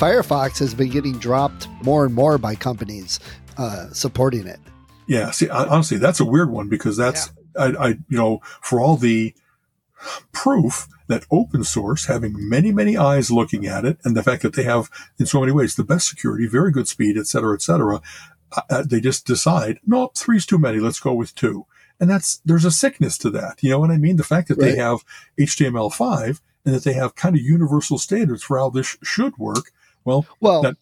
Firefox 0.00 0.58
has 0.60 0.72
been 0.72 0.88
getting 0.88 1.18
dropped 1.18 1.68
more 1.82 2.06
and 2.06 2.14
more 2.14 2.38
by 2.38 2.54
companies 2.54 3.20
uh, 3.58 3.90
supporting 3.92 4.46
it. 4.46 4.58
Yeah, 5.06 5.30
see, 5.30 5.50
honestly, 5.50 5.98
that's 5.98 6.20
a 6.20 6.24
weird 6.24 6.50
one 6.50 6.70
because 6.70 6.96
that's 6.96 7.30
yeah. 7.54 7.62
I, 7.62 7.66
I, 7.66 7.88
you 8.08 8.16
know, 8.16 8.40
for 8.62 8.80
all 8.80 8.96
the 8.96 9.34
proof 10.32 10.88
that 11.08 11.26
open 11.30 11.64
source, 11.64 12.06
having 12.06 12.48
many, 12.48 12.72
many 12.72 12.96
eyes 12.96 13.30
looking 13.30 13.66
at 13.66 13.84
it, 13.84 13.98
and 14.02 14.16
the 14.16 14.22
fact 14.22 14.40
that 14.40 14.54
they 14.54 14.62
have, 14.62 14.88
in 15.18 15.26
so 15.26 15.40
many 15.40 15.52
ways, 15.52 15.74
the 15.74 15.84
best 15.84 16.08
security, 16.08 16.46
very 16.46 16.72
good 16.72 16.88
speed, 16.88 17.18
et 17.18 17.26
cetera, 17.26 17.52
et 17.52 17.60
cetera, 17.60 18.00
uh, 18.56 18.62
uh 18.70 18.82
they 18.82 19.02
just 19.02 19.26
decide, 19.26 19.80
no, 19.86 20.12
three's 20.16 20.46
too 20.46 20.56
many. 20.56 20.78
Let's 20.80 21.00
go 21.00 21.12
with 21.12 21.34
two. 21.34 21.66
And 22.00 22.08
that's, 22.08 22.38
there's 22.46 22.64
a 22.64 22.70
sickness 22.70 23.18
to 23.18 23.28
that. 23.32 23.62
You 23.62 23.68
know 23.68 23.80
what 23.80 23.90
I 23.90 23.98
mean? 23.98 24.16
The 24.16 24.24
fact 24.24 24.48
that 24.48 24.56
right. 24.56 24.70
they 24.70 24.76
have 24.76 25.04
HTML5 25.38 26.40
and 26.64 26.74
that 26.74 26.84
they 26.84 26.94
have 26.94 27.14
kind 27.16 27.36
of 27.36 27.42
universal 27.42 27.98
standards 27.98 28.42
for 28.42 28.56
how 28.56 28.70
this 28.70 28.96
should 29.02 29.36
work. 29.36 29.72
Well, 30.10 30.26
well, 30.40 30.62
that, 30.62 30.76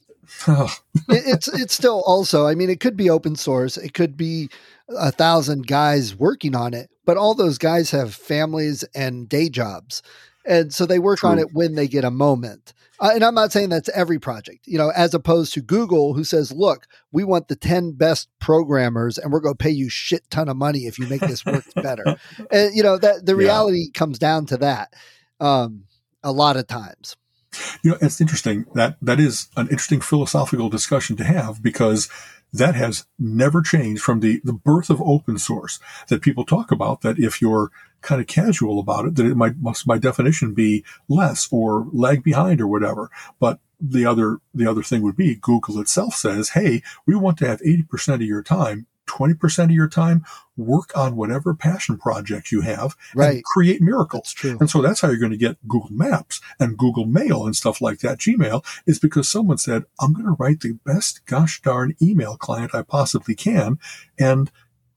it's 1.09 1.48
it's 1.53 1.75
still 1.75 2.03
also. 2.07 2.47
I 2.47 2.55
mean, 2.55 2.71
it 2.71 2.81
could 2.81 2.97
be 2.97 3.11
open 3.11 3.37
source. 3.37 3.77
It 3.77 3.95
could 3.95 4.17
be 4.17 4.48
a 4.89 5.12
thousand 5.12 5.67
guys 5.67 6.15
working 6.15 6.55
on 6.55 6.75
it, 6.75 6.91
but 7.05 7.17
all 7.17 7.34
those 7.34 7.59
guys 7.59 7.91
have 7.91 8.15
families 8.15 8.84
and 8.95 9.29
day 9.29 9.49
jobs, 9.49 10.03
and 10.47 10.73
so 10.73 10.87
they 10.87 10.99
work 10.99 11.21
True. 11.21 11.31
on 11.31 11.39
it 11.39 11.53
when 11.53 11.75
they 11.75 11.89
get 11.89 12.05
a 12.05 12.11
moment. 12.11 12.73
Uh, 13.01 13.11
and 13.15 13.23
I'm 13.23 13.34
not 13.34 13.53
saying 13.53 13.69
that's 13.69 13.89
every 13.91 14.19
project, 14.19 14.67
you 14.67 14.77
know, 14.77 14.91
as 14.91 15.15
opposed 15.15 15.53
to 15.55 15.61
Google, 15.61 16.15
who 16.15 16.25
says, 16.25 16.51
"Look, 16.51 16.87
we 17.12 17.23
want 17.23 17.49
the 17.49 17.56
ten 17.56 17.93
best 17.93 18.29
programmers, 18.41 19.19
and 19.19 19.33
we're 19.33 19.41
going 19.41 19.55
to 19.55 19.62
pay 19.62 19.71
you 19.71 19.89
shit 19.89 20.29
ton 20.31 20.49
of 20.49 20.56
money 20.56 20.81
if 20.81 20.99
you 20.99 21.06
make 21.06 21.21
this 21.21 21.45
work 21.45 21.65
better." 21.75 22.05
And 22.51 22.75
you 22.75 22.83
know 22.83 22.99
that 22.99 23.27
the 23.27 23.37
reality 23.37 23.87
yeah. 23.87 23.99
comes 23.99 24.19
down 24.19 24.47
to 24.47 24.56
that 24.59 24.95
um, 25.41 25.84
a 26.23 26.33
lot 26.33 26.56
of 26.56 26.67
times. 26.67 27.17
You 27.83 27.92
know, 27.92 27.98
it's 28.01 28.20
interesting 28.20 28.67
that 28.75 28.97
that 29.03 29.20
is 29.20 29.48
an 29.56 29.69
interesting 29.69 30.01
philosophical 30.01 30.69
discussion 30.69 31.17
to 31.17 31.25
have 31.25 31.62
because 31.62 32.09
that 32.53 32.75
has 32.75 33.06
never 33.19 33.61
changed 33.61 34.03
from 34.03 34.20
the, 34.20 34.41
the 34.42 34.53
birth 34.53 34.91
of 34.91 35.03
open 35.03 35.39
source 35.39 35.78
that 36.09 36.23
people 36.23 36.45
talk 36.45 36.70
about 36.70 37.03
that 37.03 37.19
if 37.19 37.42
you're 37.42 37.70
kind 38.00 38.20
of 38.20 38.27
casual 38.27 38.78
about 38.78 39.05
it, 39.05 39.17
that 39.17 39.27
it 39.27 39.37
might 39.37 39.59
must 39.59 39.87
by 39.87 39.98
definition 39.98 40.55
be 40.55 40.84
less 41.09 41.48
or 41.50 41.87
lag 41.92 42.23
behind 42.23 42.61
or 42.61 42.67
whatever. 42.67 43.11
But 43.39 43.61
the 43.81 44.06
other 44.06 44.39
the 44.55 44.67
other 44.67 44.83
thing 44.83 45.03
would 45.03 45.17
be 45.17 45.37
Google 45.37 45.81
itself 45.81 46.15
says, 46.15 46.50
hey, 46.50 46.83
we 47.06 47.15
want 47.15 47.39
to 47.39 47.47
have 47.47 47.61
80% 47.61 48.15
of 48.15 48.22
your 48.22 48.43
time 48.43 48.87
20% 49.09 49.64
of 49.64 49.70
your 49.70 49.89
time, 49.89 50.25
work 50.56 50.97
on 50.97 51.17
whatever 51.17 51.55
passion 51.55 51.98
project 51.98 52.53
you 52.53 52.61
have 52.62 52.97
right. 53.15 53.37
and 53.37 53.45
create 53.45 53.81
miracles. 53.81 54.34
And 54.42 54.69
so 54.69 54.83
that's 54.83 55.00
how 55.00 55.09
you're 55.09 55.19
going 55.19 55.33
to 55.33 55.39
get 55.39 55.56
Google 55.67 55.92
Maps 55.92 56.41
and 56.59 56.77
Google 56.77 57.06
Mail 57.06 57.47
and 57.47 57.56
stuff 57.56 57.81
like 57.81 58.00
that. 58.00 58.19
Gmail 58.19 58.65
is 58.87 58.99
because 58.99 59.28
someone 59.28 59.59
said, 59.59 59.84
I'm 60.00 60.12
going 60.12 60.27
to 60.27 60.37
write 60.38 60.60
the 60.60 60.78
best 60.84 61.25
gosh 61.27 61.62
darn 61.62 61.94
email 62.03 62.37
client 62.37 62.75
I 62.75 62.83
possibly 62.83 63.34
can. 63.34 63.78
And 64.19 64.50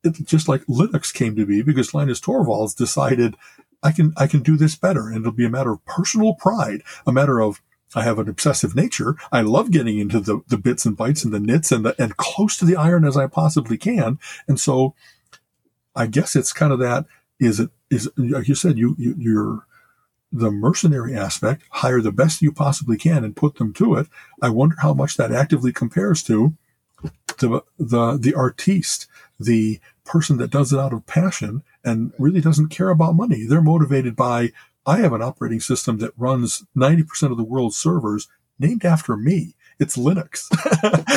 it, 0.03 0.25
just 0.25 0.47
like 0.47 0.65
Linux 0.65 1.13
came 1.13 1.35
to 1.35 1.45
be 1.45 1.61
because 1.61 1.93
Linus 1.93 2.19
Torvalds 2.19 2.75
decided 2.75 3.35
I 3.83 3.91
can, 3.91 4.13
I 4.17 4.27
can 4.27 4.41
do 4.41 4.57
this 4.57 4.75
better. 4.75 5.07
And 5.07 5.17
it'll 5.17 5.31
be 5.31 5.45
a 5.45 5.49
matter 5.49 5.71
of 5.71 5.85
personal 5.85 6.35
pride, 6.35 6.81
a 7.05 7.11
matter 7.11 7.39
of 7.39 7.61
I 7.95 8.03
have 8.03 8.19
an 8.19 8.29
obsessive 8.29 8.75
nature. 8.75 9.15
I 9.31 9.41
love 9.41 9.71
getting 9.71 9.99
into 9.99 10.19
the, 10.19 10.41
the 10.47 10.57
bits 10.57 10.85
and 10.85 10.97
bytes 10.97 11.23
and 11.23 11.33
the 11.33 11.39
nits 11.39 11.71
and 11.71 11.85
the, 11.85 12.01
and 12.01 12.15
close 12.17 12.57
to 12.57 12.65
the 12.65 12.75
iron 12.75 13.05
as 13.05 13.17
I 13.17 13.27
possibly 13.27 13.77
can. 13.77 14.19
And 14.47 14.59
so 14.59 14.95
I 15.95 16.07
guess 16.07 16.35
it's 16.35 16.53
kind 16.53 16.71
of 16.71 16.79
that 16.79 17.05
is 17.39 17.59
it 17.59 17.69
is 17.89 18.09
like 18.17 18.47
you 18.47 18.55
said, 18.55 18.77
you, 18.77 18.95
you 18.97 19.15
you're 19.17 19.65
the 20.31 20.51
mercenary 20.51 21.15
aspect, 21.15 21.63
hire 21.71 22.01
the 22.01 22.11
best 22.11 22.41
you 22.41 22.51
possibly 22.51 22.97
can 22.97 23.23
and 23.23 23.35
put 23.35 23.55
them 23.55 23.73
to 23.73 23.95
it. 23.95 24.07
I 24.41 24.49
wonder 24.49 24.77
how 24.79 24.93
much 24.93 25.17
that 25.17 25.31
actively 25.31 25.73
compares 25.73 26.23
to 26.23 26.53
the 27.39 27.61
the 27.77 28.17
the 28.17 28.33
artiste, 28.33 29.07
the 29.39 29.79
person 30.05 30.37
that 30.37 30.51
does 30.51 30.71
it 30.71 30.79
out 30.79 30.93
of 30.93 31.05
passion 31.05 31.63
and 31.83 32.13
really 32.17 32.41
doesn't 32.41 32.69
care 32.69 32.89
about 32.89 33.15
money. 33.15 33.45
They're 33.45 33.61
motivated 33.61 34.15
by 34.15 34.51
I 34.85 34.97
have 34.97 35.13
an 35.13 35.21
operating 35.21 35.59
system 35.59 35.99
that 35.99 36.13
runs 36.17 36.63
90% 36.75 37.31
of 37.31 37.37
the 37.37 37.43
world's 37.43 37.77
servers 37.77 38.27
named 38.57 38.85
after 38.85 39.15
me. 39.15 39.55
It's 39.79 39.97
Linux. 39.97 40.45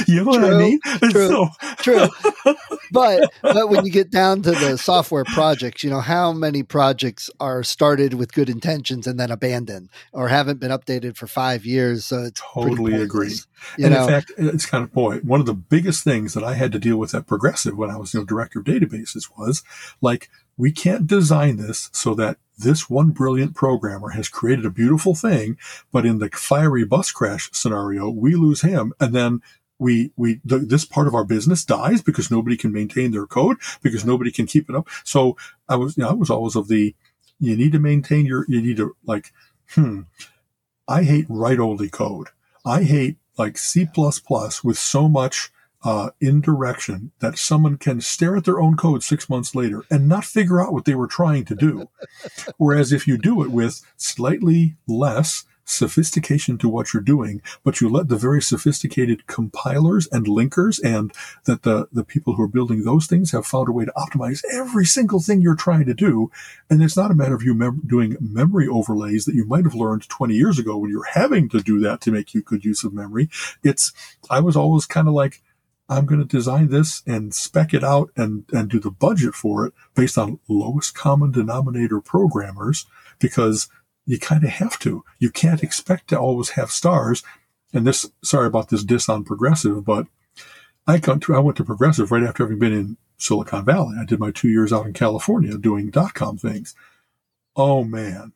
you 0.09 0.25
know 0.25 0.33
true, 0.33 0.43
what 0.43 0.55
I 0.55 0.59
mean? 0.59 0.81
True, 1.11 1.29
so- 1.29 1.49
true. 1.79 2.09
But 2.93 3.33
but 3.43 3.69
when 3.69 3.85
you 3.85 3.91
get 3.91 4.11
down 4.11 4.43
to 4.43 4.53
the 4.53 4.79
software 4.79 5.25
projects, 5.25 5.83
you 5.83 5.91
know 5.91 6.01
how 6.01 6.33
many 6.33 6.63
projects 6.63 7.29
are 7.41 7.65
started 7.65 8.15
with 8.15 8.33
good 8.33 8.49
intentions 8.49 9.09
and 9.09 9.19
then 9.19 9.33
abandoned 9.33 9.89
or 10.13 10.29
haven't 10.29 10.61
been 10.61 10.71
updated 10.71 11.17
for 11.17 11.27
five 11.27 11.67
years. 11.67 12.05
So 12.05 12.23
it's 12.23 12.41
totally 12.41 12.95
agree. 12.95 13.35
and 13.79 13.95
know? 13.95 14.03
in 14.03 14.09
fact, 14.09 14.33
it's 14.39 14.67
kind 14.67 14.85
of 14.85 14.93
boy, 14.93 15.19
one 15.19 15.41
of 15.41 15.47
the 15.47 15.55
biggest 15.55 16.05
things 16.05 16.35
that 16.35 16.45
I 16.45 16.55
had 16.55 16.71
to 16.71 16.79
deal 16.79 16.97
with 16.97 17.17
at 17.17 17.27
Progressive 17.27 17.77
when 17.77 17.91
I 17.91 17.97
was 17.97 18.15
you 18.15 18.21
know 18.21 18.27
director 18.27 18.61
of 18.61 18.67
databases 18.67 19.29
was 19.37 19.65
like 20.01 20.31
we 20.57 20.73
can't 20.73 21.07
design 21.07 21.57
this 21.57 21.91
so 21.93 22.15
that 22.15 22.39
this 22.59 22.89
one 22.89 23.11
brilliant 23.11 23.55
programmer 23.55 24.11
has 24.11 24.29
created 24.29 24.65
a 24.65 24.71
beautiful 24.71 25.15
thing, 25.15 25.59
but 25.93 26.07
in 26.07 26.19
the 26.19 26.31
fiery 26.31 26.85
bus 26.85 27.11
crash 27.11 27.51
scenario, 27.53 28.09
we 28.09 28.35
lose 28.35 28.63
him 28.63 28.93
and 29.01 29.15
then 29.15 29.43
we, 29.79 30.13
we, 30.17 30.41
this 30.45 30.85
part 30.85 31.09
of 31.09 31.15
our 31.15 31.25
business 31.25 31.65
dies 31.65 32.01
because 32.01 32.31
nobody 32.31 32.57
can 32.57 32.73
maintain 32.73 33.11
their 33.11 33.27
code 33.27 33.57
because 33.83 34.05
nobody 34.05 34.31
can 34.31 34.47
keep 34.47 34.71
it 34.71 34.77
up. 34.77 34.89
So 35.03 35.37
I 35.69 35.75
was, 35.77 35.97
you 35.97 36.05
know, 36.05 36.11
I 36.11 36.15
was 36.15 36.31
always 36.31 36.55
of 36.55 36.69
the, 36.69 36.95
you 37.41 37.57
need 37.57 37.73
to 37.73 37.81
maintain 37.81 38.25
your, 38.25 38.47
you 38.49 38.63
need 38.63 38.77
to 38.77 38.97
like, 39.05 39.33
hmm, 39.71 40.03
I 40.87 41.03
hate 41.03 41.27
write 41.29 41.59
only 41.59 41.89
code. 41.89 42.29
I 42.65 42.85
hate 42.85 43.17
like 43.37 43.59
C++ 43.59 43.87
with 43.97 44.79
so 44.79 45.09
much 45.09 45.51
uh, 45.85 46.11
indirection 46.21 47.13
that 47.21 47.39
someone 47.39 47.77
can 47.77 48.01
stare 48.01 48.37
at 48.37 48.45
their 48.45 48.61
own 48.61 48.77
code 48.77 49.03
six 49.03 49.29
months 49.29 49.55
later 49.55 49.83
and 49.91 50.09
not 50.09 50.25
figure 50.25 50.61
out 50.61 50.73
what 50.73 50.87
they 50.87 50.95
were 50.95 51.07
trying 51.07 51.45
to 51.45 51.55
do. 51.55 51.89
Whereas 52.57 52.93
if 52.93 53.07
you 53.07 53.19
do 53.19 53.43
it 53.43 53.51
with 53.51 53.83
slightly 53.97 54.77
less 54.89 55.45
sophistication 55.67 56.59
to 56.59 56.69
what 56.69 56.93
you're 56.93 57.03
doing, 57.03 57.41
but 57.63 57.81
you 57.81 57.89
let 57.89 58.09
the 58.09 58.17
very 58.17 58.41
sophisticated 58.43 59.27
compilers 59.27 60.07
and 60.13 60.27
linkers 60.27 60.79
and 60.85 61.13
that 61.45 61.63
the, 61.63 61.89
the 61.93 62.05
people 62.05 62.35
who 62.35 62.43
are 62.43 62.49
building 62.49 62.85
those 62.85 63.07
things 63.07 63.33
have 63.33 63.47
found 63.47 63.69
a 63.69 63.73
way 63.73 63.85
to 63.85 63.93
optimize 63.93 64.43
every 64.53 64.85
single 64.85 65.21
thing 65.21 65.41
you're 65.41 65.55
trying 65.55 65.87
to 65.87 65.95
do. 65.95 66.31
And 66.69 66.83
it's 66.83 66.97
not 66.97 67.11
a 67.11 67.15
matter 67.15 67.35
of 67.35 67.43
you 67.43 67.55
mem- 67.55 67.83
doing 67.87 68.17
memory 68.21 68.69
overlays 68.69 69.25
that 69.25 69.35
you 69.35 69.47
might 69.47 69.65
have 69.65 69.75
learned 69.75 70.09
20 70.09 70.35
years 70.35 70.59
ago 70.59 70.77
when 70.77 70.91
you're 70.91 71.05
having 71.05 71.49
to 71.51 71.61
do 71.61 71.81
that 71.81 72.01
to 72.03 72.13
make 72.13 72.35
you 72.35 72.43
good 72.43 72.65
use 72.65 72.85
of 72.85 72.93
memory. 72.93 73.31
It's, 73.63 73.93
I 74.29 74.41
was 74.41 74.57
always 74.57 74.87
kind 74.87 75.09
of 75.09 75.15
like, 75.15 75.41
I'm 75.89 76.07
going 76.07 76.21
to 76.21 76.27
design 76.27 76.69
this 76.69 77.03
and 77.07 77.35
spec 77.35 77.75
it 77.75 77.85
out 77.85 78.11
and, 78.17 78.45
and 78.53 78.71
do 78.71 78.81
the 78.81 78.91
budget 78.91 79.35
for 79.35 79.67
it 79.67 79.75
based 79.95 80.17
on 80.17 80.41
lowest 80.49 80.95
common 80.95 81.31
denominator 81.31 82.01
programmers 82.01 82.87
because 83.19 83.69
you 84.07 84.19
kind 84.19 84.45
of 84.45 84.51
have 84.51 84.79
to. 84.81 85.05
You 85.19 85.31
can't 85.31 85.63
expect 85.63 86.09
to 86.09 86.19
always 86.19 86.51
have 86.51 86.71
stars. 86.71 87.23
And 87.73 87.87
this, 87.87 88.11
sorry 88.23 88.47
about 88.47 88.69
this 88.69 88.85
diss 88.85 89.09
on 89.09 89.25
progressive, 89.25 89.85
but 89.85 90.07
I 90.87 90.99
to, 90.99 91.35
I 91.35 91.39
went 91.39 91.57
to 91.59 91.65
progressive 91.65 92.11
right 92.13 92.23
after 92.23 92.45
having 92.45 92.59
been 92.59 92.73
in 92.73 92.97
Silicon 93.17 93.65
Valley. 93.65 93.97
I 94.01 94.05
did 94.05 94.21
my 94.21 94.31
two 94.31 94.49
years 94.49 94.73
out 94.73 94.87
in 94.87 94.93
California 94.93 95.57
doing 95.57 95.91
dot 95.91 96.15
com 96.15 96.37
things. 96.37 96.75
Oh 97.57 97.85
man, 97.85 98.33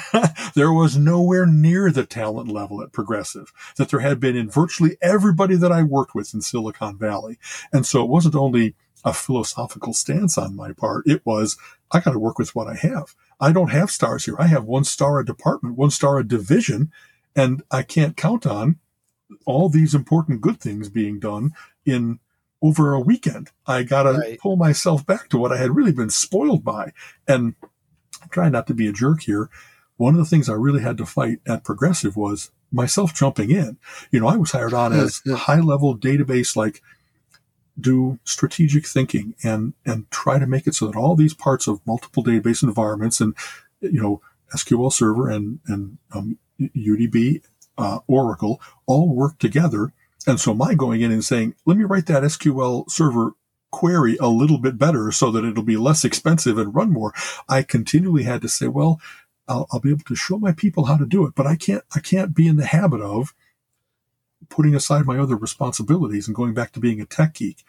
there 0.54 0.72
was 0.72 0.96
nowhere 0.96 1.46
near 1.46 1.90
the 1.90 2.06
talent 2.06 2.48
level 2.48 2.82
at 2.82 2.92
Progressive 2.92 3.52
that 3.76 3.90
there 3.90 4.00
had 4.00 4.20
been 4.20 4.36
in 4.36 4.50
virtually 4.50 4.96
everybody 5.02 5.56
that 5.56 5.72
I 5.72 5.82
worked 5.82 6.14
with 6.14 6.32
in 6.32 6.40
Silicon 6.40 6.96
Valley. 6.96 7.38
And 7.72 7.84
so 7.84 8.02
it 8.02 8.08
wasn't 8.08 8.34
only 8.34 8.74
a 9.04 9.12
philosophical 9.12 9.92
stance 9.92 10.38
on 10.38 10.56
my 10.56 10.72
part. 10.72 11.06
It 11.06 11.24
was, 11.26 11.58
I 11.92 12.00
got 12.00 12.12
to 12.12 12.18
work 12.18 12.38
with 12.38 12.54
what 12.54 12.66
I 12.66 12.74
have. 12.76 13.14
I 13.38 13.52
don't 13.52 13.70
have 13.70 13.90
stars 13.90 14.24
here. 14.24 14.36
I 14.38 14.46
have 14.46 14.64
one 14.64 14.84
star 14.84 15.20
a 15.20 15.26
department, 15.26 15.76
one 15.76 15.90
star 15.90 16.18
a 16.18 16.24
division, 16.24 16.90
and 17.36 17.62
I 17.70 17.82
can't 17.82 18.16
count 18.16 18.46
on 18.46 18.78
all 19.44 19.68
these 19.68 19.94
important 19.94 20.40
good 20.40 20.60
things 20.60 20.88
being 20.88 21.18
done 21.18 21.52
in 21.84 22.18
over 22.62 22.94
a 22.94 23.00
weekend. 23.00 23.50
I 23.66 23.82
got 23.82 24.04
to 24.04 24.12
right. 24.12 24.38
pull 24.38 24.56
myself 24.56 25.04
back 25.04 25.28
to 25.28 25.38
what 25.38 25.52
I 25.52 25.58
had 25.58 25.76
really 25.76 25.92
been 25.92 26.08
spoiled 26.08 26.64
by. 26.64 26.92
And 27.28 27.54
I'm 28.24 28.30
trying 28.30 28.52
not 28.52 28.66
to 28.68 28.74
be 28.74 28.88
a 28.88 28.92
jerk 28.92 29.22
here. 29.22 29.48
One 29.96 30.14
of 30.14 30.18
the 30.18 30.24
things 30.24 30.48
I 30.48 30.54
really 30.54 30.82
had 30.82 30.98
to 30.98 31.06
fight 31.06 31.38
at 31.46 31.62
Progressive 31.62 32.16
was 32.16 32.50
myself 32.72 33.14
jumping 33.14 33.50
in. 33.50 33.76
You 34.10 34.20
know, 34.20 34.26
I 34.26 34.36
was 34.36 34.50
hired 34.50 34.74
on 34.74 34.92
as 34.92 35.22
high 35.28 35.60
level 35.60 35.96
database, 35.96 36.56
like 36.56 36.82
do 37.78 38.18
strategic 38.24 38.86
thinking 38.86 39.34
and, 39.42 39.74
and 39.84 40.10
try 40.10 40.38
to 40.38 40.46
make 40.46 40.66
it 40.66 40.74
so 40.74 40.86
that 40.86 40.96
all 40.96 41.14
these 41.14 41.34
parts 41.34 41.66
of 41.66 41.84
multiple 41.86 42.24
database 42.24 42.62
environments 42.62 43.20
and, 43.20 43.34
you 43.80 44.00
know, 44.00 44.20
SQL 44.54 44.92
Server 44.92 45.28
and, 45.28 45.60
and 45.66 45.98
um, 46.12 46.38
UDB, 46.60 47.42
uh, 47.76 47.98
Oracle 48.06 48.60
all 48.86 49.08
work 49.08 49.38
together. 49.38 49.92
And 50.26 50.40
so 50.40 50.54
my 50.54 50.74
going 50.74 51.00
in 51.00 51.12
and 51.12 51.24
saying, 51.24 51.54
let 51.66 51.76
me 51.76 51.84
write 51.84 52.06
that 52.06 52.22
SQL 52.22 52.88
Server 52.90 53.32
query 53.74 54.16
a 54.20 54.28
little 54.28 54.58
bit 54.58 54.78
better 54.78 55.10
so 55.10 55.32
that 55.32 55.44
it'll 55.44 55.64
be 55.64 55.76
less 55.76 56.04
expensive 56.04 56.58
and 56.58 56.72
run 56.72 56.92
more. 56.92 57.12
I 57.48 57.64
continually 57.64 58.22
had 58.22 58.40
to 58.42 58.48
say, 58.48 58.68
well, 58.68 59.00
I'll, 59.48 59.66
I'll, 59.72 59.80
be 59.80 59.90
able 59.90 60.04
to 60.04 60.14
show 60.14 60.38
my 60.38 60.52
people 60.52 60.84
how 60.84 60.96
to 60.96 61.04
do 61.04 61.26
it, 61.26 61.34
but 61.34 61.44
I 61.44 61.56
can't, 61.56 61.82
I 61.92 61.98
can't 61.98 62.36
be 62.36 62.46
in 62.46 62.56
the 62.56 62.66
habit 62.66 63.00
of 63.00 63.34
putting 64.48 64.76
aside 64.76 65.06
my 65.06 65.18
other 65.18 65.34
responsibilities 65.34 66.28
and 66.28 66.36
going 66.36 66.54
back 66.54 66.70
to 66.72 66.80
being 66.80 67.00
a 67.00 67.04
tech 67.04 67.34
geek. 67.34 67.64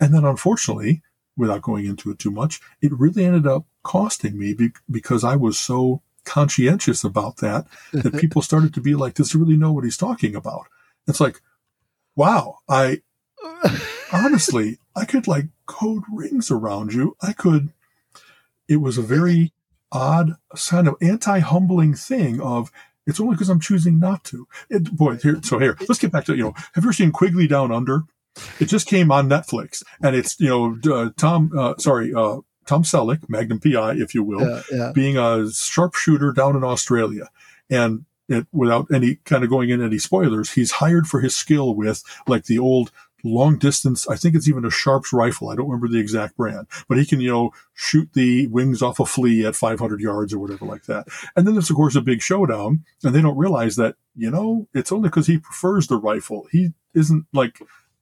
And 0.00 0.14
then 0.14 0.24
unfortunately, 0.24 1.02
without 1.36 1.60
going 1.60 1.84
into 1.84 2.10
it 2.10 2.18
too 2.18 2.30
much, 2.30 2.58
it 2.80 2.98
really 2.98 3.26
ended 3.26 3.46
up 3.46 3.66
costing 3.82 4.38
me 4.38 4.54
be- 4.54 4.72
because 4.90 5.22
I 5.22 5.36
was 5.36 5.58
so 5.58 6.00
conscientious 6.24 7.04
about 7.04 7.36
that 7.38 7.66
that 7.92 8.16
people 8.20 8.40
started 8.40 8.72
to 8.72 8.80
be 8.80 8.94
like, 8.94 9.14
does 9.14 9.32
he 9.32 9.38
really 9.38 9.58
know 9.58 9.72
what 9.72 9.84
he's 9.84 9.98
talking 9.98 10.34
about? 10.34 10.66
It's 11.06 11.20
like, 11.20 11.42
wow, 12.16 12.58
I 12.68 13.02
honestly, 14.12 14.78
I 14.94 15.04
could 15.04 15.26
like 15.26 15.46
code 15.66 16.04
rings 16.12 16.50
around 16.50 16.92
you. 16.92 17.16
I 17.20 17.32
could, 17.32 17.70
it 18.68 18.76
was 18.76 18.98
a 18.98 19.02
very 19.02 19.52
odd 19.90 20.36
kind 20.68 20.88
of 20.88 20.96
anti-humbling 21.00 21.94
thing 21.94 22.40
of, 22.40 22.70
it's 23.06 23.18
only 23.18 23.34
because 23.34 23.48
I'm 23.48 23.60
choosing 23.60 23.98
not 23.98 24.22
to. 24.24 24.46
It, 24.70 24.92
boy, 24.96 25.16
here, 25.16 25.40
so 25.42 25.58
here, 25.58 25.76
let's 25.88 25.98
get 25.98 26.12
back 26.12 26.24
to, 26.26 26.36
you 26.36 26.44
know, 26.44 26.52
have 26.52 26.70
you 26.76 26.82
ever 26.82 26.92
seen 26.92 27.10
Quigley 27.10 27.48
Down 27.48 27.72
Under? 27.72 28.04
It 28.60 28.66
just 28.66 28.86
came 28.86 29.10
on 29.10 29.28
Netflix 29.28 29.82
and 30.02 30.14
it's, 30.14 30.38
you 30.38 30.48
know, 30.48 30.94
uh, 30.94 31.10
Tom, 31.16 31.50
uh, 31.56 31.74
sorry, 31.78 32.14
uh, 32.14 32.38
Tom 32.64 32.84
Selleck, 32.84 33.28
Magnum 33.28 33.58
PI, 33.58 33.94
if 33.94 34.14
you 34.14 34.22
will, 34.22 34.40
yeah, 34.40 34.62
yeah. 34.70 34.92
being 34.94 35.18
a 35.18 35.50
sharpshooter 35.50 36.32
down 36.32 36.56
in 36.56 36.64
Australia. 36.64 37.28
And 37.68 38.04
it, 38.28 38.46
without 38.52 38.86
any 38.92 39.16
kind 39.24 39.44
of 39.44 39.50
going 39.50 39.70
in 39.70 39.82
any 39.82 39.98
spoilers, 39.98 40.52
he's 40.52 40.72
hired 40.72 41.06
for 41.06 41.20
his 41.20 41.36
skill 41.36 41.74
with 41.74 42.02
like 42.26 42.44
the 42.44 42.58
old 42.58 42.92
long 43.24 43.58
distance. 43.58 44.08
I 44.08 44.16
think 44.16 44.34
it's 44.34 44.48
even 44.48 44.64
a 44.64 44.70
Sharps 44.70 45.12
rifle. 45.12 45.48
I 45.48 45.56
don't 45.56 45.68
remember 45.68 45.88
the 45.88 46.00
exact 46.00 46.36
brand, 46.36 46.66
but 46.88 46.98
he 46.98 47.06
can, 47.06 47.20
you 47.20 47.30
know, 47.30 47.50
shoot 47.74 48.08
the 48.14 48.46
wings 48.48 48.82
off 48.82 49.00
a 49.00 49.06
flea 49.06 49.46
at 49.46 49.56
500 49.56 50.00
yards 50.00 50.32
or 50.32 50.38
whatever 50.38 50.66
like 50.66 50.84
that. 50.84 51.06
And 51.36 51.46
then 51.46 51.54
there's, 51.54 51.70
of 51.70 51.76
course, 51.76 51.96
a 51.96 52.00
big 52.00 52.22
showdown 52.22 52.84
and 53.04 53.14
they 53.14 53.22
don't 53.22 53.36
realize 53.36 53.76
that, 53.76 53.96
you 54.16 54.30
know, 54.30 54.68
it's 54.74 54.92
only 54.92 55.08
because 55.08 55.26
he 55.26 55.38
prefers 55.38 55.86
the 55.86 55.96
rifle. 55.96 56.46
He 56.50 56.70
isn't 56.94 57.26
like 57.32 57.60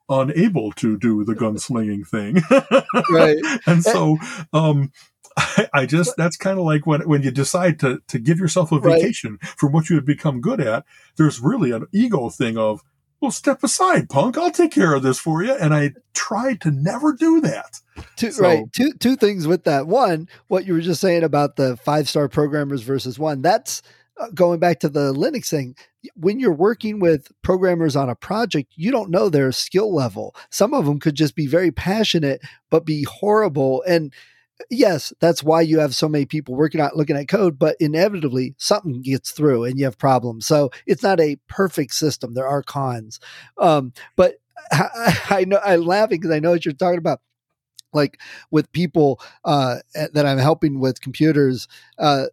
unable 0.08 0.72
to 0.72 0.98
do 0.98 1.24
the 1.24 1.34
gunslinging 1.34 2.06
thing. 2.06 2.42
right. 3.10 3.38
and 3.66 3.84
so, 3.84 4.18
um, 4.52 4.92
I, 5.36 5.68
I 5.72 5.86
just, 5.86 6.16
that's 6.16 6.36
kind 6.36 6.58
of 6.58 6.64
like 6.64 6.86
when, 6.86 7.08
when 7.08 7.22
you 7.22 7.30
decide 7.30 7.78
to, 7.80 8.02
to 8.08 8.18
give 8.18 8.38
yourself 8.38 8.72
a 8.72 8.80
vacation 8.80 9.38
right. 9.40 9.50
from 9.56 9.72
what 9.72 9.88
you 9.88 9.96
had 9.96 10.04
become 10.04 10.40
good 10.40 10.60
at, 10.60 10.84
there's 11.16 11.40
really 11.40 11.70
an 11.70 11.86
ego 11.92 12.28
thing 12.28 12.56
of, 12.58 12.82
well, 13.20 13.30
step 13.30 13.62
aside, 13.62 14.08
punk. 14.08 14.38
I'll 14.38 14.50
take 14.50 14.72
care 14.72 14.94
of 14.94 15.02
this 15.02 15.18
for 15.18 15.42
you. 15.42 15.52
And 15.52 15.74
I 15.74 15.92
tried 16.14 16.60
to 16.62 16.70
never 16.70 17.12
do 17.12 17.40
that. 17.42 17.80
Two, 18.16 18.30
so, 18.32 18.42
right. 18.42 18.72
Two, 18.72 18.92
two 18.94 19.16
things 19.16 19.46
with 19.46 19.64
that. 19.64 19.86
One, 19.86 20.28
what 20.48 20.66
you 20.66 20.72
were 20.72 20.80
just 20.80 21.00
saying 21.00 21.22
about 21.22 21.56
the 21.56 21.76
five 21.76 22.08
star 22.08 22.28
programmers 22.28 22.82
versus 22.82 23.18
one, 23.18 23.42
that's, 23.42 23.82
uh, 24.18 24.28
going 24.34 24.58
back 24.58 24.80
to 24.80 24.88
the 24.88 25.12
Linux 25.12 25.50
thing, 25.50 25.76
when 26.14 26.40
you're 26.40 26.52
working 26.52 26.98
with 26.98 27.30
programmers 27.42 27.94
on 27.94 28.08
a 28.08 28.14
project, 28.14 28.72
you 28.76 28.90
don't 28.90 29.10
know 29.10 29.28
their 29.28 29.52
skill 29.52 29.94
level. 29.94 30.34
Some 30.50 30.72
of 30.72 30.86
them 30.86 30.98
could 30.98 31.14
just 31.14 31.34
be 31.34 31.46
very 31.46 31.70
passionate, 31.70 32.40
but 32.70 32.86
be 32.86 33.04
horrible. 33.04 33.82
And 33.86 34.14
yes, 34.70 35.12
that's 35.20 35.42
why 35.42 35.60
you 35.60 35.78
have 35.78 35.94
so 35.94 36.08
many 36.08 36.26
people 36.26 36.54
working 36.54 36.80
out 36.80 36.96
looking 36.96 37.16
at 37.16 37.28
code, 37.28 37.58
but 37.58 37.76
inevitably 37.80 38.54
something 38.58 39.02
gets 39.02 39.30
through 39.30 39.64
and 39.64 39.78
you 39.78 39.84
have 39.84 39.98
problems. 39.98 40.46
So 40.46 40.70
it's 40.86 41.02
not 41.02 41.20
a 41.20 41.36
perfect 41.48 41.94
system. 41.94 42.34
There 42.34 42.46
are 42.46 42.62
cons. 42.62 43.20
Um, 43.58 43.92
but 44.16 44.36
I, 44.72 45.18
I 45.30 45.44
know 45.44 45.60
I'm 45.64 45.84
laughing 45.84 46.20
because 46.20 46.34
I 46.34 46.40
know 46.40 46.50
what 46.50 46.64
you're 46.64 46.74
talking 46.74 46.98
about 46.98 47.20
like 47.92 48.20
with 48.50 48.70
people 48.72 49.20
uh, 49.44 49.78
that 49.94 50.26
I'm 50.26 50.38
helping 50.38 50.78
with 50.78 51.00
computers, 51.00 51.66
uh, 51.98 52.26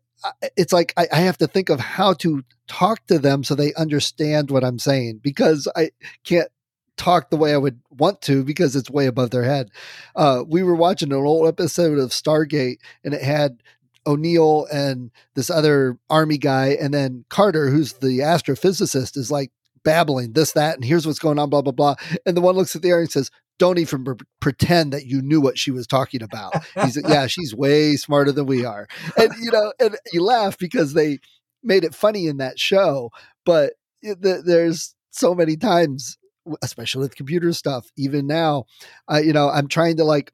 it's 0.56 0.74
like 0.74 0.94
I, 0.98 1.08
I, 1.12 1.20
have 1.22 1.38
to 1.38 1.48
think 1.48 1.70
of 1.70 1.80
how 1.80 2.14
to 2.14 2.44
talk 2.68 3.06
to 3.08 3.20
them 3.20 3.44
so 3.44 3.56
they 3.56 3.74
understand 3.76 4.50
what 4.50 4.64
I'm 4.64 4.80
saying 4.80 5.20
because 5.24 5.68
I 5.76 5.92
can't 6.24 6.50
talk 6.98 7.30
the 7.30 7.38
way 7.38 7.54
I 7.54 7.58
would 7.58 7.80
want 7.90 8.22
to 8.24 8.44
because 8.44 8.76
it's 8.76 8.90
way 8.90 9.06
above 9.06 9.32
their 9.32 9.44
head. 9.44 9.70
Uh, 10.16 10.44
we 10.48 10.64
were 10.64 10.76
watching 10.76 11.12
an 11.12 11.18
old 11.18 11.48
episode 11.48 11.98
of 12.00 12.10
Stargate 12.10 12.78
and 13.04 13.14
it 13.14 13.22
had 13.22 13.62
O'Neill 14.06 14.68
and 14.72 15.12
this 15.36 15.50
other 15.50 15.98
army 16.10 16.38
guy, 16.38 16.78
and 16.80 16.94
then 16.94 17.26
Carter, 17.30 17.70
who's 17.70 17.94
the 17.94 18.20
astrophysicist, 18.20 19.18
is 19.18 19.30
like 19.30 19.52
babbling 19.84 20.32
this, 20.34 20.54
that, 20.54 20.76
and 20.76 20.86
here's 20.86 21.06
what's 21.06 21.20
going 21.20 21.38
on, 21.38 21.50
blah, 21.50 21.62
blah, 21.62 21.74
blah. 21.74 21.96
And 22.26 22.36
the 22.36 22.42
one 22.42 22.56
looks 22.56 22.76
at 22.76 22.82
the 22.82 22.90
air 22.90 23.00
and 23.00 23.12
says, 23.12 23.30
don't 23.60 23.80
even 23.80 24.06
pre- 24.06 24.16
pretend 24.40 24.94
that 24.94 25.06
you 25.06 25.22
knew 25.22 25.42
what 25.42 25.58
she 25.58 25.72
was 25.72 25.88
talking 25.88 26.22
about. 26.22 26.54
He's 26.84 26.96
like, 26.96 27.12
yeah, 27.12 27.28
she's 27.28 27.54
way 27.56 27.96
smarter 27.96 28.32
than 28.32 28.46
we 28.46 28.66
are. 28.66 28.88
And 29.18 29.32
you 29.42 29.52
know, 29.52 29.74
and 29.80 29.98
you 30.14 30.24
laugh 30.24 30.58
because 30.58 30.94
they 30.94 31.20
made 31.64 31.84
it 31.84 31.96
funny 31.96 32.28
in 32.28 32.38
that 32.38 32.60
show, 32.60 33.12
but 33.46 33.74
the, 34.02 34.42
there's 34.46 34.96
so 35.12 35.34
many 35.34 35.58
times 35.58 36.18
especially 36.62 37.02
with 37.02 37.16
computer 37.16 37.52
stuff 37.54 37.92
even 37.98 38.28
now 38.28 38.66
uh, 39.12 39.18
you 39.18 39.34
know 39.34 39.50
i'm 39.50 39.68
trying 39.68 39.98
to 39.98 40.04
like 40.04 40.32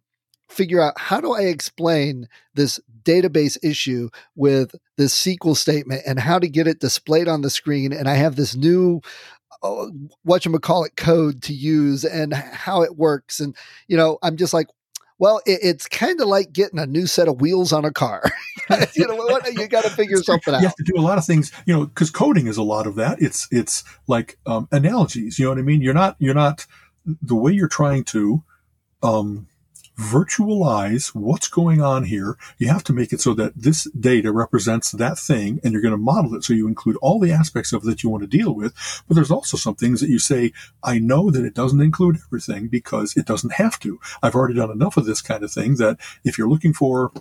figure 0.49 0.81
out 0.81 0.93
how 0.97 1.19
do 1.19 1.33
i 1.33 1.41
explain 1.41 2.27
this 2.53 2.79
database 3.03 3.57
issue 3.63 4.09
with 4.35 4.75
this 4.97 5.15
sql 5.15 5.55
statement 5.55 6.01
and 6.05 6.19
how 6.19 6.39
to 6.39 6.47
get 6.47 6.67
it 6.67 6.79
displayed 6.79 7.27
on 7.27 7.41
the 7.41 7.49
screen 7.49 7.91
and 7.91 8.07
i 8.07 8.15
have 8.15 8.35
this 8.35 8.55
new 8.55 9.01
uh, 9.61 9.87
what 10.23 10.45
you 10.45 10.59
call 10.59 10.83
it 10.83 10.95
code 10.97 11.41
to 11.41 11.53
use 11.53 12.03
and 12.03 12.33
how 12.33 12.81
it 12.81 12.97
works 12.97 13.39
and 13.39 13.55
you 13.87 13.97
know 13.97 14.17
i'm 14.21 14.37
just 14.37 14.53
like 14.53 14.67
well 15.23 15.39
it, 15.45 15.59
it's 15.63 15.87
kind 15.87 16.19
of 16.19 16.27
like 16.27 16.51
getting 16.51 16.79
a 16.79 16.85
new 16.85 17.07
set 17.07 17.29
of 17.29 17.39
wheels 17.39 17.71
on 17.71 17.85
a 17.85 17.91
car. 17.91 18.21
You 18.95 19.07
know 19.07 19.15
what, 19.15 19.53
you 19.53 19.67
got 19.67 19.83
to 19.89 19.89
figure 19.89 20.23
something 20.23 20.53
out 20.53 20.61
you 20.61 20.67
have 20.67 20.75
to 20.75 20.83
do 20.83 20.93
a 20.97 21.01
lot 21.01 21.17
of 21.17 21.25
things 21.25 21.51
you 21.65 21.73
know 21.73 21.85
because 21.85 22.09
coding 22.09 22.47
is 22.47 22.55
a 22.55 22.63
lot 22.63 22.87
of 22.87 22.95
that. 22.95 23.21
It's 23.21 23.47
it's 23.51 23.83
like 24.07 24.37
um, 24.45 24.69
analogies 24.71 25.37
you 25.37 25.45
know 25.45 25.51
what 25.51 25.59
i 25.59 25.63
mean? 25.63 25.81
You're 25.81 25.93
not 25.93 26.15
you're 26.17 26.33
not 26.33 26.65
the 27.05 27.35
way 27.35 27.51
you're 27.51 27.67
trying 27.67 28.05
to 28.05 28.41
um, 29.01 29.47
virtualize 29.97 31.09
what's 31.09 31.47
going 31.47 31.81
on 31.81 32.05
here. 32.05 32.37
You 32.57 32.67
have 32.69 32.83
to 32.85 32.93
make 32.93 33.13
it 33.13 33.21
so 33.21 33.33
that 33.35 33.53
this 33.55 33.89
data 33.91 34.31
represents 34.31 34.91
that 34.91 35.19
thing 35.19 35.59
and 35.63 35.71
you're 35.71 35.81
going 35.81 35.93
to 35.93 35.97
model 35.97 36.35
it. 36.35 36.43
So 36.43 36.53
you 36.53 36.67
include 36.67 36.97
all 36.97 37.19
the 37.19 37.31
aspects 37.31 37.73
of 37.73 37.83
it 37.83 37.85
that 37.85 38.03
you 38.03 38.09
want 38.09 38.23
to 38.23 38.37
deal 38.37 38.53
with. 38.53 38.73
But 39.07 39.15
there's 39.15 39.31
also 39.31 39.57
some 39.57 39.75
things 39.75 40.01
that 40.01 40.09
you 40.09 40.19
say, 40.19 40.51
I 40.83 40.99
know 40.99 41.29
that 41.29 41.45
it 41.45 41.53
doesn't 41.53 41.81
include 41.81 42.17
everything 42.25 42.67
because 42.67 43.15
it 43.15 43.25
doesn't 43.25 43.53
have 43.53 43.79
to. 43.81 43.99
I've 44.21 44.35
already 44.35 44.55
done 44.55 44.71
enough 44.71 44.97
of 44.97 45.05
this 45.05 45.21
kind 45.21 45.43
of 45.43 45.51
thing 45.51 45.75
that 45.75 45.99
if 46.23 46.37
you're 46.37 46.49
looking 46.49 46.73
for 46.73 47.11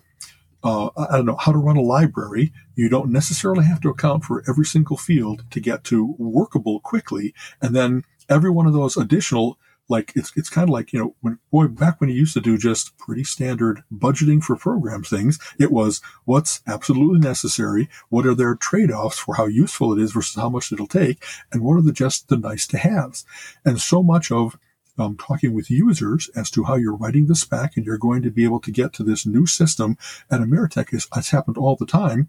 uh, 0.64 0.90
I 0.96 1.16
don't 1.16 1.26
know 1.26 1.36
how 1.36 1.50
to 1.50 1.58
run 1.58 1.76
a 1.76 1.82
library. 1.82 2.52
You 2.76 2.88
don't 2.88 3.10
necessarily 3.10 3.64
have 3.64 3.80
to 3.80 3.88
account 3.88 4.24
for 4.24 4.44
every 4.48 4.64
single 4.64 4.96
field 4.96 5.44
to 5.50 5.58
get 5.58 5.82
to 5.84 6.14
workable 6.18 6.78
quickly. 6.78 7.34
And 7.60 7.74
then 7.74 8.04
every 8.28 8.50
one 8.50 8.66
of 8.66 8.72
those 8.72 8.96
additional 8.96 9.58
like 9.88 10.12
it's 10.14 10.32
it's 10.36 10.48
kind 10.48 10.68
of 10.68 10.72
like 10.72 10.92
you 10.92 10.98
know 10.98 11.14
when 11.20 11.38
boy 11.50 11.66
back 11.66 12.00
when 12.00 12.10
you 12.10 12.16
used 12.16 12.34
to 12.34 12.40
do 12.40 12.56
just 12.56 12.96
pretty 12.98 13.24
standard 13.24 13.82
budgeting 13.92 14.42
for 14.42 14.56
program 14.56 15.02
things 15.02 15.38
it 15.58 15.72
was 15.72 16.00
what's 16.24 16.60
absolutely 16.66 17.18
necessary 17.18 17.88
what 18.08 18.26
are 18.26 18.34
their 18.34 18.54
trade-offs 18.54 19.18
for 19.18 19.34
how 19.36 19.46
useful 19.46 19.92
it 19.92 20.02
is 20.02 20.12
versus 20.12 20.36
how 20.36 20.48
much 20.48 20.72
it'll 20.72 20.86
take 20.86 21.24
and 21.52 21.62
what 21.62 21.74
are 21.74 21.82
the 21.82 21.92
just 21.92 22.28
the 22.28 22.36
nice 22.36 22.66
to 22.66 22.78
haves 22.78 23.24
and 23.64 23.80
so 23.80 24.02
much 24.02 24.30
of 24.30 24.58
um, 24.98 25.16
talking 25.16 25.54
with 25.54 25.70
users 25.70 26.28
as 26.36 26.50
to 26.50 26.64
how 26.64 26.74
you're 26.74 26.96
writing 26.96 27.26
the 27.26 27.34
spec 27.34 27.76
and 27.76 27.86
you're 27.86 27.98
going 27.98 28.22
to 28.22 28.30
be 28.30 28.44
able 28.44 28.60
to 28.60 28.70
get 28.70 28.92
to 28.92 29.02
this 29.02 29.24
new 29.24 29.46
system 29.46 29.96
at 30.30 30.40
Ameritech 30.40 30.92
is 30.92 31.08
it's 31.16 31.30
happened 31.30 31.56
all 31.56 31.76
the 31.76 31.86
time. 31.86 32.28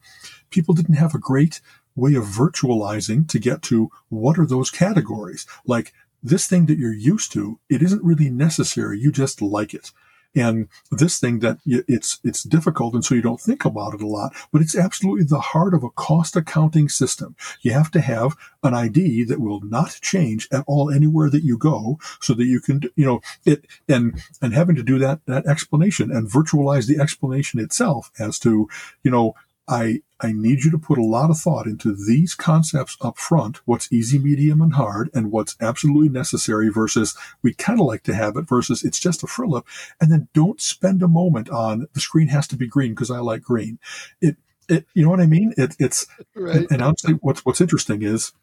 People 0.50 0.74
didn't 0.74 0.96
have 0.96 1.14
a 1.14 1.20
great 1.20 1.60
way 1.96 2.16
of 2.16 2.24
virtualizing 2.24 3.28
to 3.30 3.40
get 3.40 3.62
to 3.64 3.92
what 4.10 4.40
are 4.40 4.46
those 4.46 4.72
categories. 4.72 5.46
Like 5.66 5.94
this 6.24 6.48
thing 6.48 6.66
that 6.68 6.78
you're 6.78 6.94
used 6.94 7.32
to, 7.34 7.60
it 7.70 7.82
isn't 7.82 8.04
really 8.04 8.30
necessary. 8.30 9.00
You 9.00 9.12
just 9.12 9.42
like 9.42 9.74
it. 9.74 9.92
and 10.36 10.68
this 10.92 11.20
thing 11.20 11.40
that 11.40 11.60
it's 11.66 12.20
it's 12.24 12.44
difficult 12.44 12.94
and 12.96 13.06
so 13.06 13.14
you 13.14 13.22
don't 13.22 13.40
think 13.42 13.66
about 13.66 13.94
it 13.94 14.02
a 14.02 14.08
lot 14.08 14.34
but 14.52 14.62
it's 14.62 14.76
absolutely 14.76 15.24
the 15.24 15.40
heart 15.40 15.74
of 15.76 15.84
a 15.84 15.90
cost 15.92 16.36
accounting 16.36 16.90
system 16.90 17.36
you 17.62 17.72
have 17.72 17.92
to 17.92 18.02
have 18.02 18.36
an 18.64 18.74
id 18.74 19.24
that 19.26 19.40
will 19.40 19.62
not 19.62 20.00
change 20.02 20.48
at 20.52 20.64
all 20.66 20.90
anywhere 20.90 21.30
that 21.30 21.44
you 21.44 21.58
go 21.58 22.00
so 22.20 22.34
that 22.34 22.46
you 22.46 22.60
can 22.60 22.82
you 22.96 23.06
know 23.06 23.22
it 23.46 23.66
and 23.88 24.22
and 24.42 24.54
having 24.54 24.76
to 24.76 24.84
do 24.84 24.98
that 24.98 25.20
that 25.28 25.46
explanation 25.46 26.12
and 26.12 26.32
virtualize 26.32 26.88
the 26.88 27.00
explanation 27.00 27.60
itself 27.60 28.12
as 28.18 28.40
to 28.40 28.68
you 29.04 29.12
know 29.12 29.36
I, 29.68 30.02
I 30.20 30.34
need 30.34 30.64
you 30.64 30.72
to 30.72 30.78
put 30.78 30.98
a 30.98 31.04
lot 31.04 31.30
of 31.30 31.38
thought 31.38 31.68
into 31.68 31.96
these 31.96 32.36
concepts 32.36 32.98
up 33.02 33.18
front, 33.18 33.66
what's 33.66 33.92
easy, 33.94 34.20
medium, 34.20 34.62
and 34.62 34.74
hard, 34.74 35.10
and 35.14 35.32
what's 35.32 35.56
absolutely 35.62 36.10
necessary 36.10 36.70
versus 36.70 37.16
we 37.42 37.54
kind 37.54 37.80
of 37.80 37.86
like 37.86 38.04
to 38.04 38.14
have 38.14 38.36
it 38.36 38.48
versus 38.48 38.84
it's 38.84 39.00
just 39.00 39.24
a 39.24 39.28
frill 39.28 39.56
up. 39.56 39.66
And 40.02 40.12
then 40.12 40.28
don't 40.34 40.60
spend 40.60 41.02
a 41.02 41.08
moment 41.08 41.50
on 41.50 41.88
the 41.94 42.02
screen 42.02 42.28
has 42.28 42.48
to 42.48 42.58
be 42.58 42.68
green 42.68 42.92
because 42.92 43.10
I 43.10 43.20
like 43.20 43.42
green. 43.42 43.80
It, 44.22 44.36
it, 44.68 44.86
you 44.94 45.04
know 45.04 45.10
what 45.10 45.22
I 45.22 45.28
mean? 45.28 45.54
It, 45.58 45.76
it's, 45.80 46.08
right. 46.36 46.68
and, 46.70 46.82
honestly, 46.82 47.14
what's, 47.22 47.46
what's 47.46 47.62
interesting 47.62 48.02
is 48.02 48.34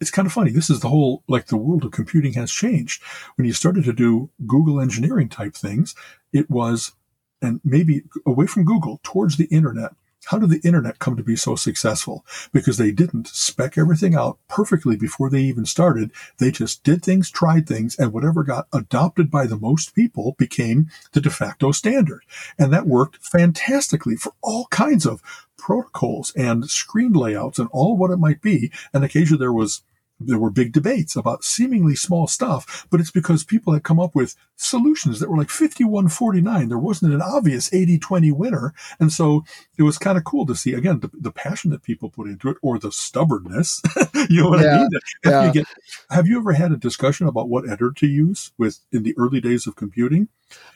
it's 0.00 0.10
kind 0.10 0.26
of 0.26 0.32
funny. 0.32 0.50
This 0.50 0.70
is 0.70 0.80
the 0.80 0.88
whole, 0.88 1.22
like 1.28 1.46
the 1.46 1.56
world 1.56 1.84
of 1.84 1.92
computing 1.92 2.32
has 2.32 2.50
changed. 2.50 3.00
When 3.36 3.46
you 3.46 3.52
started 3.52 3.84
to 3.84 3.92
do 3.92 4.30
Google 4.44 4.80
engineering 4.80 5.28
type 5.28 5.54
things, 5.54 5.94
it 6.32 6.50
was, 6.50 6.92
and 7.40 7.60
maybe 7.64 8.02
away 8.26 8.46
from 8.46 8.64
Google 8.64 9.00
towards 9.04 9.36
the 9.36 9.46
internet 9.46 9.92
how 10.26 10.38
did 10.38 10.50
the 10.50 10.60
internet 10.66 10.98
come 10.98 11.16
to 11.16 11.22
be 11.22 11.36
so 11.36 11.54
successful? 11.54 12.24
Because 12.52 12.78
they 12.78 12.90
didn't 12.90 13.28
spec 13.28 13.78
everything 13.78 14.14
out 14.14 14.38
perfectly 14.48 14.96
before 14.96 15.30
they 15.30 15.40
even 15.40 15.64
started. 15.64 16.10
They 16.38 16.50
just 16.50 16.82
did 16.82 17.04
things, 17.04 17.30
tried 17.30 17.68
things, 17.68 17.96
and 17.96 18.12
whatever 18.12 18.42
got 18.42 18.66
adopted 18.72 19.30
by 19.30 19.46
the 19.46 19.56
most 19.56 19.94
people 19.94 20.34
became 20.38 20.90
the 21.12 21.20
de 21.20 21.30
facto 21.30 21.70
standard. 21.72 22.22
And 22.58 22.72
that 22.72 22.86
worked 22.86 23.24
fantastically 23.24 24.16
for 24.16 24.32
all 24.42 24.66
kinds 24.66 25.06
of 25.06 25.22
protocols 25.56 26.32
and 26.36 26.68
screen 26.68 27.12
layouts 27.12 27.58
and 27.58 27.68
all 27.72 27.96
what 27.96 28.10
it 28.10 28.18
might 28.18 28.42
be. 28.42 28.72
And 28.92 29.04
occasionally 29.04 29.38
there 29.38 29.52
was 29.52 29.82
there 30.18 30.38
were 30.38 30.50
big 30.50 30.72
debates 30.72 31.16
about 31.16 31.44
seemingly 31.44 31.94
small 31.94 32.26
stuff, 32.26 32.86
but 32.90 33.00
it's 33.00 33.10
because 33.10 33.44
people 33.44 33.72
had 33.72 33.82
come 33.82 34.00
up 34.00 34.14
with 34.14 34.34
solutions 34.56 35.20
that 35.20 35.30
were 35.30 35.36
like 35.36 35.50
5149. 35.50 36.68
There 36.68 36.78
wasn't 36.78 37.12
an 37.12 37.22
obvious 37.22 37.68
80-20 37.70 38.32
winner. 38.32 38.72
And 38.98 39.12
so 39.12 39.44
it 39.76 39.82
was 39.82 39.98
kind 39.98 40.16
of 40.16 40.24
cool 40.24 40.46
to 40.46 40.54
see, 40.54 40.72
again, 40.72 41.00
the, 41.00 41.10
the, 41.12 41.36
passion 41.36 41.70
that 41.70 41.82
people 41.82 42.08
put 42.08 42.28
into 42.28 42.48
it 42.48 42.56
or 42.62 42.78
the 42.78 42.90
stubbornness. 42.90 43.82
you 44.30 44.42
know 44.42 44.48
what 44.48 44.60
yeah, 44.60 44.74
I 44.74 44.78
mean? 44.78 44.88
Yeah. 45.24 45.46
You 45.46 45.52
get, 45.52 45.66
have 46.10 46.26
you 46.26 46.38
ever 46.38 46.52
had 46.52 46.72
a 46.72 46.78
discussion 46.78 47.26
about 47.26 47.50
what 47.50 47.66
editor 47.66 47.92
to 47.96 48.06
use 48.06 48.52
with 48.56 48.80
in 48.90 49.02
the 49.02 49.14
early 49.18 49.40
days 49.40 49.66
of 49.66 49.76
computing? 49.76 50.28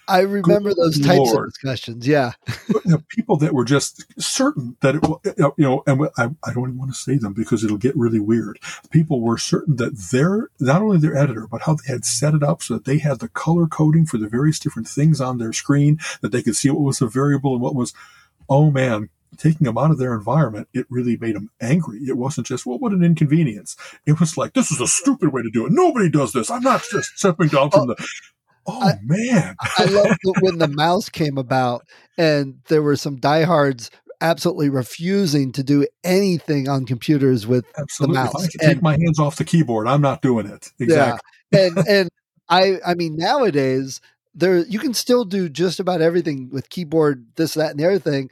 I 0.08 0.20
remember 0.20 0.70
Good 0.70 0.78
those 0.78 1.00
types 1.00 1.18
Lord. 1.18 1.48
of 1.48 1.52
discussions. 1.52 2.06
Yeah. 2.06 2.32
people 3.08 3.36
that 3.36 3.54
were 3.54 3.64
just 3.64 4.04
certain 4.20 4.76
that 4.80 4.96
it, 4.96 5.38
you 5.56 5.64
know, 5.64 5.82
and 5.86 6.08
I, 6.18 6.30
I 6.44 6.52
don't 6.52 6.70
even 6.70 6.78
want 6.78 6.92
to 6.92 6.98
say 6.98 7.16
them 7.16 7.32
because 7.32 7.62
it'll 7.62 7.76
get 7.76 7.96
really 7.96 8.18
weird. 8.18 8.58
People 8.90 9.20
were 9.20 9.38
certain 9.38 9.76
that 9.76 9.96
their, 10.10 10.48
not 10.58 10.82
only 10.82 10.98
their 10.98 11.16
editor, 11.16 11.46
but 11.46 11.62
how 11.62 11.74
they 11.74 11.92
had 11.92 12.04
set 12.04 12.34
it 12.34 12.42
up 12.42 12.62
so 12.62 12.74
that 12.74 12.86
they 12.86 12.98
had 12.98 13.20
the 13.20 13.28
color 13.28 13.66
coding 13.66 14.04
for 14.04 14.18
the 14.18 14.28
various 14.28 14.58
different 14.58 14.88
things 14.88 15.20
on 15.20 15.38
their 15.38 15.52
screen, 15.52 15.98
that 16.22 16.32
they 16.32 16.42
could 16.42 16.56
see 16.56 16.70
what 16.70 16.80
was 16.80 17.00
a 17.00 17.06
variable 17.06 17.52
and 17.52 17.62
what 17.62 17.76
was, 17.76 17.94
oh 18.48 18.70
man, 18.70 19.10
taking 19.36 19.64
them 19.64 19.78
out 19.78 19.92
of 19.92 19.98
their 19.98 20.14
environment, 20.14 20.68
it 20.74 20.86
really 20.90 21.16
made 21.16 21.36
them 21.36 21.50
angry. 21.60 22.00
It 22.00 22.16
wasn't 22.16 22.48
just, 22.48 22.66
well, 22.66 22.78
what 22.78 22.92
an 22.92 23.04
inconvenience. 23.04 23.76
It 24.04 24.18
was 24.18 24.36
like, 24.36 24.54
this 24.54 24.72
is 24.72 24.80
a 24.80 24.88
stupid 24.88 25.32
way 25.32 25.42
to 25.42 25.50
do 25.50 25.66
it. 25.66 25.72
Nobody 25.72 26.10
does 26.10 26.32
this. 26.32 26.50
I'm 26.50 26.62
not 26.62 26.82
just 26.90 27.16
stepping 27.16 27.48
down 27.48 27.70
from 27.70 27.86
the, 27.88 28.06
Oh 28.66 28.80
I, 28.80 28.94
man! 29.02 29.56
I 29.78 29.84
love 29.84 30.16
when 30.40 30.58
the 30.58 30.68
mouse 30.68 31.08
came 31.08 31.38
about, 31.38 31.86
and 32.18 32.60
there 32.68 32.82
were 32.82 32.96
some 32.96 33.16
diehards 33.16 33.90
absolutely 34.20 34.68
refusing 34.68 35.50
to 35.52 35.62
do 35.62 35.86
anything 36.04 36.68
on 36.68 36.84
computers 36.84 37.46
with 37.46 37.64
absolutely. 37.78 38.16
the 38.16 38.24
mouse. 38.24 38.34
If 38.34 38.40
I 38.40 38.46
can 38.48 38.60
and, 38.60 38.76
take 38.76 38.82
my 38.82 38.92
hands 38.92 39.18
off 39.18 39.36
the 39.36 39.44
keyboard, 39.44 39.86
I'm 39.86 40.02
not 40.02 40.22
doing 40.22 40.46
it. 40.46 40.70
Exactly. 40.78 41.20
Yeah. 41.52 41.66
And 41.66 41.88
and 41.88 42.10
I 42.48 42.78
I 42.86 42.94
mean 42.94 43.16
nowadays 43.16 44.00
there 44.34 44.58
you 44.58 44.78
can 44.78 44.94
still 44.94 45.24
do 45.24 45.48
just 45.48 45.80
about 45.80 46.00
everything 46.00 46.50
with 46.50 46.70
keyboard, 46.70 47.26
this, 47.36 47.54
that, 47.54 47.70
and 47.70 47.80
the 47.80 47.86
other 47.86 47.98
thing. 47.98 48.30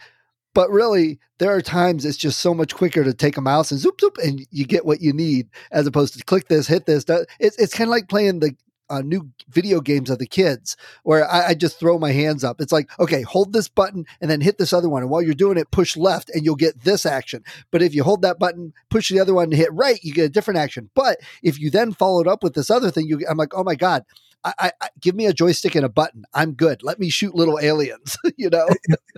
But 0.54 0.70
really, 0.70 1.20
there 1.38 1.52
are 1.54 1.60
times 1.60 2.04
it's 2.04 2.16
just 2.16 2.40
so 2.40 2.52
much 2.52 2.74
quicker 2.74 3.04
to 3.04 3.14
take 3.14 3.36
a 3.36 3.40
mouse 3.40 3.70
and 3.70 3.78
zoop 3.78 4.00
zoop, 4.00 4.18
and 4.18 4.44
you 4.50 4.64
get 4.64 4.86
what 4.86 5.00
you 5.00 5.12
need 5.12 5.48
as 5.70 5.86
opposed 5.86 6.18
to 6.18 6.24
click 6.24 6.48
this, 6.48 6.66
hit 6.66 6.86
this. 6.86 7.04
It's 7.38 7.56
it's 7.58 7.74
kind 7.74 7.88
of 7.88 7.92
like 7.92 8.08
playing 8.08 8.40
the 8.40 8.56
uh, 8.90 9.02
new 9.02 9.30
video 9.48 9.80
games 9.80 10.10
of 10.10 10.18
the 10.18 10.26
kids 10.26 10.76
where 11.02 11.30
I, 11.30 11.48
I, 11.48 11.54
just 11.54 11.78
throw 11.78 11.98
my 11.98 12.12
hands 12.12 12.44
up. 12.44 12.60
It's 12.60 12.72
like, 12.72 12.90
okay, 12.98 13.22
hold 13.22 13.52
this 13.52 13.68
button 13.68 14.06
and 14.20 14.30
then 14.30 14.40
hit 14.40 14.58
this 14.58 14.72
other 14.72 14.88
one. 14.88 15.02
And 15.02 15.10
while 15.10 15.22
you're 15.22 15.34
doing 15.34 15.58
it, 15.58 15.70
push 15.70 15.96
left 15.96 16.30
and 16.30 16.44
you'll 16.44 16.56
get 16.56 16.84
this 16.84 17.04
action. 17.04 17.44
But 17.70 17.82
if 17.82 17.94
you 17.94 18.02
hold 18.02 18.22
that 18.22 18.38
button, 18.38 18.72
push 18.90 19.10
the 19.10 19.20
other 19.20 19.34
one 19.34 19.44
and 19.44 19.54
hit 19.54 19.72
right, 19.72 20.02
you 20.02 20.12
get 20.12 20.26
a 20.26 20.30
different 20.30 20.58
action. 20.58 20.90
But 20.94 21.18
if 21.42 21.58
you 21.58 21.70
then 21.70 21.92
followed 21.92 22.26
up 22.26 22.42
with 22.42 22.54
this 22.54 22.70
other 22.70 22.90
thing, 22.90 23.06
you, 23.06 23.20
I'm 23.28 23.36
like, 23.36 23.54
oh 23.54 23.64
my 23.64 23.74
God, 23.74 24.04
I, 24.44 24.72
I, 24.80 24.88
give 25.00 25.14
me 25.14 25.26
a 25.26 25.32
joystick 25.32 25.74
and 25.74 25.84
a 25.84 25.88
button. 25.88 26.24
I'm 26.32 26.52
good. 26.52 26.82
Let 26.82 26.98
me 26.98 27.10
shoot 27.10 27.34
little 27.34 27.58
aliens, 27.60 28.16
you 28.36 28.50
know? 28.50 28.68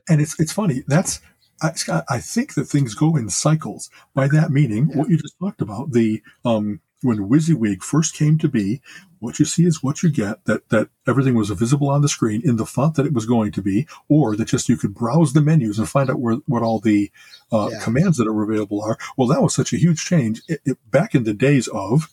And 0.09 0.21
it's, 0.21 0.39
it's 0.41 0.53
funny. 0.53 0.83
That's, 0.87 1.21
I, 1.62 1.73
Scott, 1.73 2.05
I 2.09 2.19
think 2.19 2.55
that 2.55 2.65
things 2.65 2.95
go 2.95 3.17
in 3.17 3.29
cycles. 3.29 3.91
By 4.15 4.29
that 4.29 4.50
meaning, 4.50 4.89
yeah. 4.91 4.97
what 4.97 5.11
you 5.11 5.19
just 5.19 5.39
talked 5.39 5.61
about, 5.61 5.93
the, 5.93 6.23
um, 6.45 6.81
when 7.02 7.28
WYSIWYG 7.28 7.83
first 7.83 8.14
came 8.14 8.38
to 8.38 8.49
be, 8.49 8.80
what 9.19 9.38
you 9.38 9.45
see 9.45 9.64
is 9.64 9.83
what 9.83 10.02
you 10.02 10.11
get, 10.11 10.45
that, 10.45 10.69
that 10.71 10.88
everything 11.07 11.35
was 11.35 11.50
visible 11.50 11.88
on 11.88 12.02
the 12.02 12.09
screen 12.09 12.40
in 12.45 12.57
the 12.57 12.66
font 12.66 12.95
that 12.97 13.07
it 13.07 13.12
was 13.12 13.26
going 13.26 13.52
to 13.52 13.62
be, 13.62 13.87
or 14.09 14.37
that 14.37 14.47
just 14.47 14.69
you 14.69 14.76
could 14.76 14.95
browse 14.95 15.33
the 15.33 15.40
menus 15.40 15.78
and 15.78 15.88
find 15.88 16.11
out 16.11 16.21
where, 16.21 16.37
what 16.47 16.62
all 16.62 16.80
the 16.80 17.11
uh, 17.52 17.69
yeah. 17.73 17.80
commands 17.83 18.16
that 18.16 18.28
are 18.28 18.42
available 18.42 18.83
are. 18.83 18.99
Well, 19.16 19.28
that 19.28 19.42
was 19.42 19.54
such 19.54 19.73
a 19.73 19.78
huge 19.78 20.04
change. 20.04 20.42
It, 20.49 20.61
it, 20.64 20.78
back 20.90 21.14
in 21.14 21.25
the 21.25 21.35
days 21.35 21.69
of 21.69 22.12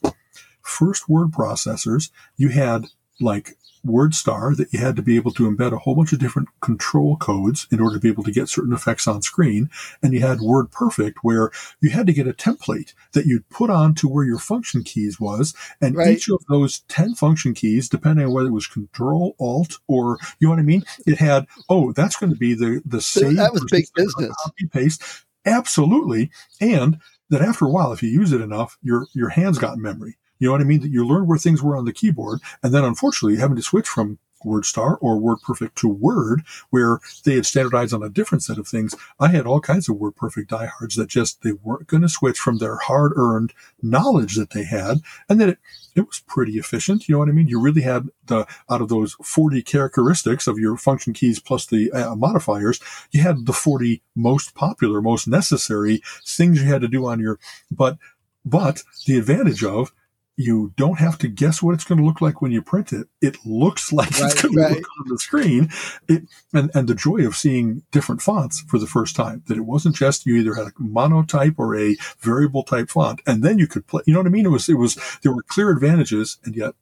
first 0.61 1.07
word 1.07 1.31
processors, 1.31 2.09
you 2.35 2.49
had 2.49 2.87
like 3.19 3.57
WordStar 3.87 4.55
that 4.57 4.71
you 4.73 4.79
had 4.79 4.95
to 4.95 5.01
be 5.01 5.15
able 5.15 5.31
to 5.31 5.49
embed 5.49 5.73
a 5.73 5.77
whole 5.77 5.95
bunch 5.95 6.13
of 6.13 6.19
different 6.19 6.49
control 6.61 7.17
codes 7.17 7.67
in 7.71 7.79
order 7.79 7.95
to 7.95 8.01
be 8.01 8.09
able 8.09 8.23
to 8.23 8.31
get 8.31 8.49
certain 8.49 8.73
effects 8.73 9.07
on 9.07 9.21
screen. 9.21 9.69
And 10.01 10.13
you 10.13 10.21
had 10.21 10.39
WordPerfect 10.39 11.15
where 11.21 11.51
you 11.81 11.89
had 11.89 12.07
to 12.07 12.13
get 12.13 12.27
a 12.27 12.33
template 12.33 12.93
that 13.13 13.25
you'd 13.25 13.49
put 13.49 13.69
on 13.69 13.95
to 13.95 14.07
where 14.07 14.25
your 14.25 14.39
function 14.39 14.83
keys 14.83 15.19
was. 15.19 15.53
And 15.81 15.95
right. 15.95 16.09
each 16.09 16.29
of 16.29 16.43
those 16.49 16.79
10 16.87 17.15
function 17.15 17.53
keys, 17.53 17.89
depending 17.89 18.25
on 18.25 18.31
whether 18.31 18.49
it 18.49 18.53
was 18.53 18.67
control, 18.67 19.35
alt, 19.39 19.79
or 19.87 20.17
you 20.39 20.47
know 20.47 20.51
what 20.51 20.59
I 20.59 20.63
mean? 20.63 20.83
It 21.05 21.17
had, 21.17 21.47
oh, 21.69 21.91
that's 21.93 22.17
going 22.17 22.31
to 22.31 22.37
be 22.37 22.53
the, 22.53 22.81
the 22.85 23.01
save. 23.01 23.37
That 23.37 23.53
was 23.53 23.65
big 23.69 23.85
business. 23.95 24.35
Copy 24.43 24.67
paste. 24.67 25.03
Absolutely. 25.45 26.29
And 26.59 26.99
that 27.29 27.41
after 27.41 27.65
a 27.65 27.69
while, 27.69 27.93
if 27.93 28.03
you 28.03 28.09
use 28.09 28.31
it 28.31 28.41
enough, 28.41 28.77
your, 28.81 29.07
your 29.13 29.29
hands 29.29 29.57
got 29.57 29.77
memory. 29.77 30.17
You 30.39 30.47
know 30.47 30.51
what 30.53 30.61
I 30.61 30.65
mean? 30.65 30.81
That 30.81 30.91
you 30.91 31.05
learn 31.05 31.27
where 31.27 31.37
things 31.37 31.61
were 31.61 31.75
on 31.75 31.85
the 31.85 31.93
keyboard, 31.93 32.39
and 32.63 32.73
then 32.73 32.83
unfortunately 32.83 33.39
having 33.39 33.57
to 33.57 33.61
switch 33.61 33.87
from 33.87 34.19
WordStar 34.45 34.97
or 35.01 35.19
WordPerfect 35.19 35.75
to 35.75 35.87
Word, 35.87 36.43
where 36.69 36.99
they 37.25 37.35
had 37.35 37.45
standardized 37.45 37.93
on 37.93 38.03
a 38.03 38.09
different 38.09 38.43
set 38.43 38.57
of 38.57 38.67
things. 38.67 38.95
I 39.19 39.29
had 39.29 39.45
all 39.45 39.59
kinds 39.59 39.89
of 39.89 39.97
WordPerfect 39.97 40.47
diehards 40.47 40.95
that 40.95 41.09
just 41.09 41.41
they 41.41 41.53
weren't 41.53 41.87
going 41.87 42.01
to 42.01 42.09
switch 42.09 42.39
from 42.39 42.57
their 42.57 42.77
hard-earned 42.77 43.53
knowledge 43.81 44.35
that 44.35 44.51
they 44.51 44.63
had, 44.63 44.99
and 45.29 45.39
then 45.39 45.49
it 45.49 45.59
it 45.95 46.05
was 46.05 46.19
pretty 46.27 46.53
efficient. 46.53 47.07
You 47.07 47.13
know 47.13 47.19
what 47.19 47.29
I 47.29 47.31
mean? 47.31 47.47
You 47.47 47.59
really 47.59 47.81
had 47.81 48.09
the 48.25 48.45
out 48.69 48.81
of 48.81 48.89
those 48.89 49.15
40 49.23 49.63
characteristics 49.63 50.45
of 50.45 50.59
your 50.59 50.77
function 50.77 51.13
keys 51.13 51.39
plus 51.39 51.65
the 51.65 51.91
uh, 51.91 52.15
modifiers, 52.15 52.79
you 53.11 53.21
had 53.21 53.45
the 53.45 53.53
40 53.53 54.03
most 54.15 54.53
popular, 54.53 55.01
most 55.01 55.27
necessary 55.27 56.01
things 56.25 56.61
you 56.61 56.67
had 56.67 56.81
to 56.81 56.87
do 56.87 57.07
on 57.07 57.19
your 57.19 57.39
but 57.71 57.97
but 58.45 58.83
the 59.05 59.17
advantage 59.17 59.63
of 59.63 59.91
you 60.37 60.71
don't 60.77 60.99
have 60.99 61.17
to 61.17 61.27
guess 61.27 61.63
what 61.63 61.73
it's 61.73 61.83
going 61.83 61.97
to 61.97 62.05
look 62.05 62.21
like 62.21 62.43
when 62.43 62.51
you 62.51 62.61
print 62.61 62.93
it. 62.93 63.07
It 63.21 63.37
looks 63.43 63.91
like 63.91 64.11
right, 64.11 64.31
it's 64.31 64.41
going 64.41 64.55
right. 64.55 64.69
to 64.69 64.75
look 64.75 64.87
on 64.99 65.07
the 65.09 65.17
screen. 65.17 65.69
It, 66.07 66.23
and, 66.53 66.69
and 66.75 66.87
the 66.87 66.95
joy 66.95 67.25
of 67.25 67.35
seeing 67.35 67.83
different 67.91 68.21
fonts 68.21 68.61
for 68.61 68.77
the 68.77 68.85
first 68.85 69.15
time, 69.15 69.43
that 69.47 69.57
it 69.57 69.65
wasn't 69.65 69.95
just 69.95 70.25
you 70.25 70.35
either 70.35 70.53
had 70.53 70.67
a 70.67 70.71
monotype 70.77 71.55
or 71.57 71.75
a 71.75 71.97
variable 72.19 72.63
type 72.63 72.89
font, 72.89 73.21
and 73.25 73.43
then 73.43 73.57
you 73.57 73.67
could 73.67 73.87
play, 73.87 74.03
you 74.05 74.13
know 74.13 74.19
what 74.19 74.27
I 74.27 74.31
mean? 74.31 74.45
It 74.45 74.49
was, 74.49 74.69
it 74.69 74.75
was, 74.75 74.97
there 75.23 75.33
were 75.33 75.43
clear 75.43 75.71
advantages, 75.71 76.37
and 76.45 76.55
yet, 76.55 76.75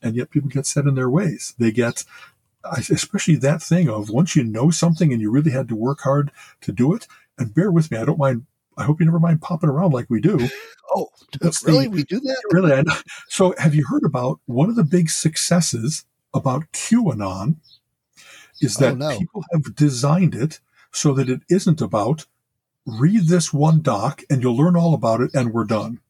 and 0.00 0.14
yet 0.14 0.30
people 0.30 0.48
get 0.48 0.66
set 0.66 0.86
in 0.86 0.94
their 0.94 1.10
ways. 1.10 1.54
They 1.58 1.72
get, 1.72 2.04
especially 2.64 3.36
that 3.36 3.60
thing 3.60 3.90
of 3.90 4.08
once 4.08 4.36
you 4.36 4.44
know 4.44 4.70
something 4.70 5.12
and 5.12 5.20
you 5.20 5.30
really 5.30 5.50
had 5.50 5.68
to 5.68 5.76
work 5.76 6.00
hard 6.02 6.30
to 6.60 6.70
do 6.70 6.94
it, 6.94 7.08
and 7.36 7.54
bear 7.54 7.72
with 7.72 7.90
me, 7.90 7.98
I 7.98 8.04
don't 8.04 8.18
mind 8.18 8.46
I 8.80 8.84
hope 8.84 8.98
you 8.98 9.06
never 9.06 9.20
mind 9.20 9.42
popping 9.42 9.70
around 9.70 9.92
like 9.92 10.06
we 10.08 10.20
do. 10.20 10.48
Oh, 10.92 11.06
really? 11.64 11.84
The, 11.84 11.90
we 11.90 12.02
do 12.02 12.18
that? 12.18 12.42
Really? 12.50 12.72
I 12.72 12.82
So, 13.28 13.54
have 13.58 13.76
you 13.76 13.86
heard 13.86 14.02
about 14.02 14.40
one 14.46 14.68
of 14.68 14.74
the 14.74 14.82
big 14.82 15.08
successes 15.08 16.04
about 16.34 16.64
QAnon? 16.72 17.58
Is 18.60 18.76
oh, 18.76 18.80
that 18.80 18.92
oh, 18.94 18.96
no. 18.96 19.16
people 19.16 19.44
have 19.52 19.76
designed 19.76 20.34
it 20.34 20.58
so 20.90 21.14
that 21.14 21.28
it 21.28 21.42
isn't 21.48 21.80
about 21.80 22.26
read 22.86 23.28
this 23.28 23.52
one 23.52 23.82
doc 23.82 24.22
and 24.28 24.42
you'll 24.42 24.56
learn 24.56 24.76
all 24.76 24.94
about 24.94 25.20
it 25.20 25.30
and 25.32 25.52
we're 25.52 25.64
done. 25.64 26.00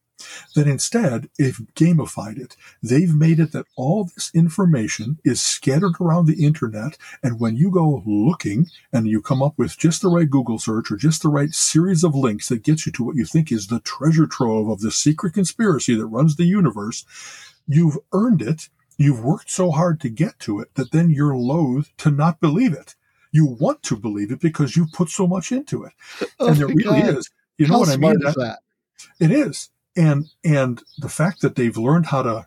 That 0.55 0.67
instead 0.67 1.29
they've 1.39 1.61
gamified 1.75 2.39
it. 2.39 2.57
They've 2.83 3.15
made 3.15 3.41
it 3.41 3.53
that 3.53 3.67
all 3.77 4.05
this 4.05 4.31
information 4.35 5.19
is 5.25 5.41
scattered 5.41 5.95
around 6.01 6.27
the 6.27 6.45
internet. 6.45 6.97
And 7.23 7.41
when 7.41 7.57
you 7.57 7.71
go 7.71 8.03
looking 8.07 8.67
and 8.93 9.07
you 9.07 9.21
come 9.21 9.43
up 9.43 9.55
with 9.57 9.79
just 9.79 10.03
the 10.03 10.09
right 10.09 10.29
Google 10.29 10.59
search 10.59 10.91
or 10.91 10.97
just 10.97 11.23
the 11.23 11.29
right 11.29 11.53
series 11.53 12.05
of 12.05 12.15
links 12.15 12.49
that 12.49 12.63
gets 12.63 12.87
you 12.87 12.93
to 12.93 13.05
what 13.05 13.17
you 13.17 13.25
think 13.25 13.51
is 13.51 13.67
the 13.67 13.81
treasure 13.81 14.27
trove 14.27 14.69
of 14.69 14.81
the 14.81 14.91
secret 14.91 15.35
conspiracy 15.35 15.95
that 15.95 16.07
runs 16.07 16.37
the 16.37 16.45
universe, 16.45 17.05
you've 17.67 17.99
earned 18.13 18.43
it. 18.43 18.69
You've 18.97 19.25
worked 19.25 19.51
so 19.51 19.71
hard 19.71 19.99
to 20.01 20.11
get 20.11 20.39
to 20.41 20.61
it 20.61 20.75
that 20.75 20.93
then 20.93 21.09
you're 21.09 21.35
loath 21.35 21.91
to 21.99 22.11
not 22.11 22.39
believe 22.39 22.75
it. 22.75 22.97
You 23.33 23.47
want 23.47 23.83
to 23.85 23.97
believe 23.97 24.31
it 24.31 24.41
because 24.41 24.77
you've 24.77 24.93
put 24.93 25.09
so 25.09 25.27
much 25.27 25.53
into 25.53 25.85
it. 25.85 25.93
Oh 26.39 26.49
and 26.49 26.61
it 26.61 26.67
really 26.67 27.01
God. 27.01 27.17
is. 27.17 27.31
You 27.57 27.69
know 27.69 27.75
How 27.75 27.81
what 27.81 27.89
I 27.89 27.97
mean? 27.97 28.27
Is 28.27 28.35
that? 28.35 28.59
It 29.19 29.31
is 29.31 29.71
and 29.97 30.27
and 30.45 30.83
the 30.99 31.09
fact 31.09 31.41
that 31.41 31.57
they've 31.57 31.77
learned 31.77 32.07
how 32.07 32.23
to 32.23 32.47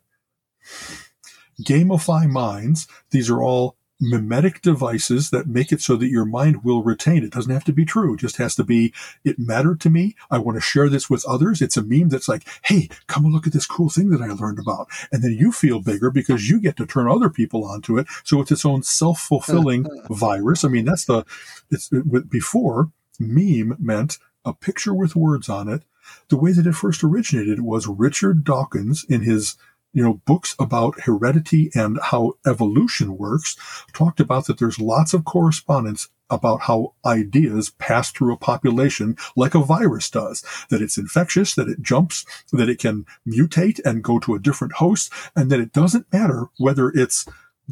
gamify 1.61 2.27
minds 2.29 2.87
these 3.11 3.29
are 3.29 3.41
all 3.41 3.75
mimetic 4.03 4.61
devices 4.61 5.29
that 5.29 5.47
make 5.47 5.71
it 5.71 5.81
so 5.81 5.95
that 5.95 6.09
your 6.09 6.25
mind 6.25 6.63
will 6.63 6.83
retain. 6.83 7.23
It 7.23 7.31
doesn't 7.31 7.51
have 7.51 7.63
to 7.65 7.73
be 7.73 7.85
true. 7.85 8.13
It 8.13 8.19
just 8.19 8.37
has 8.37 8.55
to 8.55 8.63
be 8.63 8.93
it 9.23 9.39
mattered 9.39 9.79
to 9.81 9.89
me. 9.89 10.15
I 10.29 10.39
want 10.39 10.57
to 10.57 10.61
share 10.61 10.89
this 10.89 11.09
with 11.09 11.25
others. 11.25 11.61
It's 11.61 11.77
a 11.77 11.83
meme 11.83 12.09
that's 12.09 12.27
like 12.27 12.47
hey 12.63 12.89
come 13.07 13.25
and 13.25 13.33
look 13.33 13.47
at 13.47 13.53
this 13.53 13.65
cool 13.65 13.89
thing 13.89 14.09
that 14.09 14.21
i 14.21 14.27
learned 14.27 14.59
about. 14.59 14.87
And 15.11 15.23
then 15.23 15.31
you 15.31 15.51
feel 15.51 15.79
bigger 15.79 16.11
because 16.11 16.49
you 16.49 16.59
get 16.59 16.75
to 16.77 16.85
turn 16.85 17.07
other 17.07 17.29
people 17.29 17.63
onto 17.63 17.97
it. 17.97 18.07
So 18.23 18.41
it's 18.41 18.51
its 18.51 18.65
own 18.65 18.83
self-fulfilling 18.83 19.87
virus. 20.09 20.63
I 20.63 20.67
mean 20.67 20.85
that's 20.85 21.05
the 21.05 21.25
it's 21.71 21.89
before 22.29 22.91
meme 23.19 23.77
meant 23.79 24.17
a 24.45 24.53
picture 24.53 24.93
with 24.93 25.15
words 25.15 25.49
on 25.49 25.67
it 25.67 25.83
the 26.29 26.37
way 26.37 26.51
that 26.51 26.67
it 26.67 26.73
first 26.73 27.03
originated 27.03 27.61
was 27.61 27.87
Richard 27.87 28.43
Dawkins 28.43 29.05
in 29.07 29.21
his 29.21 29.55
you 29.93 30.03
know, 30.03 30.15
books 30.25 30.55
about 30.59 31.01
heredity 31.01 31.69
and 31.75 31.99
how 32.01 32.33
evolution 32.45 33.15
works 33.17 33.55
talked 33.93 34.19
about 34.19 34.47
that 34.47 34.57
there's 34.57 34.79
lots 34.79 35.13
of 35.13 35.23
correspondence 35.23 36.09
about 36.31 36.61
how 36.61 36.93
ideas 37.05 37.69
pass 37.69 38.11
through 38.11 38.33
a 38.33 38.37
population 38.37 39.15
like 39.35 39.53
a 39.53 39.59
virus 39.59 40.09
does, 40.09 40.43
that 40.69 40.81
it's 40.81 40.97
infectious, 40.97 41.53
that 41.53 41.69
it 41.69 41.81
jumps, 41.81 42.25
that 42.51 42.69
it 42.69 42.79
can 42.79 43.05
mutate 43.27 43.79
and 43.85 44.03
go 44.03 44.17
to 44.17 44.33
a 44.33 44.39
different 44.39 44.73
host, 44.73 45.13
and 45.35 45.51
that 45.51 45.59
it 45.59 45.71
doesn't 45.71 46.11
matter 46.11 46.47
whether 46.57 46.89
it's 46.89 47.27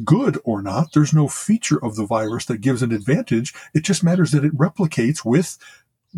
good 0.06 0.40
or 0.44 0.62
not. 0.62 0.94
There's 0.94 1.14
no 1.14 1.28
feature 1.28 1.84
of 1.84 1.96
the 1.96 2.06
virus 2.06 2.46
that 2.46 2.62
gives 2.62 2.84
an 2.84 2.92
advantage. 2.92 3.54
It 3.74 3.84
just 3.84 4.04
matters 4.04 4.32
that 4.32 4.46
it 4.46 4.58
replicates 4.58 5.26
with 5.26 5.58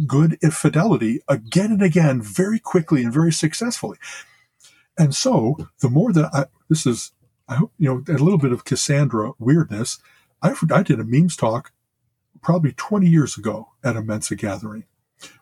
good 0.07 0.37
if 0.41 0.53
fidelity 0.53 1.21
again 1.27 1.71
and 1.71 1.81
again, 1.81 2.21
very 2.21 2.59
quickly 2.59 3.03
and 3.03 3.13
very 3.13 3.31
successfully. 3.31 3.97
And 4.97 5.15
so 5.15 5.69
the 5.81 5.89
more 5.89 6.13
that 6.13 6.33
I, 6.33 6.45
this 6.69 6.85
is, 6.85 7.11
I 7.47 7.55
hope, 7.55 7.73
you 7.77 7.87
know, 7.89 8.13
a 8.13 8.17
little 8.17 8.37
bit 8.37 8.51
of 8.51 8.65
Cassandra 8.65 9.33
weirdness. 9.39 9.99
I, 10.41 10.53
I 10.71 10.83
did 10.83 10.99
a 10.99 11.03
memes 11.03 11.35
talk 11.35 11.71
probably 12.41 12.73
20 12.73 13.07
years 13.07 13.37
ago 13.37 13.69
at 13.83 13.95
a 13.95 14.01
Mensa 14.01 14.35
gathering 14.35 14.85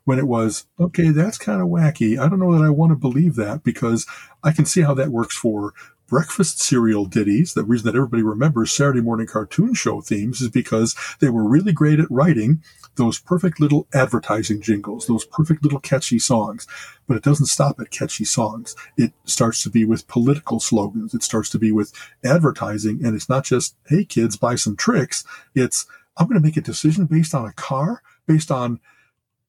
when 0.04 0.20
it 0.20 0.28
was, 0.28 0.68
okay, 0.80 1.10
that's 1.10 1.38
kind 1.38 1.62
of 1.62 1.68
wacky. 1.68 2.20
I 2.20 2.30
don't 2.30 2.40
know 2.40 2.58
that 2.58 2.66
I 2.66 2.70
want 2.70 2.92
to 2.92 2.96
believe 2.96 3.36
that 3.36 3.64
because 3.64 4.06
I 4.44 4.52
can 4.52 4.66
see 4.66 4.82
how 4.82 4.94
that 4.94 5.10
works 5.10 5.36
for 5.36 5.74
breakfast 6.12 6.60
cereal 6.60 7.06
ditties. 7.06 7.54
The 7.54 7.64
reason 7.64 7.86
that 7.86 7.96
everybody 7.96 8.22
remembers 8.22 8.74
Saturday 8.74 9.00
morning 9.00 9.28
cartoon 9.28 9.74
show 9.74 10.02
themes 10.02 10.42
is 10.42 10.50
because 10.50 10.94
they 11.22 11.30
were 11.30 11.48
really 11.48 11.72
great 11.72 12.02
at 12.02 12.12
writing 12.12 12.62
those 12.98 13.18
perfect 13.18 13.62
little 13.62 13.88
advertising 13.94 14.62
jingles, 14.62 15.08
those 15.08 15.24
perfect 15.24 15.64
little 15.64 15.80
catchy 15.80 16.20
songs. 16.20 16.68
But 17.08 17.16
it 17.16 17.24
doesn't 17.24 17.46
stop 17.46 17.80
at 17.80 17.92
catchy 17.92 18.26
songs. 18.26 18.76
It 18.98 19.14
starts 19.24 19.64
to 19.64 19.70
be 19.70 19.86
with 19.86 20.10
political 20.10 20.60
slogans. 20.60 21.14
It 21.14 21.24
starts 21.24 21.50
to 21.52 21.60
be 21.60 21.72
with 21.72 21.94
advertising. 22.26 23.00
And 23.06 23.16
it's 23.16 23.30
not 23.30 23.46
just, 23.46 23.78
hey, 23.88 24.04
kids, 24.04 24.36
buy 24.36 24.56
some 24.56 24.76
Trix. 24.76 25.24
It's, 25.56 25.86
I'm 26.18 26.28
going 26.28 26.38
to 26.38 26.46
make 26.46 26.58
a 26.58 26.62
decision 26.62 27.06
based 27.06 27.34
on 27.34 27.46
a 27.46 27.54
car, 27.54 28.04
based 28.28 28.52
on 28.52 28.82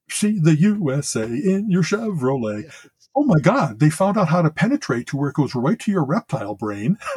see 0.08 0.38
the 0.38 0.54
USA 0.54 1.24
in 1.24 1.70
your 1.70 1.82
Chevrolet 1.82 2.72
oh 3.14 3.24
my 3.24 3.38
God, 3.40 3.80
they 3.80 3.90
found 3.90 4.16
out 4.16 4.28
how 4.28 4.42
to 4.42 4.50
penetrate 4.50 5.06
to 5.08 5.16
where 5.16 5.30
it 5.30 5.34
goes 5.36 5.54
right 5.54 5.78
to 5.80 5.90
your 5.90 6.04
reptile 6.04 6.54
brain. 6.54 6.98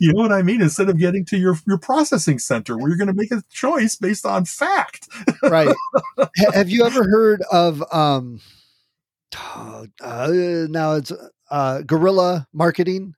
you 0.00 0.12
know 0.12 0.22
what 0.22 0.32
I 0.32 0.42
mean? 0.42 0.60
Instead 0.60 0.88
of 0.88 0.98
getting 0.98 1.24
to 1.26 1.38
your, 1.38 1.56
your 1.66 1.78
processing 1.78 2.38
center 2.38 2.76
where 2.76 2.88
you're 2.88 2.96
going 2.98 3.08
to 3.08 3.14
make 3.14 3.32
a 3.32 3.42
choice 3.50 3.96
based 3.96 4.26
on 4.26 4.44
fact. 4.44 5.08
right. 5.42 5.74
Have 6.54 6.70
you 6.70 6.84
ever 6.84 7.04
heard 7.08 7.42
of, 7.52 7.82
um, 7.92 8.40
uh, 9.34 9.86
now 10.00 10.94
it's, 10.94 11.12
uh, 11.50 11.82
guerrilla 11.82 12.46
marketing? 12.52 13.15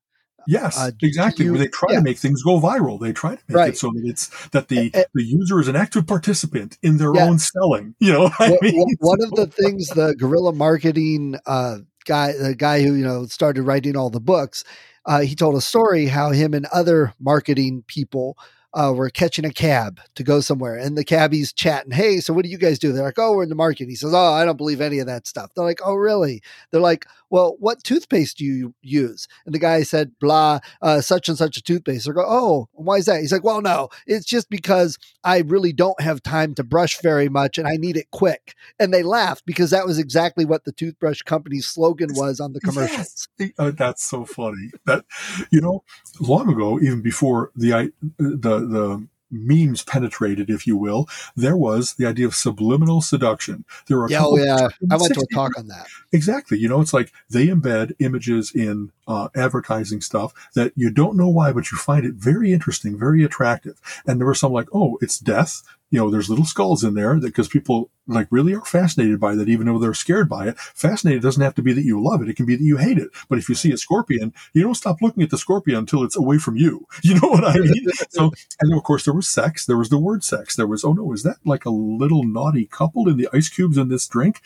Yes, 0.48 0.78
uh, 0.78 0.92
exactly. 1.02 1.44
You, 1.44 1.58
they 1.58 1.68
try 1.68 1.92
yeah. 1.92 1.98
to 1.98 2.02
make 2.02 2.16
things 2.16 2.42
go 2.42 2.58
viral. 2.58 2.98
They 2.98 3.12
try 3.12 3.36
to 3.36 3.42
make 3.48 3.54
right. 3.54 3.68
it 3.68 3.76
so 3.76 3.90
that 3.94 4.02
it's 4.02 4.48
that 4.48 4.68
the 4.68 4.90
uh, 4.94 5.02
the 5.12 5.22
user 5.22 5.60
is 5.60 5.68
an 5.68 5.76
active 5.76 6.06
participant 6.06 6.78
in 6.82 6.96
their 6.96 7.14
yeah. 7.14 7.26
own 7.26 7.38
selling. 7.38 7.94
You 8.00 8.12
know, 8.14 8.30
I 8.38 8.56
mean? 8.62 8.96
one 9.00 9.22
of 9.22 9.32
the 9.32 9.46
things 9.46 9.88
the 9.88 10.14
guerrilla 10.14 10.54
marketing 10.54 11.36
uh, 11.44 11.80
guy, 12.06 12.32
the 12.32 12.54
guy 12.54 12.82
who 12.82 12.94
you 12.94 13.04
know 13.04 13.26
started 13.26 13.64
writing 13.64 13.94
all 13.94 14.08
the 14.08 14.20
books, 14.20 14.64
uh, 15.04 15.20
he 15.20 15.34
told 15.34 15.54
a 15.54 15.60
story 15.60 16.06
how 16.06 16.30
him 16.30 16.54
and 16.54 16.64
other 16.72 17.12
marketing 17.20 17.84
people 17.86 18.38
uh, 18.74 18.92
we're 18.94 19.10
catching 19.10 19.44
a 19.44 19.52
cab 19.52 20.00
to 20.14 20.22
go 20.22 20.40
somewhere. 20.40 20.76
And 20.76 20.96
the 20.96 21.04
cabbie's 21.04 21.52
chatting, 21.52 21.90
Hey, 21.90 22.20
so 22.20 22.32
what 22.32 22.44
do 22.44 22.50
you 22.50 22.58
guys 22.58 22.78
do? 22.78 22.92
They're 22.92 23.04
like, 23.04 23.18
Oh, 23.18 23.34
we're 23.34 23.44
in 23.44 23.48
the 23.48 23.54
market. 23.54 23.88
He 23.88 23.94
says, 23.94 24.12
Oh, 24.12 24.32
I 24.32 24.44
don't 24.44 24.58
believe 24.58 24.80
any 24.80 24.98
of 24.98 25.06
that 25.06 25.26
stuff. 25.26 25.50
They're 25.54 25.64
like, 25.64 25.80
Oh, 25.84 25.94
really? 25.94 26.42
They're 26.70 26.80
like, 26.80 27.06
Well, 27.30 27.56
what 27.58 27.84
toothpaste 27.84 28.38
do 28.38 28.44
you 28.44 28.74
use? 28.80 29.28
And 29.44 29.54
the 29.54 29.58
guy 29.58 29.82
said, 29.82 30.12
Blah, 30.20 30.60
uh, 30.82 31.00
such 31.00 31.28
and 31.28 31.36
such 31.36 31.56
a 31.56 31.62
toothpaste. 31.62 32.06
They 32.06 32.12
go, 32.12 32.24
Oh, 32.26 32.68
why 32.72 32.96
is 32.96 33.06
that? 33.06 33.20
He's 33.20 33.32
like, 33.32 33.44
Well, 33.44 33.60
no, 33.60 33.88
it's 34.06 34.26
just 34.26 34.48
because 34.50 34.98
I 35.24 35.38
really 35.40 35.72
don't 35.72 36.00
have 36.00 36.22
time 36.22 36.54
to 36.54 36.64
brush 36.64 37.00
very 37.02 37.28
much 37.28 37.58
and 37.58 37.66
I 37.66 37.76
need 37.76 37.96
it 37.96 38.10
quick. 38.10 38.54
And 38.78 38.92
they 38.92 39.02
laughed 39.02 39.44
because 39.46 39.70
that 39.70 39.86
was 39.86 39.98
exactly 39.98 40.44
what 40.44 40.64
the 40.64 40.72
toothbrush 40.72 41.22
company's 41.22 41.66
slogan 41.66 42.10
was 42.14 42.40
on 42.40 42.52
the 42.52 42.60
commercials. 42.60 43.28
Yes. 43.38 43.50
Oh, 43.58 43.70
that's 43.70 44.04
so 44.04 44.24
funny. 44.24 44.70
That, 44.86 45.04
you 45.50 45.60
know, 45.60 45.84
long 46.20 46.50
ago, 46.50 46.80
even 46.80 47.02
before 47.02 47.50
the, 47.54 47.92
the, 48.18 48.58
the 48.60 49.08
memes 49.30 49.82
penetrated, 49.82 50.50
if 50.50 50.66
you 50.66 50.76
will, 50.76 51.08
there 51.36 51.56
was 51.56 51.94
the 51.94 52.06
idea 52.06 52.26
of 52.26 52.34
subliminal 52.34 53.00
seduction. 53.00 53.64
There 53.86 53.98
are 53.98 54.10
yeah, 54.10 54.24
oh, 54.24 54.36
yeah. 54.36 54.68
I 54.90 54.96
went 54.96 55.14
to 55.14 55.20
a 55.20 55.34
talk 55.34 55.58
on 55.58 55.68
that. 55.68 55.86
Exactly. 56.12 56.58
You 56.58 56.68
know, 56.68 56.80
it's 56.80 56.94
like 56.94 57.12
they 57.28 57.46
embed 57.48 57.94
images 57.98 58.52
in 58.54 58.92
uh, 59.06 59.28
advertising 59.34 60.00
stuff 60.00 60.32
that 60.54 60.72
you 60.76 60.90
don't 60.90 61.16
know 61.16 61.28
why, 61.28 61.52
but 61.52 61.70
you 61.70 61.78
find 61.78 62.04
it 62.04 62.14
very 62.14 62.52
interesting, 62.52 62.98
very 62.98 63.24
attractive. 63.24 63.80
And 64.06 64.18
there 64.18 64.26
were 64.26 64.34
some 64.34 64.52
like, 64.52 64.68
oh, 64.72 64.98
it's 65.00 65.18
death 65.18 65.62
you 65.90 65.98
know, 65.98 66.10
there's 66.10 66.28
little 66.28 66.44
skulls 66.44 66.84
in 66.84 66.94
there 66.94 67.14
that 67.18 67.28
because 67.28 67.48
people 67.48 67.90
like 68.06 68.28
really 68.30 68.54
are 68.54 68.64
fascinated 68.64 69.18
by 69.20 69.34
that, 69.34 69.48
even 69.48 69.66
though 69.66 69.78
they're 69.78 69.94
scared 69.94 70.28
by 70.28 70.48
it. 70.48 70.58
Fascinated 70.58 71.22
doesn't 71.22 71.42
have 71.42 71.54
to 71.54 71.62
be 71.62 71.72
that 71.72 71.84
you 71.84 72.02
love 72.02 72.20
it. 72.22 72.28
It 72.28 72.36
can 72.36 72.46
be 72.46 72.56
that 72.56 72.64
you 72.64 72.76
hate 72.76 72.98
it. 72.98 73.08
But 73.28 73.38
if 73.38 73.48
you 73.48 73.54
see 73.54 73.72
a 73.72 73.76
scorpion, 73.76 74.34
you 74.52 74.62
don't 74.62 74.74
stop 74.74 75.00
looking 75.00 75.22
at 75.22 75.30
the 75.30 75.38
scorpion 75.38 75.78
until 75.78 76.02
it's 76.02 76.16
away 76.16 76.38
from 76.38 76.56
you. 76.56 76.86
You 77.08 77.14
know 77.14 77.28
what 77.28 77.44
I 77.44 77.58
mean? 77.58 77.86
so, 78.10 78.32
and 78.60 78.74
of 78.74 78.82
course 78.82 79.06
there 79.06 79.14
was 79.14 79.28
sex. 79.28 79.64
There 79.64 79.78
was 79.78 79.88
the 79.88 79.98
word 79.98 80.22
sex. 80.22 80.56
There 80.56 80.66
was, 80.66 80.84
oh 80.84 80.92
no, 80.92 81.10
is 81.12 81.22
that 81.22 81.36
like 81.46 81.64
a 81.64 81.70
little 81.70 82.22
naughty 82.22 82.66
couple 82.66 83.08
in 83.08 83.16
the 83.16 83.28
ice 83.32 83.48
cubes 83.48 83.78
in 83.78 83.88
this 83.88 84.06
drink? 84.06 84.42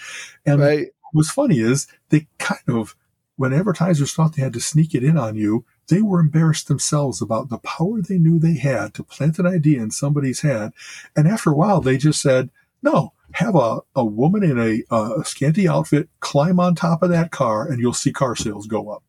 And 0.47 0.61
right. 0.61 0.89
what's 1.13 1.31
funny 1.31 1.59
is 1.59 1.89
they 2.11 2.29
kind 2.39 2.61
of, 2.69 2.95
when 3.35 3.53
advertisers 3.53 4.13
thought 4.13 4.37
they 4.37 4.43
had 4.43 4.53
to 4.53 4.61
sneak 4.61 4.95
it 4.95 5.03
in 5.03 5.19
on 5.19 5.35
you, 5.35 5.65
they 5.93 6.01
were 6.01 6.21
embarrassed 6.21 6.69
themselves 6.69 7.21
about 7.21 7.51
the 7.51 7.59
power 7.59 8.01
they 8.01 8.17
knew 8.17 8.39
they 8.39 8.57
had 8.57 8.95
to 8.95 9.05
plant 9.05 9.39
an 9.39 9.47
idea 9.47 9.83
in 9.83 9.91
somebody's 9.91 10.41
head. 10.41 10.73
And 11.15 11.29
after 11.29 11.51
a 11.51 11.55
while, 11.55 11.83
they 11.83 11.99
just 11.99 12.23
said, 12.23 12.49
no, 12.83 13.13
have 13.33 13.55
a, 13.55 13.81
a 13.95 14.03
woman 14.03 14.43
in 14.43 14.59
a, 14.59 14.83
a 14.91 15.23
scanty 15.27 15.69
outfit 15.69 16.09
climb 16.21 16.59
on 16.59 16.75
top 16.75 17.03
of 17.03 17.11
that 17.11 17.31
car 17.31 17.71
and 17.71 17.79
you'll 17.79 17.93
see 17.93 18.11
car 18.11 18.35
sales 18.35 18.67
go 18.67 18.89
up. 18.89 19.03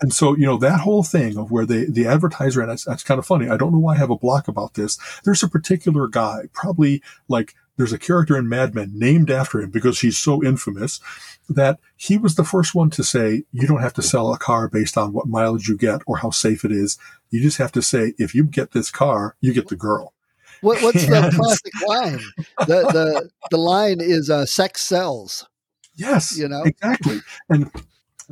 And 0.00 0.12
so, 0.12 0.34
you 0.34 0.46
know, 0.46 0.56
that 0.56 0.80
whole 0.80 1.02
thing 1.02 1.36
of 1.36 1.50
where 1.50 1.66
they, 1.66 1.84
the 1.84 2.06
advertiser, 2.06 2.62
and 2.62 2.70
that's, 2.70 2.84
that's 2.84 3.04
kind 3.04 3.18
of 3.18 3.26
funny. 3.26 3.50
I 3.50 3.58
don't 3.58 3.72
know 3.72 3.78
why 3.78 3.94
I 3.94 3.98
have 3.98 4.10
a 4.10 4.16
block 4.16 4.48
about 4.48 4.74
this. 4.74 4.98
There's 5.24 5.42
a 5.42 5.48
particular 5.48 6.08
guy, 6.08 6.44
probably 6.54 7.02
like 7.28 7.54
there's 7.78 7.92
a 7.92 7.98
character 7.98 8.36
in 8.36 8.48
Mad 8.48 8.74
Men 8.74 8.90
named 8.94 9.30
after 9.30 9.60
him 9.60 9.70
because 9.70 10.00
he's 10.00 10.18
so 10.18 10.44
infamous 10.44 11.00
that 11.48 11.78
he 11.96 12.18
was 12.18 12.34
the 12.34 12.44
first 12.44 12.74
one 12.74 12.90
to 12.90 13.02
say, 13.02 13.44
you 13.52 13.66
don't 13.66 13.80
have 13.80 13.94
to 13.94 14.02
sell 14.02 14.34
a 14.34 14.38
car 14.38 14.68
based 14.68 14.98
on 14.98 15.14
what 15.14 15.28
mileage 15.28 15.68
you 15.68 15.78
get 15.78 16.02
or 16.06 16.18
how 16.18 16.30
safe 16.30 16.64
it 16.64 16.72
is. 16.72 16.98
You 17.30 17.40
just 17.40 17.56
have 17.58 17.72
to 17.72 17.80
say, 17.80 18.14
if 18.18 18.34
you 18.34 18.44
get 18.44 18.72
this 18.72 18.90
car, 18.90 19.36
you 19.40 19.54
get 19.54 19.68
the 19.68 19.76
girl. 19.76 20.12
What, 20.60 20.82
what's 20.82 21.06
the 21.06 21.32
classic 21.34 21.72
line? 21.86 22.20
The, 22.66 22.82
the, 22.92 23.30
the 23.50 23.56
line 23.56 24.00
is 24.00 24.28
uh, 24.28 24.44
sex 24.44 24.82
sells. 24.82 25.48
Yes, 25.94 26.36
you 26.36 26.48
know, 26.48 26.64
exactly. 26.64 27.20
And, 27.48 27.70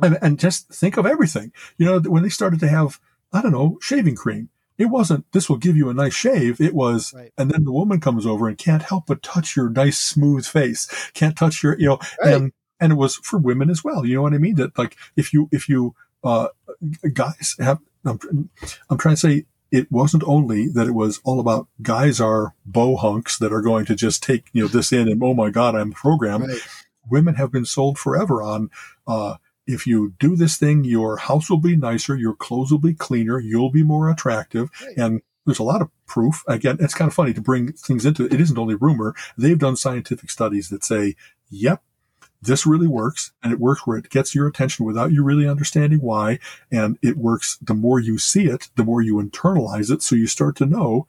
and, 0.01 0.17
and 0.21 0.39
just 0.39 0.67
think 0.69 0.97
of 0.97 1.05
everything, 1.05 1.53
you 1.77 1.85
know, 1.85 1.99
when 1.99 2.21
they 2.21 2.29
started 2.29 2.59
to 2.59 2.67
have, 2.67 2.99
I 3.31 3.41
don't 3.41 3.53
know, 3.53 3.77
shaving 3.81 4.15
cream 4.15 4.49
it 4.77 4.85
wasn't 4.85 5.25
this 5.31 5.49
will 5.49 5.57
give 5.57 5.75
you 5.75 5.89
a 5.89 5.93
nice 5.93 6.13
shave 6.13 6.61
it 6.61 6.73
was 6.73 7.13
right. 7.13 7.31
and 7.37 7.51
then 7.51 7.63
the 7.63 7.71
woman 7.71 7.99
comes 7.99 8.25
over 8.25 8.47
and 8.47 8.57
can't 8.57 8.83
help 8.83 9.05
but 9.07 9.23
touch 9.23 9.55
your 9.55 9.69
nice 9.69 9.97
smooth 9.97 10.45
face 10.45 11.11
can't 11.13 11.37
touch 11.37 11.63
your 11.63 11.77
you 11.79 11.87
know 11.87 11.99
right. 12.23 12.33
and 12.33 12.51
and 12.79 12.91
it 12.91 12.95
was 12.95 13.15
for 13.15 13.37
women 13.37 13.69
as 13.69 13.83
well. 13.83 14.05
You 14.05 14.15
know 14.15 14.21
what 14.21 14.33
I 14.33 14.37
mean? 14.37 14.55
That 14.55 14.77
like 14.77 14.95
if 15.15 15.33
you 15.33 15.49
if 15.51 15.69
you 15.69 15.95
uh, 16.23 16.49
guys 17.13 17.55
have 17.59 17.79
I'm, 18.05 18.49
I'm 18.89 18.97
trying 18.97 19.15
to 19.15 19.19
say 19.19 19.45
it 19.71 19.91
wasn't 19.91 20.23
only 20.25 20.69
that 20.69 20.87
it 20.87 20.93
was 20.93 21.19
all 21.23 21.39
about 21.39 21.67
guys 21.81 22.21
are 22.21 22.53
bow 22.65 22.95
hunks 22.95 23.37
that 23.37 23.51
are 23.51 23.61
going 23.61 23.85
to 23.85 23.95
just 23.95 24.23
take 24.23 24.45
you 24.53 24.61
know 24.61 24.67
this 24.67 24.91
in 24.91 25.09
and 25.09 25.21
oh 25.23 25.33
my 25.33 25.49
god 25.49 25.75
I'm 25.75 25.91
programmed. 25.91 26.49
Right. 26.49 26.61
Women 27.09 27.35
have 27.35 27.51
been 27.51 27.65
sold 27.65 27.97
forever 27.97 28.41
on. 28.41 28.69
Uh, 29.07 29.35
if 29.67 29.85
you 29.85 30.13
do 30.19 30.35
this 30.35 30.57
thing, 30.57 30.83
your 30.83 31.17
house 31.17 31.49
will 31.49 31.59
be 31.59 31.75
nicer, 31.75 32.15
your 32.15 32.33
clothes 32.33 32.71
will 32.71 32.79
be 32.79 32.93
cleaner, 32.93 33.39
you'll 33.39 33.69
be 33.69 33.83
more 33.83 34.09
attractive, 34.09 34.69
right. 34.81 34.97
and 34.97 35.21
there's 35.45 35.59
a 35.59 35.63
lot 35.63 35.81
of 35.81 35.89
proof. 36.05 36.43
Again, 36.47 36.77
it's 36.79 36.93
kind 36.93 37.07
of 37.07 37.13
funny 37.13 37.33
to 37.33 37.41
bring 37.41 37.71
things 37.71 38.05
into 38.05 38.25
it. 38.25 38.33
It 38.33 38.41
isn't 38.41 38.57
only 38.57 38.75
rumor. 38.75 39.15
They've 39.37 39.57
done 39.57 39.75
scientific 39.77 40.29
studies 40.29 40.69
that 40.69 40.83
say, 40.83 41.15
yep, 41.49 41.81
this 42.41 42.65
really 42.65 42.87
works 42.87 43.31
and 43.41 43.51
it 43.51 43.59
works 43.59 43.87
where 43.87 43.97
it 43.97 44.09
gets 44.09 44.35
your 44.35 44.47
attention 44.47 44.85
without 44.85 45.11
you 45.11 45.23
really 45.23 45.47
understanding 45.47 46.01
why. 46.01 46.39
And 46.71 46.97
it 47.01 47.17
works 47.17 47.57
the 47.61 47.73
more 47.73 47.99
you 47.99 48.17
see 48.17 48.45
it, 48.45 48.69
the 48.75 48.83
more 48.83 49.01
you 49.01 49.15
internalize 49.15 49.89
it. 49.89 50.03
So 50.03 50.15
you 50.15 50.27
start 50.27 50.55
to 50.57 50.65
know 50.65 51.07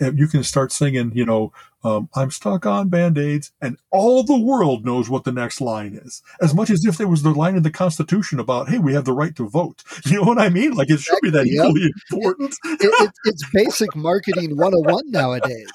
you 0.00 0.28
can 0.28 0.44
start 0.44 0.72
singing, 0.72 1.12
you 1.14 1.24
know, 1.24 1.52
um, 1.84 2.08
I'm 2.14 2.30
stuck 2.30 2.64
on 2.64 2.88
band-aids 2.88 3.52
and 3.60 3.76
all 3.90 4.22
the 4.22 4.38
world 4.38 4.84
knows 4.84 5.10
what 5.10 5.24
the 5.24 5.32
next 5.32 5.60
line 5.60 5.94
is. 5.94 6.22
As 6.40 6.54
much 6.54 6.70
as 6.70 6.84
if 6.84 6.96
there 6.96 7.08
was 7.08 7.22
the 7.22 7.30
line 7.30 7.56
in 7.56 7.64
the 7.64 7.70
constitution 7.70 8.38
about, 8.38 8.68
Hey, 8.68 8.78
we 8.78 8.94
have 8.94 9.04
the 9.04 9.12
right 9.12 9.34
to 9.36 9.48
vote. 9.48 9.82
You 10.06 10.18
know 10.18 10.24
what 10.24 10.38
I 10.38 10.50
mean? 10.50 10.74
Like 10.74 10.90
it 10.90 11.00
should 11.00 11.18
be 11.22 11.30
that 11.30 11.46
equally 11.46 11.90
important. 12.10 12.54
it, 12.64 12.78
it, 12.82 13.10
it's 13.24 13.44
basic 13.52 13.96
marketing 13.96 14.56
101 14.56 15.10
nowadays. 15.10 15.70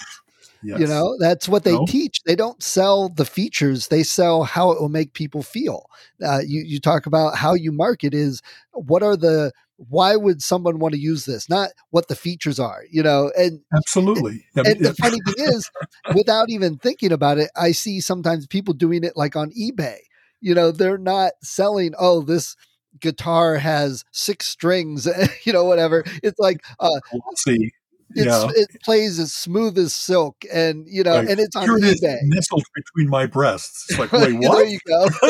Yes. 0.64 0.80
You 0.80 0.88
know, 0.88 1.16
that's 1.20 1.48
what 1.48 1.64
they 1.64 1.74
no. 1.74 1.86
teach. 1.86 2.22
They 2.24 2.36
don't 2.36 2.62
sell 2.62 3.10
the 3.10 3.26
features; 3.26 3.88
they 3.88 4.04
sell 4.04 4.44
how 4.44 4.72
it 4.72 4.82
will 4.82 4.90
make 4.90 5.14
people 5.14 5.44
feel. 5.44 5.90
Uh, 6.24 6.40
you 6.46 6.62
you 6.62 6.80
talk 6.80 7.06
about 7.06 7.36
how 7.36 7.54
you 7.54 7.72
market 7.72 8.14
is 8.14 8.42
what 8.74 9.04
are 9.04 9.16
the 9.16 9.52
why 9.78 10.16
would 10.16 10.42
someone 10.42 10.80
want 10.80 10.94
to 10.94 11.00
use 11.00 11.26
this? 11.26 11.50
Not 11.50 11.70
what 11.92 12.08
the 12.08 12.16
features 12.16 12.60
are, 12.60 12.84
you 12.92 13.04
know. 13.04 13.32
And 13.38 13.62
absolutely. 13.76 14.46
And, 14.56 14.68
and 14.68 14.86
the 14.86 14.94
funny 14.96 15.20
thing 15.26 15.46
is, 15.48 15.70
without 16.16 16.50
even 16.50 16.78
thinking 16.78 17.12
about 17.12 17.38
it, 17.38 17.50
I 17.56 17.72
see 17.72 18.02
sometimes 18.02 18.48
people 18.48 18.74
doing 18.74 19.04
it 19.04 19.16
like 19.16 19.36
on 19.36 19.52
eBay. 19.52 19.98
You 20.42 20.56
know, 20.56 20.72
they're 20.72 20.98
not 20.98 21.34
selling. 21.42 21.94
Oh, 21.98 22.22
this 22.22 22.56
guitar 23.00 23.58
has 23.58 24.04
six 24.12 24.48
strings, 24.48 25.08
you 25.44 25.54
know, 25.54 25.64
whatever. 25.64 26.04
It's 26.24 26.40
like, 26.40 26.64
uh, 26.80 27.00
see, 27.36 27.72
yeah. 28.16 28.48
it 28.56 28.70
plays 28.84 29.20
as 29.20 29.34
smooth 29.34 29.78
as 29.78 29.94
silk, 29.94 30.38
and 30.52 30.86
you 30.88 31.04
know, 31.04 31.18
and 31.18 31.40
it's 31.40 31.56
on 31.56 31.64
Here 31.66 31.78
eBay. 31.78 32.04
It 32.04 32.04
is 32.04 32.20
nestled 32.24 32.64
between 32.76 33.10
my 33.10 33.26
breasts. 33.26 33.86
It's 33.90 34.00
like, 34.00 34.12
wait, 34.12 34.34
what? 34.40 34.56
there 34.56 34.66
you 34.66 34.80
go. 34.88 35.08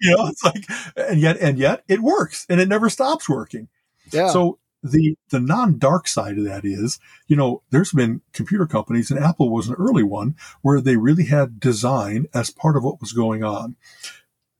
you 0.00 0.16
know, 0.16 0.28
it's 0.28 0.44
like, 0.44 0.64
and 0.96 1.20
yet, 1.20 1.38
and 1.40 1.58
yet, 1.58 1.84
it 1.88 2.00
works, 2.00 2.46
and 2.48 2.60
it 2.60 2.68
never 2.68 2.88
stops 2.88 3.28
working. 3.28 3.68
Yeah. 4.12 4.28
So 4.28 4.58
the 4.82 5.16
the 5.30 5.40
non 5.40 5.78
dark 5.78 6.08
side 6.08 6.38
of 6.38 6.44
that 6.44 6.64
is, 6.64 6.98
you 7.26 7.36
know, 7.36 7.62
there's 7.70 7.92
been 7.92 8.20
computer 8.32 8.66
companies, 8.66 9.10
and 9.10 9.22
Apple 9.22 9.50
was 9.50 9.68
an 9.68 9.74
early 9.78 10.02
one 10.02 10.34
where 10.62 10.80
they 10.80 10.96
really 10.96 11.26
had 11.26 11.60
design 11.60 12.26
as 12.34 12.50
part 12.50 12.76
of 12.76 12.84
what 12.84 13.00
was 13.00 13.12
going 13.12 13.44
on. 13.44 13.76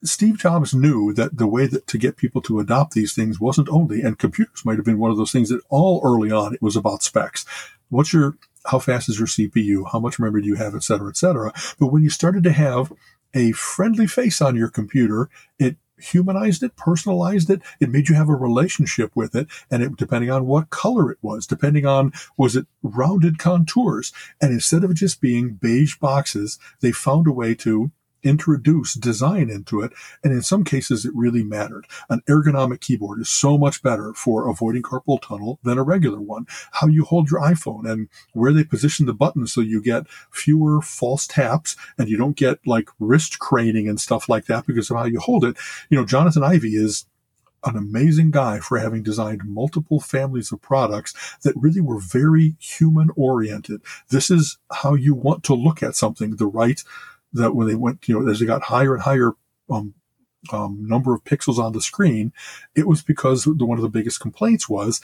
Steve 0.05 0.39
Jobs 0.39 0.75
knew 0.75 1.13
that 1.13 1.39
the 1.39 1.47
way 1.47 1.67
that 1.67 1.87
to 1.87 1.99
get 1.99 2.17
people 2.17 2.41
to 2.43 2.59
adopt 2.59 2.93
these 2.93 3.15
things 3.15 3.41
wasn't 3.41 3.69
only, 3.69 4.03
and 4.03 4.19
computers 4.19 4.65
might 4.65 4.77
have 4.77 4.85
been 4.85 4.99
one 4.99 5.11
of 5.11 5.17
those 5.17 5.33
things 5.33 5.49
that 5.49 5.61
all 5.69 6.01
early 6.05 6.31
on 6.31 6.55
it 6.55 6.63
was 6.63 6.77
about 6.77 7.03
specs. 7.03 7.45
What's 7.89 8.13
your, 8.13 8.37
how 8.67 8.79
fast 8.79 9.09
is 9.09 9.19
your 9.19 9.29
CPU? 9.29 9.91
How 9.93 10.01
much 10.01 10.19
memory 10.19 10.43
do 10.43 10.49
you 10.49 10.57
have, 10.57 10.75
et 10.75 10.83
cetera, 10.83 11.09
et 11.09 11.17
cetera. 11.17 11.53
But 11.79 11.89
when 11.89 12.03
you 12.03 12.11
started 12.11 12.43
to 12.45 12.53
have 12.53 12.93
a 13.35 13.53
friendly 13.53 14.07
face 14.07 14.41
on 14.43 14.57
your 14.57 14.69
computer, 14.69 15.29
it 15.59 15.77
humanized 16.03 16.63
it, 16.63 16.77
personalized 16.77 17.51
it. 17.51 17.63
It 17.81 17.91
made 17.91 18.09
you 18.09 18.15
have 18.15 18.29
a 18.29 18.35
relationship 18.35 19.13
with 19.15 19.35
it. 19.35 19.49
And 19.71 19.83
it, 19.83 19.97
depending 19.97 20.31
on 20.31 20.47
what 20.47 20.71
color 20.71 21.11
it 21.11 21.19
was, 21.23 21.47
depending 21.47 21.87
on, 21.87 22.13
was 22.37 22.57
it 22.57 22.67
rounded 22.83 23.39
contours? 23.39 24.13
And 24.41 24.53
instead 24.53 24.85
of 24.85 24.95
just 24.95 25.21
being 25.21 25.55
beige 25.55 25.97
boxes, 25.97 26.59
they 26.81 26.93
found 26.93 27.27
a 27.27 27.33
way 27.33 27.55
to 27.57 27.91
introduce 28.23 28.95
design 28.95 29.51
into 29.51 29.81
it. 29.81 29.93
And 30.23 30.33
in 30.33 30.43
some 30.43 30.65
cases, 30.65 31.05
it 31.05 31.13
really 31.15 31.43
mattered. 31.43 31.87
An 32.09 32.23
ergonomic 32.29 32.81
keyboard 32.81 33.21
is 33.21 33.29
so 33.29 33.59
much 33.59 33.83
better 33.83 34.13
for 34.15 34.49
avoiding 34.49 34.83
carpal 34.83 35.21
tunnel 35.21 35.59
than 35.63 35.79
a 35.79 35.83
regular 35.83 36.21
one. 36.21 36.47
How 36.73 36.87
you 36.87 37.05
hold 37.05 37.31
your 37.31 37.41
iPhone 37.41 37.91
and 37.91 38.09
where 38.33 38.53
they 38.53 38.65
position 38.65 39.07
the 39.07 39.15
buttons 39.15 39.53
so 39.53 39.61
you 39.61 39.83
get 39.83 40.09
fewer 40.31 40.81
false 40.81 41.27
taps 41.27 41.77
and 41.99 42.09
you 42.09 42.17
don't 42.17 42.37
get 42.37 42.67
like 42.67 42.89
wrist 42.99 43.39
craning 43.39 43.89
and 43.89 44.01
stuff 44.01 44.29
like 44.29 44.47
that 44.47 44.67
because 44.67 44.91
of 44.91 44.97
how 44.97 45.05
you 45.05 45.21
hold 45.21 45.45
it. 45.45 45.57
You 45.91 45.99
know, 45.99 46.07
Jonathan 46.07 46.45
Ive 46.45 46.65
is 46.65 47.07
an 47.65 47.77
amazing 47.77 48.31
guy 48.31 48.59
for 48.59 48.79
having 48.79 49.03
designed 49.03 49.43
multiple 49.45 50.01
families 50.01 50.51
of 50.53 50.61
products 50.61 51.15
that 51.43 51.55
really 51.57 51.81
were 51.81 52.01
very 52.01 52.57
human 52.59 53.11
oriented. 53.17 53.81
This 54.11 54.31
is 54.31 54.59
how 54.73 54.95
you 54.95 55.15
want 55.15 55.45
to 55.45 55.55
look 55.55 55.83
at 55.83 55.95
something, 55.95 56.37
the 56.37 56.47
right 56.47 56.83
that 57.33 57.55
when 57.55 57.67
they 57.67 57.75
went, 57.75 58.09
you 58.09 58.19
know, 58.19 58.31
as 58.31 58.41
they 58.41 58.47
got 58.47 58.63
higher 58.63 58.95
and 58.95 59.03
higher 59.03 59.33
um, 59.71 59.95
um, 60.53 60.87
number 60.87 61.15
of 61.15 61.25
pixels 61.25 61.59
on 61.59 61.73
the 61.73 61.81
screen, 61.81 62.33
it 62.75 62.87
was 62.87 63.03
because 63.03 63.45
the, 63.45 63.65
one 63.65 63.79
of 63.79 63.83
the 63.83 63.89
biggest 63.89 64.21
complaints 64.21 64.69
was 64.69 65.01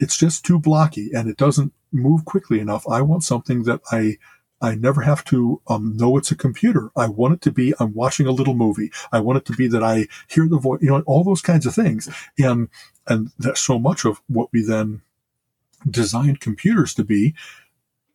it's 0.00 0.16
just 0.16 0.44
too 0.44 0.58
blocky 0.58 1.10
and 1.14 1.28
it 1.28 1.36
doesn't 1.36 1.72
move 1.92 2.24
quickly 2.24 2.58
enough. 2.58 2.88
I 2.88 3.02
want 3.02 3.22
something 3.22 3.64
that 3.64 3.80
I 3.92 4.18
I 4.62 4.74
never 4.74 5.00
have 5.02 5.24
to 5.26 5.62
um, 5.68 5.96
know 5.96 6.18
it's 6.18 6.30
a 6.30 6.36
computer. 6.36 6.90
I 6.94 7.08
want 7.08 7.34
it 7.34 7.40
to 7.42 7.50
be 7.50 7.72
I'm 7.80 7.94
watching 7.94 8.26
a 8.26 8.32
little 8.32 8.54
movie. 8.54 8.90
I 9.10 9.20
want 9.20 9.38
it 9.38 9.44
to 9.46 9.52
be 9.52 9.68
that 9.68 9.82
I 9.82 10.06
hear 10.28 10.46
the 10.48 10.58
voice, 10.58 10.80
you 10.82 10.90
know, 10.90 11.02
all 11.06 11.24
those 11.24 11.40
kinds 11.40 11.66
of 11.66 11.74
things. 11.74 12.08
And 12.38 12.68
and 13.06 13.30
that's 13.38 13.60
so 13.60 13.78
much 13.78 14.04
of 14.04 14.20
what 14.26 14.50
we 14.52 14.62
then 14.62 15.02
designed 15.88 16.40
computers 16.40 16.92
to 16.94 17.04
be 17.04 17.34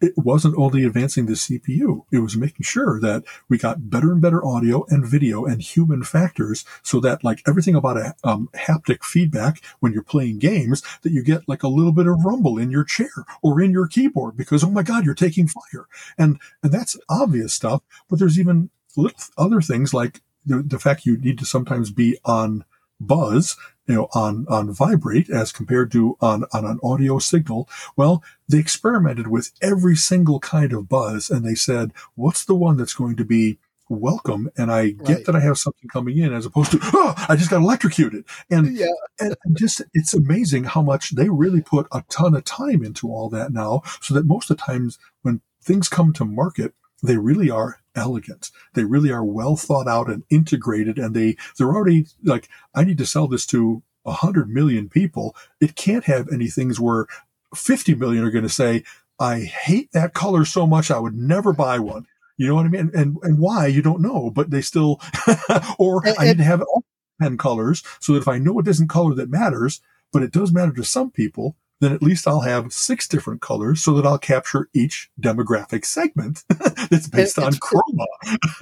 it 0.02 0.14
wasn't 0.18 0.58
only 0.58 0.84
advancing 0.84 1.26
the 1.26 1.34
CPU, 1.34 2.06
it 2.12 2.20
was 2.20 2.36
making 2.36 2.64
sure 2.64 3.00
that 3.00 3.24
we 3.50 3.58
got 3.58 3.90
better 3.90 4.12
and 4.12 4.22
better 4.22 4.46
audio 4.46 4.86
and 4.90 5.06
video 5.06 5.46
and 5.46 5.62
human 5.62 6.04
factors 6.04 6.66
so 6.84 7.00
that 7.00 7.24
like 7.24 7.42
everything 7.48 7.76
about 7.76 7.98
a 7.98 8.16
um, 8.24 8.50
haptic 8.54 9.04
feedback 9.04 9.62
when 9.80 9.94
you're 9.94 10.04
playing 10.04 10.40
games, 10.40 10.84
that 11.02 11.12
you 11.12 11.24
get 11.24 11.48
like 11.48 11.64
a 11.64 11.68
little 11.68 11.94
bit 11.94 12.08
of 12.08 12.26
rumble 12.26 12.58
in 12.58 12.72
your 12.72 12.84
chair 12.84 13.26
or 13.42 13.62
in 13.62 13.72
your 13.72 13.88
keyboard 13.88 14.36
because, 14.36 14.64
oh 14.64 14.70
my 14.70 14.84
God, 14.84 15.06
you're 15.06 15.16
taking 15.16 15.48
fire. 15.48 15.88
And, 16.18 16.40
and 16.62 16.72
that's 16.72 16.98
obvious 17.10 17.54
stuff, 17.54 17.82
but 18.10 18.20
there's 18.20 18.40
even 18.40 18.70
little 18.98 19.20
other 19.38 19.62
things 19.62 19.94
like 19.94 20.22
the, 20.46 20.62
the 20.62 20.80
fact 20.80 21.06
you 21.06 21.18
need 21.18 21.40
to 21.40 21.46
sometimes 21.46 21.92
be 21.92 22.18
on 22.26 22.66
buzz, 23.00 23.58
you 23.88 23.96
know, 23.96 24.08
on, 24.14 24.46
on 24.50 24.74
vibrate 24.74 25.30
as 25.30 25.52
compared 25.52 25.92
to 25.92 26.18
on, 26.22 26.46
on 26.54 26.66
an 26.66 26.80
audio 26.84 27.20
signal. 27.20 27.70
Well, 27.96 28.24
they 28.48 28.60
experimented 28.60 29.28
with 29.28 29.52
every 29.62 29.96
single 29.96 30.40
kind 30.40 30.74
of 30.74 30.90
buzz 30.90 31.30
and 31.30 31.46
they 31.46 31.56
said, 31.56 31.92
what's 32.16 32.46
the 32.46 32.56
one 32.56 32.78
that's 32.78 32.94
going 32.94 33.16
to 33.18 33.26
be 33.26 33.60
welcome 33.88 34.50
and 34.58 34.72
I 34.72 34.90
get 34.90 35.08
right. 35.08 35.26
that 35.26 35.36
I 35.36 35.40
have 35.42 35.60
something 35.60 35.88
coming 35.90 36.18
in 36.18 36.34
as 36.34 36.46
opposed 36.46 36.72
to, 36.72 36.80
oh, 36.82 37.14
I 37.30 37.36
just 37.36 37.52
got 37.52 37.62
electrocuted. 37.62 38.26
And, 38.50 38.76
yeah. 38.76 38.88
and 39.20 39.36
just, 39.54 39.84
it's 39.94 40.14
amazing 40.14 40.64
how 40.64 40.82
much 40.82 41.12
they 41.12 41.30
really 41.30 41.62
put 41.62 41.88
a 41.92 42.04
ton 42.10 42.36
of 42.36 42.46
time 42.46 42.84
into 42.84 43.12
all 43.12 43.30
that 43.30 43.54
now 43.54 43.84
so 44.02 44.16
that 44.16 44.26
most 44.26 44.50
of 44.50 44.58
the 44.58 44.64
times 44.64 44.98
when 45.22 45.42
things 45.62 45.88
come 45.88 46.14
to 46.14 46.26
market, 46.26 46.74
they 47.04 47.18
really 47.18 47.52
are 47.52 47.80
elegant. 47.96 48.52
They 48.74 48.84
really 48.84 49.12
are 49.12 49.24
well 49.24 49.56
thought 49.56 49.88
out 49.88 50.10
and 50.10 50.24
integrated 50.30 50.98
and 50.98 51.16
they, 51.16 51.38
they're 51.58 51.74
already 51.74 52.08
like, 52.24 52.50
I 52.74 52.84
need 52.84 52.98
to 53.00 53.06
sell 53.06 53.28
this 53.28 53.46
to 53.48 53.84
a 54.06 54.12
hundred 54.12 54.50
million 54.50 54.90
people. 54.90 55.36
It 55.60 55.76
can't 55.76 56.06
have 56.06 56.30
any 56.32 56.48
things 56.48 56.80
where 56.80 57.08
50 57.56 57.96
million 57.96 58.24
are 58.24 58.32
going 58.32 58.44
to 58.44 58.50
say, 58.50 58.84
I 59.20 59.42
hate 59.42 59.92
that 59.94 60.14
color 60.14 60.46
so 60.46 60.68
much. 60.68 60.92
I 60.92 61.00
would 61.00 61.16
never 61.16 61.54
buy 61.54 61.80
one. 61.80 62.06
You 62.38 62.48
know 62.48 62.56
what 62.56 62.66
I 62.66 62.70
mean? 62.70 62.92
And, 62.94 63.18
and 63.22 63.40
why 63.40 63.68
you 63.68 63.82
don't 63.82 64.02
know, 64.02 64.30
but 64.30 64.50
they 64.52 64.62
still, 64.62 65.00
or 65.80 66.06
and, 66.06 66.16
I 66.20 66.26
need 66.26 66.38
to 66.40 66.44
have 66.44 66.62
all 66.62 66.84
10 67.22 67.38
colors 67.38 67.82
so 68.00 68.14
that 68.14 68.20
if 68.20 68.28
I 68.28 68.40
know 68.40 68.60
it 68.60 68.68
isn't 68.68 68.90
color 68.90 69.14
that 69.16 69.30
matters, 69.30 69.82
but 70.12 70.22
it 70.22 70.32
does 70.32 70.52
matter 70.52 70.74
to 70.74 70.84
some 70.84 71.12
people, 71.12 71.56
then 71.82 71.92
at 71.92 72.02
least 72.02 72.28
I'll 72.28 72.42
have 72.42 72.72
six 72.72 73.08
different 73.08 73.42
colors 73.42 73.84
so 73.84 73.94
that 73.94 74.06
I'll 74.06 74.18
capture 74.18 74.70
each 74.74 75.10
demographic 75.20 75.86
segment 75.86 76.44
that's 76.90 77.08
based 77.08 77.38
on 77.38 77.54
chroma. 77.54 78.06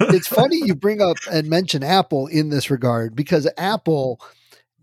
it's 0.00 0.28
funny 0.28 0.60
you 0.64 0.74
bring 0.74 1.00
up 1.00 1.16
and 1.30 1.48
mention 1.48 1.82
Apple 1.82 2.26
in 2.26 2.50
this 2.50 2.70
regard 2.70 3.14
because 3.14 3.48
Apple 3.56 4.20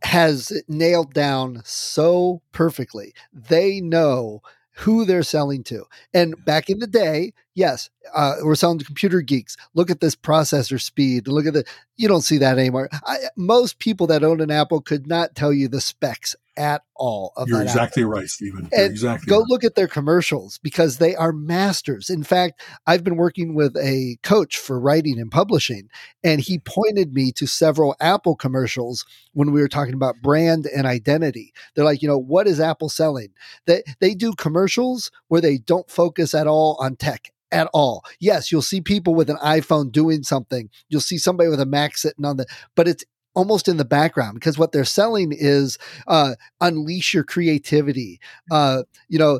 has 0.04 0.52
nailed 0.67 1.13
down 1.13 1.62
so 1.63 2.41
perfectly. 2.52 3.13
They 3.34 3.82
know 3.82 4.41
who 4.78 5.06
they're 5.06 5.24
selling 5.24 5.63
to. 5.65 5.86
And 6.13 6.44
back 6.46 6.70
in 6.70 6.80
the 6.80 6.88
day, 6.88 7.34
yes, 7.54 7.90
uh, 8.14 8.36
we're 8.44 8.56
selling 8.56 8.80
to 8.80 8.86
computer 8.86 9.22
geeks. 9.22 9.58
Look 9.74 9.90
at 9.90 10.00
this 10.00 10.16
processor 10.16 10.82
speed. 10.82 11.28
Look 11.28 11.46
at 11.46 11.54
the. 11.54 11.64
You 11.98 12.08
don't 12.08 12.22
see 12.22 12.40
that 12.40 12.58
anymore. 12.58 12.90
I, 13.06 13.18
most 13.38 13.80
people 13.80 14.08
that 14.08 14.24
own 14.24 14.42
an 14.42 14.52
Apple 14.52 14.82
could 14.82 15.08
not 15.08 15.36
tell 15.36 15.54
you 15.54 15.68
the 15.68 15.82
specs 15.82 16.36
at 16.58 16.82
all. 16.96 17.34
You're 17.46 17.62
exactly 17.62 18.04
Apple. 18.04 18.12
right, 18.12 18.28
Stephen. 18.28 18.70
You're 18.72 18.82
and 18.82 18.92
exactly 18.92 19.30
go 19.30 19.40
right. 19.40 19.50
look 19.50 19.64
at 19.64 19.76
their 19.76 19.88
commercials 19.88 20.60
because 20.60 20.98
they 20.98 21.16
are 21.16 21.32
masters. 21.32 22.10
In 22.10 22.24
fact, 22.24 22.62
I've 22.86 23.04
been 23.04 23.18
working 23.18 23.56
with 23.56 23.76
a 23.78 24.18
coach 24.24 24.58
for 24.58 24.80
writing 24.80 25.20
and 25.20 25.32
publishing, 25.32 25.90
and 26.24 26.42
he 26.42 26.60
pointed 26.60 27.14
me 27.14 27.32
to 27.34 27.48
several 27.48 27.96
Apple 28.00 28.36
commercials 28.36 29.06
when 29.34 29.52
we 29.52 29.62
were 29.62 29.68
talking 29.68 29.94
about 29.94 30.22
brand 30.22 30.66
and 30.66 30.86
identity. 30.86 31.54
They're 31.76 31.86
like, 31.86 32.02
you 32.02 32.08
know, 32.08 32.20
what 32.20 32.48
is 32.48 32.60
Apple 32.60 32.90
selling? 32.90 33.30
They 33.66 33.84
they 34.00 34.14
do 34.14 34.34
commercials 34.34 35.12
where 35.28 35.42
they 35.42 35.58
don't 35.58 35.90
focus 35.90 36.34
at 36.34 36.48
all 36.48 36.78
on 36.80 36.96
tech 36.96 37.32
at 37.52 37.68
all. 37.74 38.04
Yes, 38.20 38.52
you'll 38.52 38.62
see 38.62 38.82
people 38.82 39.16
with 39.16 39.30
an 39.30 39.38
iPhone 39.38 39.92
doing 39.92 40.24
something. 40.24 40.70
You'll 40.90 41.02
see 41.02 41.18
somebody 41.18 41.50
with 41.50 41.60
a 41.60 41.66
Mac 41.66 41.98
sitting 41.98 42.26
on 42.26 42.38
the, 42.38 42.46
but 42.76 42.88
it's 42.88 43.04
almost 43.34 43.68
in 43.68 43.78
the 43.78 43.86
background 43.86 44.36
because 44.36 44.58
what 44.58 44.72
they're 44.72 44.84
selling 44.84 45.32
is 45.32 45.78
uh, 46.08 46.36
unleash 46.60 47.14
your 47.14 47.24
creativity. 47.24 48.20
Uh, 48.50 48.84
you 49.08 49.18
know, 49.18 49.40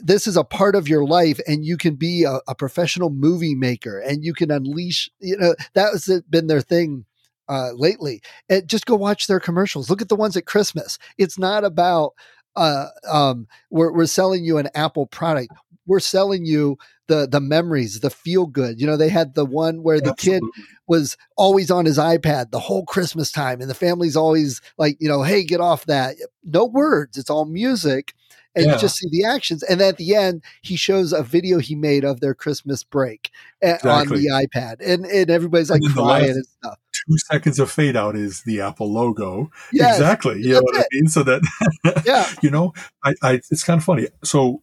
this 0.00 0.26
is 0.26 0.36
a 0.36 0.44
part 0.44 0.74
of 0.74 0.88
your 0.88 1.04
life, 1.04 1.40
and 1.46 1.64
you 1.64 1.76
can 1.76 1.96
be 1.96 2.24
a, 2.24 2.40
a 2.48 2.54
professional 2.54 3.10
movie 3.10 3.54
maker, 3.54 3.98
and 3.98 4.24
you 4.24 4.32
can 4.32 4.50
unleash. 4.50 5.10
You 5.20 5.36
know, 5.36 5.54
that 5.74 5.90
has 5.92 6.22
been 6.28 6.46
their 6.46 6.60
thing. 6.60 7.04
Uh, 7.48 7.72
lately, 7.74 8.22
and 8.48 8.68
just 8.68 8.86
go 8.86 8.94
watch 8.94 9.26
their 9.26 9.40
commercials. 9.40 9.90
Look 9.90 10.00
at 10.00 10.08
the 10.08 10.14
ones 10.14 10.36
at 10.36 10.46
Christmas. 10.46 11.00
It's 11.18 11.36
not 11.36 11.64
about 11.64 12.12
uh, 12.54 12.86
um, 13.10 13.48
we're, 13.70 13.92
we're 13.92 14.06
selling 14.06 14.44
you 14.44 14.58
an 14.58 14.68
Apple 14.74 15.06
product. 15.06 15.52
We're 15.90 15.98
selling 15.98 16.44
you 16.44 16.78
the 17.08 17.26
the 17.26 17.40
memories, 17.40 17.98
the 17.98 18.10
feel 18.10 18.46
good. 18.46 18.80
You 18.80 18.86
know, 18.86 18.96
they 18.96 19.08
had 19.08 19.34
the 19.34 19.44
one 19.44 19.82
where 19.82 20.00
the 20.00 20.10
Absolutely. 20.10 20.52
kid 20.52 20.64
was 20.86 21.16
always 21.36 21.68
on 21.68 21.84
his 21.84 21.98
iPad 21.98 22.52
the 22.52 22.60
whole 22.60 22.86
Christmas 22.86 23.32
time, 23.32 23.60
and 23.60 23.68
the 23.68 23.74
family's 23.74 24.16
always 24.16 24.60
like, 24.78 24.96
you 25.00 25.08
know, 25.08 25.24
hey, 25.24 25.42
get 25.42 25.60
off 25.60 25.86
that. 25.86 26.14
No 26.44 26.64
words, 26.64 27.18
it's 27.18 27.28
all 27.28 27.44
music. 27.44 28.14
And 28.54 28.66
yeah. 28.66 28.74
you 28.74 28.80
just 28.80 28.96
see 28.96 29.08
the 29.12 29.24
actions. 29.24 29.62
And 29.62 29.80
at 29.80 29.96
the 29.96 30.16
end, 30.16 30.42
he 30.62 30.74
shows 30.74 31.12
a 31.12 31.22
video 31.22 31.58
he 31.58 31.76
made 31.76 32.04
of 32.04 32.18
their 32.18 32.34
Christmas 32.34 32.82
break 32.82 33.30
exactly. 33.62 33.98
on 33.98 34.08
the 34.08 34.28
iPad. 34.28 34.76
And, 34.84 35.06
and 35.06 35.30
everybody's 35.30 35.70
like 35.70 35.82
crying 35.94 36.30
and 36.30 36.44
stuff 36.44 36.76
two 37.08 37.18
seconds 37.18 37.58
of 37.58 37.70
fade 37.70 37.96
out 37.96 38.16
is 38.16 38.42
the 38.42 38.60
Apple 38.60 38.92
logo. 38.92 39.50
Yes, 39.72 39.96
exactly. 39.96 40.40
You 40.40 40.54
know 40.54 40.60
what 40.62 40.76
it. 40.76 40.80
I 40.80 40.86
mean? 40.92 41.08
So 41.08 41.22
that, 41.22 42.02
yeah. 42.04 42.28
you 42.42 42.50
know, 42.50 42.72
I, 43.04 43.14
I, 43.22 43.32
it's 43.34 43.64
kind 43.64 43.78
of 43.78 43.84
funny. 43.84 44.08
So 44.22 44.62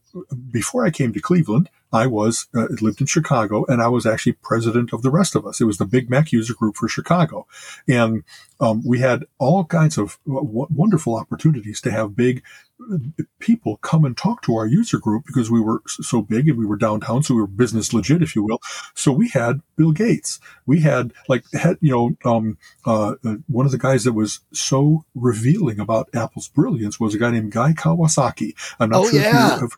before 0.51 0.85
I 0.85 0.89
came 0.89 1.13
to 1.13 1.21
Cleveland, 1.21 1.69
I 1.93 2.07
was 2.07 2.47
uh, 2.53 2.67
lived 2.81 2.99
in 2.99 3.07
Chicago, 3.07 3.65
and 3.67 3.81
I 3.81 3.87
was 3.87 4.05
actually 4.05 4.33
president 4.33 4.91
of 4.91 5.03
the 5.03 5.09
rest 5.09 5.35
of 5.35 5.45
us. 5.45 5.61
It 5.61 5.65
was 5.65 5.77
the 5.77 5.85
Big 5.85 6.09
Mac 6.09 6.31
user 6.31 6.53
group 6.53 6.75
for 6.75 6.89
Chicago, 6.89 7.47
and 7.87 8.23
um, 8.59 8.83
we 8.85 8.99
had 8.99 9.25
all 9.37 9.63
kinds 9.63 9.97
of 9.97 10.19
w- 10.27 10.67
wonderful 10.69 11.15
opportunities 11.15 11.79
to 11.81 11.91
have 11.91 12.15
big 12.15 12.43
uh, 12.91 12.97
people 13.39 13.77
come 13.77 14.03
and 14.03 14.17
talk 14.17 14.41
to 14.43 14.55
our 14.55 14.65
user 14.65 14.99
group 14.99 15.25
because 15.25 15.49
we 15.49 15.61
were 15.61 15.81
so 15.87 16.21
big 16.21 16.49
and 16.49 16.57
we 16.57 16.65
were 16.65 16.75
downtown, 16.75 17.23
so 17.23 17.33
we 17.33 17.41
were 17.41 17.47
business 17.47 17.93
legit, 17.93 18.21
if 18.21 18.35
you 18.35 18.43
will. 18.43 18.59
So 18.93 19.13
we 19.13 19.29
had 19.29 19.61
Bill 19.77 19.93
Gates, 19.93 20.41
we 20.65 20.81
had 20.81 21.13
like 21.29 21.45
had 21.53 21.77
you 21.79 21.91
know 21.91 22.29
um, 22.29 22.57
uh, 22.85 23.15
uh, 23.23 23.35
one 23.47 23.65
of 23.65 23.71
the 23.71 23.77
guys 23.77 24.03
that 24.03 24.13
was 24.13 24.41
so 24.51 25.05
revealing 25.15 25.79
about 25.79 26.09
Apple's 26.13 26.49
brilliance 26.49 26.99
was 26.99 27.15
a 27.15 27.17
guy 27.17 27.31
named 27.31 27.53
Guy 27.53 27.71
Kawasaki. 27.71 28.55
I'm 28.77 28.89
not 28.89 29.05
oh, 29.05 29.09
sure 29.09 29.21
yeah. 29.21 29.55
if 29.55 29.61
you 29.61 29.61
have 29.61 29.71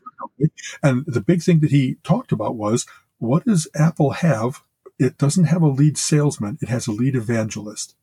and 0.84 1.05
the 1.05 1.21
big 1.21 1.41
thing 1.41 1.60
that 1.60 1.71
he 1.71 1.97
talked 2.03 2.32
about 2.32 2.55
was 2.55 2.86
what 3.17 3.45
does 3.45 3.67
Apple 3.75 4.12
have? 4.12 4.63
It 4.97 5.17
doesn't 5.17 5.45
have 5.45 5.62
a 5.62 5.67
lead 5.67 5.97
salesman, 5.97 6.58
it 6.62 6.69
has 6.69 6.88
a 6.88 6.91
lead 6.91 7.15
evangelist. 7.15 7.95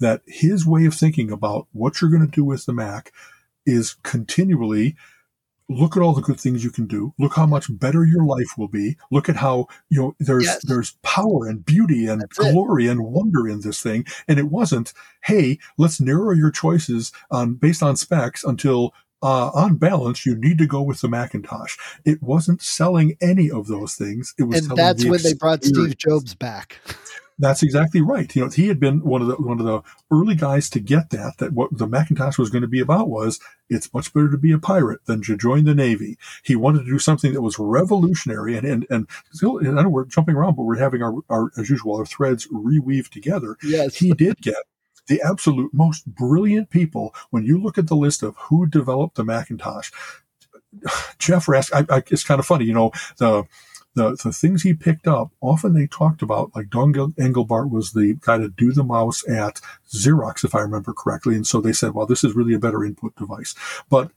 That 0.00 0.22
his 0.26 0.66
way 0.66 0.84
of 0.86 0.94
thinking 0.94 1.30
about 1.30 1.66
what 1.72 2.00
you're 2.00 2.10
going 2.10 2.26
to 2.26 2.28
do 2.28 2.44
with 2.44 2.66
the 2.66 2.72
Mac 2.72 3.12
is 3.64 3.94
continually 4.02 4.96
look 5.68 5.96
at 5.96 6.02
all 6.02 6.12
the 6.12 6.22
good 6.22 6.40
things 6.40 6.64
you 6.64 6.70
can 6.70 6.86
do. 6.86 7.14
Look 7.18 7.34
how 7.34 7.46
much 7.46 7.66
better 7.68 8.04
your 8.04 8.24
life 8.24 8.56
will 8.56 8.68
be. 8.68 8.96
Look 9.10 9.28
at 9.28 9.36
how 9.36 9.68
you 9.88 10.00
know 10.00 10.16
there's 10.18 10.44
yes. 10.44 10.62
there's 10.64 10.96
power 11.02 11.46
and 11.46 11.64
beauty 11.64 12.06
and 12.06 12.20
That's 12.20 12.38
glory 12.38 12.86
it. 12.86 12.90
and 12.90 13.04
wonder 13.04 13.48
in 13.48 13.60
this 13.60 13.82
thing. 13.82 14.06
And 14.28 14.38
it 14.38 14.50
wasn't, 14.50 14.92
hey, 15.24 15.58
let's 15.78 16.00
narrow 16.00 16.32
your 16.32 16.50
choices 16.50 17.12
on 17.30 17.54
based 17.54 17.82
on 17.82 17.96
specs 17.96 18.44
until 18.44 18.94
uh, 19.22 19.50
on 19.54 19.76
balance, 19.76 20.26
you 20.26 20.34
need 20.34 20.58
to 20.58 20.66
go 20.66 20.82
with 20.82 21.00
the 21.00 21.08
Macintosh. 21.08 21.76
It 22.04 22.22
wasn't 22.22 22.62
selling 22.62 23.16
any 23.20 23.50
of 23.50 23.68
those 23.68 23.94
things. 23.94 24.34
It 24.38 24.44
was, 24.44 24.66
and 24.66 24.76
that's 24.76 25.04
the 25.04 25.10
when 25.10 25.22
they 25.22 25.34
brought 25.34 25.64
Steve 25.64 25.96
Jobs 25.96 26.34
back. 26.34 26.78
That's 27.38 27.62
exactly 27.62 28.02
right. 28.02 28.34
You 28.36 28.42
know, 28.42 28.50
he 28.50 28.68
had 28.68 28.78
been 28.78 29.02
one 29.02 29.22
of 29.22 29.28
the 29.28 29.34
one 29.36 29.58
of 29.58 29.66
the 29.66 29.82
early 30.12 30.34
guys 30.34 30.68
to 30.70 30.80
get 30.80 31.10
that. 31.10 31.38
That 31.38 31.52
what 31.52 31.76
the 31.76 31.86
Macintosh 31.86 32.38
was 32.38 32.50
going 32.50 32.62
to 32.62 32.68
be 32.68 32.80
about 32.80 33.08
was 33.08 33.40
it's 33.68 33.92
much 33.92 34.12
better 34.12 34.30
to 34.30 34.38
be 34.38 34.52
a 34.52 34.58
pirate 34.58 35.04
than 35.06 35.22
to 35.22 35.36
join 35.36 35.64
the 35.64 35.74
Navy. 35.74 36.18
He 36.44 36.54
wanted 36.54 36.80
to 36.80 36.90
do 36.90 36.98
something 36.98 37.32
that 37.32 37.42
was 37.42 37.58
revolutionary, 37.58 38.56
and 38.56 38.66
and 38.66 38.86
and 38.90 39.08
still, 39.32 39.58
I 39.58 39.82
know 39.82 39.88
we're 39.88 40.04
jumping 40.04 40.36
around, 40.36 40.56
but 40.56 40.64
we're 40.64 40.78
having 40.78 41.02
our, 41.02 41.14
our 41.30 41.50
as 41.56 41.70
usual 41.70 41.96
our 41.96 42.06
threads 42.06 42.46
reweave 42.48 43.08
together. 43.08 43.56
Yes, 43.62 43.96
he 43.96 44.12
did 44.12 44.36
get 44.40 44.62
the 45.12 45.22
absolute 45.28 45.74
most 45.74 46.06
brilliant 46.06 46.70
people. 46.70 47.14
When 47.28 47.44
you 47.44 47.62
look 47.62 47.76
at 47.76 47.86
the 47.86 47.96
list 47.96 48.22
of 48.22 48.34
who 48.36 48.66
developed 48.66 49.16
the 49.16 49.24
Macintosh, 49.24 49.90
Jeff 51.18 51.46
Rask, 51.46 51.70
I, 51.74 51.96
I, 51.96 52.02
it's 52.10 52.24
kind 52.24 52.40
of 52.40 52.46
funny, 52.46 52.64
you 52.64 52.72
know, 52.72 52.92
the, 53.18 53.44
the, 53.94 54.16
the 54.24 54.32
things 54.32 54.62
he 54.62 54.72
picked 54.72 55.06
up, 55.06 55.30
often 55.42 55.74
they 55.74 55.86
talked 55.86 56.22
about, 56.22 56.56
like 56.56 56.70
Don 56.70 56.94
Engelbart 56.94 57.70
was 57.70 57.92
the 57.92 58.16
guy 58.22 58.38
to 58.38 58.48
do 58.48 58.72
the 58.72 58.84
mouse 58.84 59.22
at 59.28 59.60
Xerox, 59.94 60.44
if 60.44 60.54
I 60.54 60.60
remember 60.60 60.94
correctly. 60.94 61.34
And 61.34 61.46
so 61.46 61.60
they 61.60 61.74
said, 61.74 61.92
well, 61.92 62.06
this 62.06 62.24
is 62.24 62.34
really 62.34 62.54
a 62.54 62.58
better 62.58 62.82
input 62.82 63.14
device. 63.16 63.54
But 63.90 64.12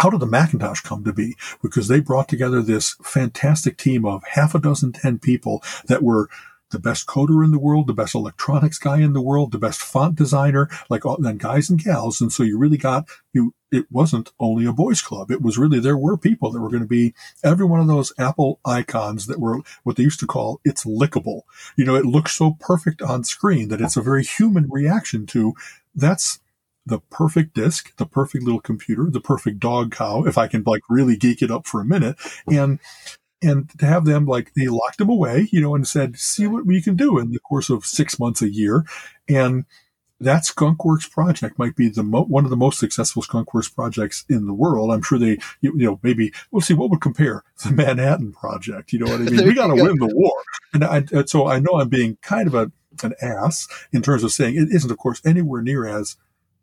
how 0.00 0.08
did 0.08 0.20
the 0.20 0.26
Macintosh 0.26 0.80
come 0.80 1.04
to 1.04 1.12
be? 1.12 1.36
Because 1.62 1.88
they 1.88 2.00
brought 2.00 2.28
together 2.28 2.62
this 2.62 2.96
fantastic 3.02 3.76
team 3.76 4.06
of 4.06 4.24
half 4.24 4.54
a 4.54 4.58
dozen, 4.58 4.92
10 4.92 5.18
people 5.18 5.62
that 5.88 6.02
were 6.02 6.30
the 6.72 6.78
best 6.78 7.06
coder 7.06 7.44
in 7.44 7.52
the 7.52 7.58
world, 7.58 7.86
the 7.86 7.92
best 7.92 8.14
electronics 8.14 8.78
guy 8.78 9.00
in 9.00 9.12
the 9.12 9.22
world, 9.22 9.52
the 9.52 9.58
best 9.58 9.80
font 9.80 10.16
designer, 10.16 10.68
like 10.90 11.06
all 11.06 11.16
then 11.18 11.36
guys 11.36 11.70
and 11.70 11.82
gals. 11.82 12.20
And 12.20 12.32
so 12.32 12.42
you 12.42 12.58
really 12.58 12.78
got 12.78 13.08
you. 13.32 13.54
It 13.70 13.86
wasn't 13.90 14.32
only 14.38 14.66
a 14.66 14.72
boys 14.72 15.00
club. 15.00 15.30
It 15.30 15.40
was 15.40 15.56
really 15.56 15.80
there 15.80 15.96
were 15.96 16.18
people 16.18 16.50
that 16.50 16.60
were 16.60 16.68
going 16.68 16.82
to 16.82 16.88
be 16.88 17.14
every 17.42 17.64
one 17.64 17.80
of 17.80 17.86
those 17.86 18.12
Apple 18.18 18.60
icons 18.66 19.26
that 19.26 19.40
were 19.40 19.60
what 19.82 19.96
they 19.96 20.02
used 20.02 20.20
to 20.20 20.26
call 20.26 20.60
it's 20.64 20.84
lickable. 20.84 21.42
You 21.76 21.84
know, 21.84 21.94
it 21.94 22.04
looks 22.04 22.32
so 22.32 22.56
perfect 22.60 23.00
on 23.00 23.24
screen 23.24 23.68
that 23.68 23.80
it's 23.80 23.96
a 23.96 24.02
very 24.02 24.24
human 24.24 24.68
reaction 24.68 25.24
to 25.28 25.54
that's 25.94 26.40
the 26.84 26.98
perfect 27.10 27.54
disk, 27.54 27.96
the 27.96 28.06
perfect 28.06 28.44
little 28.44 28.60
computer, 28.60 29.08
the 29.08 29.20
perfect 29.20 29.60
dog 29.60 29.92
cow, 29.92 30.24
if 30.24 30.36
I 30.36 30.48
can 30.48 30.64
like 30.66 30.82
really 30.88 31.16
geek 31.16 31.42
it 31.42 31.50
up 31.50 31.66
for 31.66 31.80
a 31.80 31.84
minute. 31.84 32.16
And 32.46 32.80
and 33.42 33.68
to 33.78 33.86
have 33.86 34.04
them 34.04 34.26
like 34.26 34.52
they 34.54 34.66
locked 34.66 34.98
them 34.98 35.08
away, 35.08 35.48
you 35.50 35.60
know, 35.60 35.74
and 35.74 35.86
said, 35.86 36.16
"See 36.18 36.46
what 36.46 36.66
we 36.66 36.80
can 36.80 36.96
do 36.96 37.18
in 37.18 37.30
the 37.30 37.40
course 37.40 37.70
of 37.70 37.84
six 37.84 38.18
months, 38.18 38.42
a 38.42 38.52
year," 38.52 38.84
and 39.28 39.64
that 40.20 40.44
Skunkworks 40.44 41.10
project 41.10 41.58
might 41.58 41.74
be 41.74 41.88
the 41.88 42.04
mo- 42.04 42.24
one 42.24 42.44
of 42.44 42.50
the 42.50 42.56
most 42.56 42.78
successful 42.78 43.22
Skunkworks 43.22 43.74
projects 43.74 44.24
in 44.28 44.46
the 44.46 44.54
world. 44.54 44.92
I'm 44.92 45.02
sure 45.02 45.18
they, 45.18 45.38
you, 45.60 45.72
you 45.76 45.86
know, 45.86 46.00
maybe 46.02 46.32
we'll 46.50 46.60
see 46.60 46.74
what 46.74 46.90
would 46.90 47.00
compare 47.00 47.42
the 47.64 47.72
Manhattan 47.72 48.32
Project. 48.32 48.92
You 48.92 49.00
know 49.00 49.10
what 49.10 49.20
I 49.20 49.24
mean? 49.24 49.44
we 49.46 49.54
got 49.54 49.68
to 49.68 49.82
win 49.82 49.98
the 49.98 50.12
war, 50.14 50.34
and 50.72 50.84
I, 50.84 51.04
so 51.26 51.48
I 51.48 51.58
know 51.58 51.80
I'm 51.80 51.88
being 51.88 52.18
kind 52.22 52.46
of 52.46 52.54
a 52.54 52.72
an 53.02 53.14
ass 53.20 53.68
in 53.92 54.02
terms 54.02 54.22
of 54.22 54.32
saying 54.32 54.54
it 54.54 54.68
isn't, 54.70 54.90
of 54.90 54.98
course, 54.98 55.20
anywhere 55.24 55.62
near 55.62 55.86
as 55.86 56.16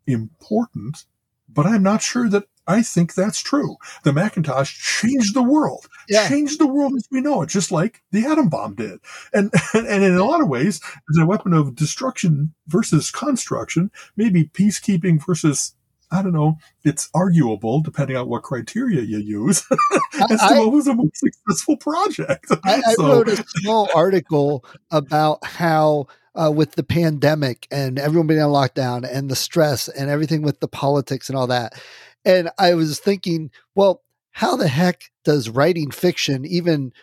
important. 0.08 1.06
But 1.48 1.66
I'm 1.66 1.84
not 1.84 2.02
sure 2.02 2.30
that 2.30 2.46
I 2.70 2.84
think 2.84 3.16
that's 3.16 3.42
true. 3.42 3.78
The 4.04 4.14
Macintosh 4.14 5.02
changed 5.02 5.34
the 5.34 5.42
world, 5.42 5.88
yeah. 6.08 6.30
changed 6.30 6.60
the 6.60 6.68
world 6.68 6.94
as 6.96 7.08
we 7.10 7.20
know 7.20 7.42
it, 7.42 7.50
just 7.50 7.72
like 7.72 8.04
the 8.12 8.28
atom 8.28 8.48
bomb 8.48 8.76
did. 8.76 9.00
And, 9.34 9.52
and, 9.74 9.88
and 9.88 10.04
in 10.04 10.16
a 10.16 10.24
lot 10.24 10.40
of 10.40 10.48
ways, 10.48 10.80
it's 11.10 11.20
a 11.20 11.26
weapon 11.26 11.54
of 11.54 11.76
destruction 11.76 12.54
versus 12.68 13.10
construction, 13.10 13.90
maybe 14.16 14.44
peacekeeping 14.46 15.26
versus 15.26 15.74
I 16.12 16.22
don't 16.22 16.34
know. 16.34 16.58
It's 16.84 17.10
arguable 17.14 17.82
depending 17.82 18.18
on 18.18 18.28
what 18.30 18.44
criteria 18.44 19.02
you 19.02 19.20
use 19.20 19.64
as 20.30 20.42
I, 20.42 20.56
to 20.56 20.60
what 20.62 20.72
was 20.72 20.88
a 20.88 20.94
most 20.94 21.18
successful 21.18 21.78
project. 21.78 22.48
I, 22.64 22.82
I 22.86 22.96
wrote 23.00 23.30
a 23.30 23.44
small 23.62 23.90
article 23.96 24.64
about 24.92 25.44
how, 25.44 26.08
uh, 26.36 26.52
with 26.52 26.74
the 26.74 26.84
pandemic 26.84 27.68
and 27.70 28.00
everyone 28.00 28.28
being 28.28 28.42
on 28.42 28.52
lockdown 28.52 29.08
and 29.12 29.30
the 29.30 29.36
stress 29.36 29.88
and 29.88 30.10
everything 30.10 30.42
with 30.42 30.60
the 30.60 30.68
politics 30.68 31.30
and 31.30 31.38
all 31.38 31.48
that, 31.48 31.80
and 32.26 32.50
I 32.58 32.74
was 32.74 33.00
thinking, 33.00 33.52
well, 33.76 34.02
how 34.32 34.56
the 34.56 34.68
heck 34.68 35.04
does 35.24 35.50
writing 35.50 35.92
fiction 35.92 36.46
even 36.46 36.94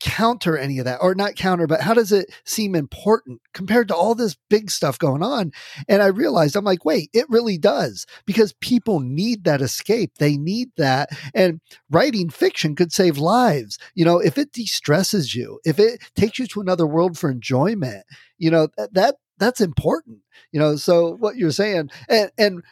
counter 0.00 0.56
any 0.56 0.78
of 0.78 0.84
that? 0.84 1.00
Or 1.02 1.14
not 1.14 1.34
counter 1.34 1.66
but 1.66 1.80
how 1.80 1.92
does 1.92 2.12
it 2.12 2.32
seem 2.44 2.74
important 2.74 3.40
compared 3.52 3.88
to 3.88 3.96
all 3.96 4.14
this 4.14 4.36
big 4.48 4.70
stuff 4.70 4.98
going 4.98 5.22
on? 5.22 5.50
And 5.88 6.02
i 6.02 6.06
realized 6.06 6.54
i'm 6.54 6.64
like 6.64 6.84
wait 6.84 7.10
it 7.12 7.26
really 7.28 7.58
does 7.58 8.06
because 8.24 8.52
people 8.54 9.00
need 9.00 9.44
that 9.44 9.60
escape. 9.60 10.12
They 10.18 10.36
need 10.36 10.70
that 10.76 11.10
and 11.34 11.60
writing 11.90 12.30
fiction 12.30 12.76
could 12.76 12.92
save 12.92 13.18
lives. 13.18 13.78
You 13.94 14.04
know 14.04 14.20
if 14.20 14.38
it 14.38 14.52
de-stresses 14.52 15.34
you 15.34 15.58
if 15.64 15.80
it 15.80 16.00
takes 16.14 16.38
you 16.38 16.46
to 16.46 16.60
another 16.60 16.86
world 16.86 17.18
for 17.18 17.28
enjoyment 17.30 18.04
you 18.38 18.50
know 18.50 18.68
that, 18.76 18.94
that 18.94 19.14
that's 19.38 19.60
important 19.60 20.18
you 20.52 20.60
know 20.60 20.76
so 20.76 21.16
what 21.16 21.36
you're 21.36 21.50
saying 21.50 21.90
and 22.08 22.30
and 22.38 22.62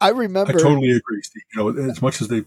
I 0.00 0.10
remember. 0.10 0.52
I 0.52 0.54
totally 0.54 0.90
agree, 0.90 1.22
Steve. 1.22 1.42
You 1.54 1.72
know, 1.72 1.90
as 1.90 2.02
much 2.02 2.20
as 2.20 2.28
they 2.28 2.44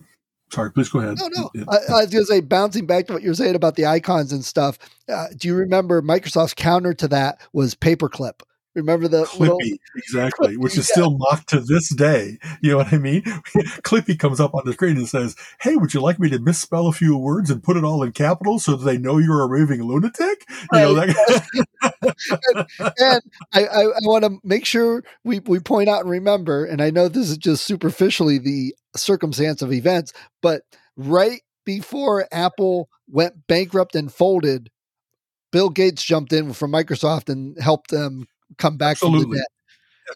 Sorry, 0.50 0.72
please 0.72 0.90
go 0.90 1.00
ahead. 1.00 1.18
No, 1.20 1.50
no. 1.54 1.66
I, 1.68 1.76
I, 1.76 2.02
was 2.02 2.10
going 2.10 2.24
to 2.24 2.26
say, 2.26 2.40
bouncing 2.40 2.86
back 2.86 3.08
to 3.08 3.14
what 3.14 3.22
you 3.22 3.30
were 3.30 3.36
saying 3.36 3.56
about 3.56 3.76
the 3.76 3.86
icons 3.86 4.32
and 4.32 4.46
stuff. 4.46 4.80
Uh, 5.10 5.28
do 5.36 5.48
you 5.48 5.56
remember 5.56 6.02
Microsoft's 6.02 6.54
counter 6.54 6.94
to 6.94 7.08
that 7.10 7.42
was 7.52 7.76
paperclip? 7.76 8.42
Remember 8.78 9.08
the 9.08 9.24
Clippy, 9.26 9.40
little, 9.40 9.60
exactly, 9.96 10.50
Clippy, 10.50 10.58
which 10.58 10.78
is 10.78 10.88
yeah. 10.90 10.94
still 10.94 11.18
mocked 11.18 11.50
to 11.50 11.60
this 11.60 11.90
day. 11.96 12.38
You 12.62 12.72
know 12.72 12.78
what 12.78 12.94
I 12.94 13.00
mean? 13.00 13.24
Clippy 13.82 14.18
comes 14.18 14.40
up 14.40 14.54
on 14.54 14.62
the 14.66 14.74
screen 14.74 14.98
and 14.98 15.10
says, 15.10 15.36
"Hey, 15.60 15.76
would 15.76 15.96
you 15.96 16.00
like 16.00 16.20
me 16.20 16.30
to 16.30 16.38
misspell 16.38 16.88
a 16.88 16.94
few 16.94 17.18
words 17.18 17.50
and 17.50 17.64
put 17.64 17.76
it 17.76 17.84
all 17.84 18.04
in 18.04 18.12
capitals 18.12 18.66
so 18.66 18.76
that 18.76 18.86
they 18.86 19.00
know 19.00 19.18
you're 19.18 19.42
a 19.42 19.48
raving 19.48 19.82
lunatic?" 19.82 20.46
You 20.48 20.68
right. 20.72 20.82
know 20.82 20.94
that. 20.94 21.66
and, 22.80 22.94
and 23.00 23.22
I, 23.52 23.66
I, 23.66 23.82
I 23.82 24.00
want 24.04 24.26
to 24.26 24.38
make 24.44 24.66
sure 24.66 25.04
we 25.24 25.40
we 25.40 25.60
point 25.60 25.90
out 25.90 26.02
and 26.02 26.10
remember. 26.12 26.64
And 26.64 26.80
I 26.80 26.92
know 26.92 27.08
this 27.08 27.32
is 27.32 27.38
just 27.38 27.66
superficially 27.66 28.38
the 28.38 28.76
circumstance 28.96 29.64
of 29.64 29.74
events, 29.74 30.14
but 30.44 30.62
right 30.96 31.42
before 31.66 32.28
Apple 32.32 32.90
went 33.10 33.48
bankrupt 33.48 33.96
and 33.96 34.14
folded, 34.14 34.70
Bill 35.52 35.70
Gates 35.70 36.04
jumped 36.04 36.34
in 36.34 36.54
from 36.54 36.72
Microsoft 36.72 37.30
and 37.30 37.58
helped 37.60 37.90
them 37.90 38.28
come 38.58 38.78
back 38.78 38.94
Absolutely. 38.94 39.22
from 39.22 39.32
the 39.32 39.38
debt. 39.38 39.48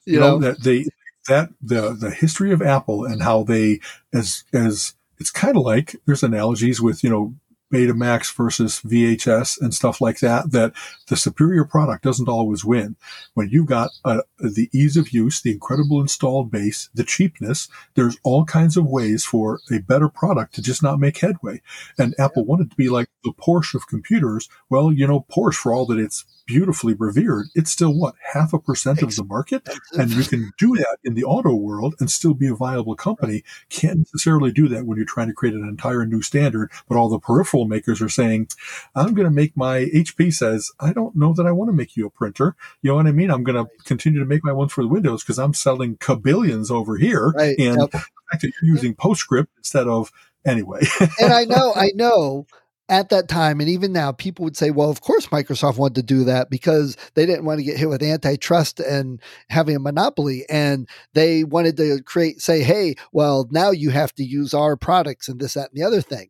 You, 0.05 0.13
you 0.13 0.19
know, 0.19 0.37
know, 0.37 0.51
that 0.51 0.63
they 0.63 0.85
that 1.27 1.49
the 1.61 1.93
the 1.93 2.11
history 2.11 2.51
of 2.51 2.61
Apple 2.61 3.05
and 3.05 3.21
how 3.21 3.43
they 3.43 3.79
as 4.13 4.43
as 4.53 4.95
it's 5.19 5.31
kind 5.31 5.55
of 5.55 5.63
like 5.63 5.95
there's 6.05 6.23
analogies 6.23 6.81
with 6.81 7.03
you 7.03 7.09
know 7.09 7.35
Betamax 7.71 8.35
versus 8.35 8.81
VHS 8.81 9.59
and 9.61 9.73
stuff 9.73 10.01
like 10.01 10.19
that, 10.19 10.51
that 10.51 10.73
the 11.07 11.15
superior 11.15 11.63
product 11.63 12.03
doesn't 12.03 12.29
always 12.29 12.65
win. 12.65 12.97
When 13.33 13.49
you've 13.49 13.67
got 13.67 13.91
uh, 14.03 14.21
the 14.37 14.69
ease 14.73 14.97
of 14.97 15.13
use, 15.13 15.41
the 15.41 15.53
incredible 15.53 16.01
installed 16.01 16.51
base, 16.51 16.89
the 16.93 17.03
cheapness, 17.03 17.69
there's 17.95 18.17
all 18.23 18.45
kinds 18.45 18.77
of 18.77 18.85
ways 18.85 19.23
for 19.23 19.61
a 19.71 19.79
better 19.79 20.09
product 20.09 20.55
to 20.55 20.61
just 20.61 20.83
not 20.83 20.99
make 20.99 21.17
headway. 21.17 21.61
And 21.97 22.13
Apple 22.19 22.45
wanted 22.45 22.69
to 22.71 22.75
be 22.75 22.89
like 22.89 23.07
the 23.23 23.31
Porsche 23.31 23.75
of 23.75 23.87
computers. 23.87 24.49
Well, 24.69 24.91
you 24.91 25.07
know, 25.07 25.25
Porsche, 25.31 25.55
for 25.55 25.73
all 25.73 25.85
that 25.87 25.99
it's 25.99 26.25
beautifully 26.51 26.93
revered, 26.93 27.47
it's 27.55 27.71
still 27.71 27.97
what 27.97 28.15
half 28.33 28.51
a 28.51 28.59
percent 28.59 29.01
of 29.01 29.15
the 29.15 29.23
market, 29.23 29.67
and 29.93 30.11
you 30.11 30.23
can 30.23 30.51
do 30.57 30.75
that 30.75 30.97
in 31.01 31.13
the 31.13 31.23
auto 31.23 31.55
world 31.55 31.95
and 31.99 32.11
still 32.11 32.33
be 32.33 32.47
a 32.47 32.55
viable 32.55 32.95
company. 32.95 33.41
Can't 33.69 33.99
necessarily 33.99 34.51
do 34.51 34.67
that 34.67 34.85
when 34.85 34.97
you're 34.97 35.05
trying 35.05 35.27
to 35.27 35.33
create 35.33 35.55
an 35.55 35.67
entire 35.67 36.05
new 36.05 36.21
standard, 36.21 36.69
but 36.89 36.97
all 36.97 37.07
the 37.07 37.19
peripheral 37.19 37.65
makers 37.65 38.01
are 38.01 38.09
saying, 38.09 38.49
"I'm 38.95 39.13
going 39.13 39.27
to 39.27 39.33
make 39.33 39.55
my 39.55 39.85
HP 39.93 40.33
says 40.33 40.71
I 40.79 40.91
don't 40.91 41.15
know 41.15 41.33
that 41.33 41.47
I 41.47 41.51
want 41.51 41.69
to 41.69 41.73
make 41.73 41.95
you 41.95 42.05
a 42.05 42.09
printer." 42.09 42.55
You 42.81 42.89
know 42.89 42.95
what 42.95 43.07
I 43.07 43.13
mean? 43.13 43.31
I'm 43.31 43.43
going 43.43 43.63
to 43.63 43.71
continue 43.85 44.19
to 44.19 44.25
make 44.25 44.43
my 44.43 44.51
ones 44.51 44.73
for 44.73 44.83
the 44.83 44.89
Windows 44.89 45.23
because 45.23 45.39
I'm 45.39 45.53
selling 45.53 45.95
kabillions 45.97 46.69
over 46.69 46.97
here, 46.97 47.29
right. 47.29 47.57
and 47.57 47.79
yep. 47.79 47.91
the 47.91 47.99
fact 47.99 48.41
that 48.41 48.51
you're 48.61 48.75
using 48.75 48.93
PostScript 48.93 49.47
instead 49.57 49.87
of 49.87 50.11
anyway. 50.45 50.81
and 51.19 51.31
I 51.33 51.45
know, 51.45 51.73
I 51.75 51.91
know 51.95 52.45
at 52.91 53.09
that 53.09 53.29
time 53.29 53.61
and 53.61 53.69
even 53.69 53.93
now 53.93 54.11
people 54.11 54.43
would 54.43 54.57
say 54.57 54.69
well 54.69 54.89
of 54.89 55.01
course 55.01 55.27
microsoft 55.27 55.77
wanted 55.77 55.95
to 55.95 56.03
do 56.03 56.25
that 56.25 56.49
because 56.49 56.97
they 57.15 57.25
didn't 57.25 57.45
want 57.45 57.57
to 57.57 57.63
get 57.63 57.77
hit 57.77 57.89
with 57.89 58.03
antitrust 58.03 58.81
and 58.81 59.21
having 59.49 59.77
a 59.77 59.79
monopoly 59.79 60.43
and 60.49 60.87
they 61.13 61.45
wanted 61.45 61.77
to 61.77 62.03
create 62.03 62.41
say 62.41 62.61
hey 62.61 62.93
well 63.13 63.47
now 63.49 63.71
you 63.71 63.89
have 63.89 64.13
to 64.13 64.23
use 64.23 64.53
our 64.53 64.75
products 64.75 65.29
and 65.29 65.39
this 65.39 65.53
that 65.53 65.71
and 65.71 65.81
the 65.81 65.87
other 65.87 66.01
thing. 66.01 66.29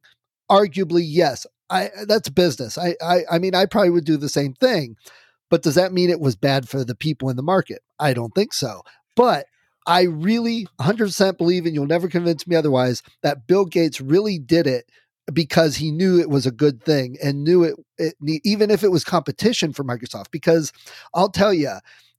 Arguably 0.49 1.03
yes. 1.03 1.47
I 1.69 1.89
that's 2.07 2.29
business. 2.29 2.77
I 2.77 2.95
i, 3.01 3.21
I 3.31 3.39
mean 3.39 3.55
i 3.55 3.65
probably 3.65 3.89
would 3.89 4.05
do 4.05 4.17
the 4.17 4.29
same 4.29 4.53
thing 4.53 4.97
but 5.49 5.63
does 5.63 5.75
that 5.75 5.91
mean 5.91 6.09
it 6.09 6.21
was 6.21 6.35
bad 6.35 6.69
for 6.69 6.83
the 6.85 6.95
people 6.95 7.29
in 7.29 7.35
the 7.35 7.43
market? 7.43 7.83
I 7.99 8.13
don't 8.13 8.33
think 8.33 8.53
so. 8.53 8.83
But 9.17 9.47
I 9.85 10.03
really 10.03 10.65
100% 10.79 11.37
believe, 11.37 11.65
and 11.65 11.75
you'll 11.75 11.85
never 11.85 12.07
convince 12.07 12.47
me 12.47 12.55
otherwise, 12.55 13.03
that 13.21 13.47
Bill 13.47 13.65
Gates 13.65 13.99
really 13.99 14.39
did 14.39 14.65
it 14.65 14.89
because 15.33 15.75
he 15.75 15.91
knew 15.91 16.19
it 16.19 16.29
was 16.29 16.45
a 16.45 16.51
good 16.51 16.83
thing 16.83 17.17
and 17.23 17.43
knew 17.43 17.63
it, 17.63 17.75
it 17.97 18.15
even 18.43 18.69
if 18.71 18.83
it 18.83 18.91
was 18.91 19.03
competition 19.03 19.73
for 19.73 19.83
Microsoft. 19.83 20.31
Because 20.31 20.71
I'll 21.13 21.29
tell 21.29 21.53
you, 21.53 21.71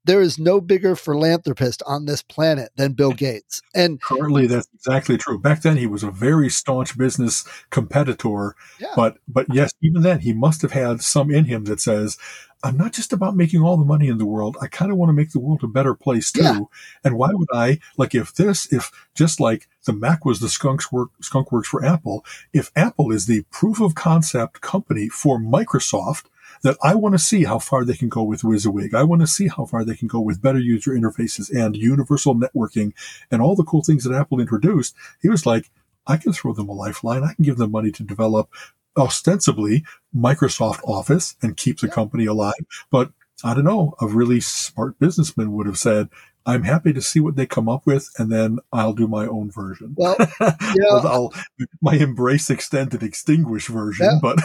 there 0.05 0.21
is 0.21 0.39
no 0.39 0.61
bigger 0.61 0.97
philanthropist 0.97 1.83
on 1.87 2.07
this 2.07 2.23
planet 2.23 2.71
than 2.77 2.93
Bill 2.93 3.13
Gates. 3.13 3.63
And 3.75 4.01
currently 4.01 4.47
that's 4.47 4.69
exactly 4.75 5.17
true. 5.17 5.39
Back 5.39 5.63
then 5.63 5.77
he 5.77 5.87
was 5.87 6.03
a 6.03 6.11
very 6.11 6.49
staunch 6.49 6.99
business 6.99 7.47
competitor. 7.71 8.57
Yeah. 8.81 8.93
But 8.97 9.19
but 9.29 9.47
yes, 9.53 9.73
even 9.81 10.03
then 10.03 10.21
he 10.21 10.33
must 10.33 10.63
have 10.63 10.73
had 10.73 11.03
some 11.03 11.31
in 11.31 11.45
him 11.45 11.65
that 11.65 11.81
says, 11.81 12.19
I'm 12.63 12.77
not 12.77 12.93
just 12.93 13.13
about 13.13 13.37
making 13.37 13.63
all 13.63 13.77
the 13.77 13.85
money 13.85 14.09
in 14.09 14.19
the 14.19 14.27
world. 14.27 14.57
I 14.61 14.69
kind 14.69 14.93
of 14.93 14.97
want 14.97 15.09
to 15.09 15.15
make 15.15 15.33
the 15.33 15.41
world 15.41 15.65
a 15.65 15.69
better 15.69 15.95
place 15.95 16.31
too. 16.31 16.43
Yeah. 16.43 16.61
And 17.03 17.19
why 17.19 17.31
would 17.33 17.49
I 17.53 17.81
like 17.97 18.15
if 18.15 18.35
this, 18.35 18.73
if 18.73 18.91
just 19.15 19.41
like 19.41 19.69
the 19.85 19.93
Mac 19.93 20.25
was 20.25 20.41
the 20.41 20.49
skunks 20.49 20.93
work, 20.93 21.11
skunk 21.21 21.51
works 21.51 21.69
for 21.69 21.85
Apple, 21.85 22.25
if 22.53 22.71
Apple 22.77 23.11
is 23.11 23.27
the 23.27 23.43
proof 23.51 23.81
of 23.81 23.95
concept 23.95 24.61
company 24.61 25.09
for 25.09 25.39
Microsoft, 25.41 26.27
that 26.63 26.77
I 26.83 26.95
want 26.95 27.15
to 27.15 27.19
see 27.19 27.45
how 27.45 27.59
far 27.59 27.85
they 27.85 27.97
can 27.97 28.09
go 28.09 28.23
with 28.23 28.43
WYSIWYG. 28.43 28.95
I 28.95 29.03
want 29.03 29.21
to 29.23 29.27
see 29.27 29.49
how 29.49 29.67
far 29.67 29.85
they 29.85 29.97
can 29.97 30.07
go 30.07 30.21
with 30.21 30.43
better 30.43 30.61
user 30.61 30.93
interfaces 30.93 31.51
and 31.51 31.77
universal 31.77 32.37
networking 32.37 32.93
and 33.31 33.43
all 33.43 33.57
the 33.57 33.65
cool 33.65 33.83
things 33.83 34.05
that 34.05 34.15
Apple 34.15 34.39
introduced. 34.39 34.95
He 35.21 35.29
was 35.29 35.45
like, 35.45 35.71
I 36.07 36.17
can 36.17 36.33
throw 36.33 36.53
them 36.53 36.69
a 36.69 36.73
lifeline. 36.73 37.25
I 37.25 37.35
can 37.35 37.45
give 37.45 37.57
them 37.57 37.73
money 37.73 37.91
to 37.93 38.03
develop 38.03 38.49
ostensibly 38.97 39.85
Microsoft 40.15 40.83
Office 40.85 41.37
and 41.43 41.57
keep 41.57 41.81
the 41.81 41.89
company 41.89 42.27
alive. 42.27 42.55
But 42.91 43.11
I 43.45 43.55
don't 43.55 43.65
know, 43.65 43.95
a 44.01 44.07
really 44.07 44.41
smart 44.41 44.99
businessman 44.99 45.53
would 45.53 45.67
have 45.67 45.79
said, 45.79 46.09
I'm 46.45 46.65
happy 46.65 46.93
to 46.93 47.01
see 47.01 47.21
what 47.21 47.37
they 47.37 47.47
come 47.47 47.69
up 47.69 47.87
with, 47.87 48.11
and 48.19 48.31
then 48.31 48.59
I'll 48.73 48.93
do 48.93 49.07
my 49.07 49.27
own 49.27 49.51
version. 49.51 49.95
Well, 49.97 50.17
know, 50.41 50.99
I'll 50.99 51.33
my 51.81 51.95
embrace, 51.95 52.51
extend, 52.51 52.95
and 52.95 53.03
extinguish 53.03 53.69
version. 53.69 54.07
Yeah, 54.07 54.19
but 54.21 54.39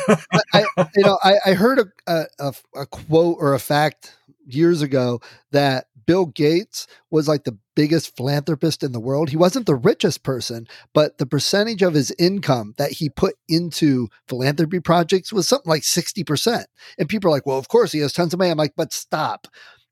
I, 0.53 0.65
you 0.95 1.03
know, 1.03 1.17
I, 1.23 1.35
I 1.45 1.53
heard 1.53 1.79
a, 2.07 2.25
a, 2.39 2.53
a 2.75 2.85
quote 2.85 3.37
or 3.39 3.55
a 3.55 3.59
fact 3.59 4.15
years 4.45 4.81
ago 4.81 5.21
that 5.51 5.87
Bill 6.07 6.25
Gates 6.25 6.87
was 7.11 7.27
like 7.27 7.43
the 7.43 7.57
biggest 7.75 8.15
philanthropist 8.17 8.81
in 8.81 8.93
the 8.93 8.99
world. 8.99 9.29
He 9.29 9.37
wasn't 9.37 9.67
the 9.67 9.75
richest 9.75 10.23
person, 10.23 10.67
but 10.93 11.19
the 11.19 11.27
percentage 11.27 11.83
of 11.83 11.93
his 11.93 12.11
income 12.17 12.73
that 12.77 12.93
he 12.93 13.09
put 13.09 13.35
into 13.47 14.07
philanthropy 14.27 14.79
projects 14.79 15.31
was 15.31 15.47
something 15.47 15.69
like 15.69 15.83
60%. 15.83 16.65
And 16.97 17.07
people 17.07 17.29
are 17.29 17.31
like, 17.31 17.45
well, 17.45 17.59
of 17.59 17.67
course 17.67 17.91
he 17.91 17.99
has 17.99 18.13
tons 18.13 18.33
of 18.33 18.39
money. 18.39 18.49
I'm 18.49 18.57
like, 18.57 18.73
but 18.75 18.93
stop. 18.93 19.47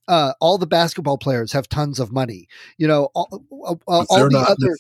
Uh, 0.07 0.33
all 0.39 0.57
the 0.57 0.67
basketball 0.67 1.17
players 1.17 1.51
have 1.51 1.67
tons 1.67 1.99
of 1.99 2.11
money. 2.11 2.47
You 2.77 2.87
know, 2.87 3.09
all, 3.15 3.43
all, 3.49 3.79
all 3.87 4.29
the 4.29 4.37
other 4.37 4.75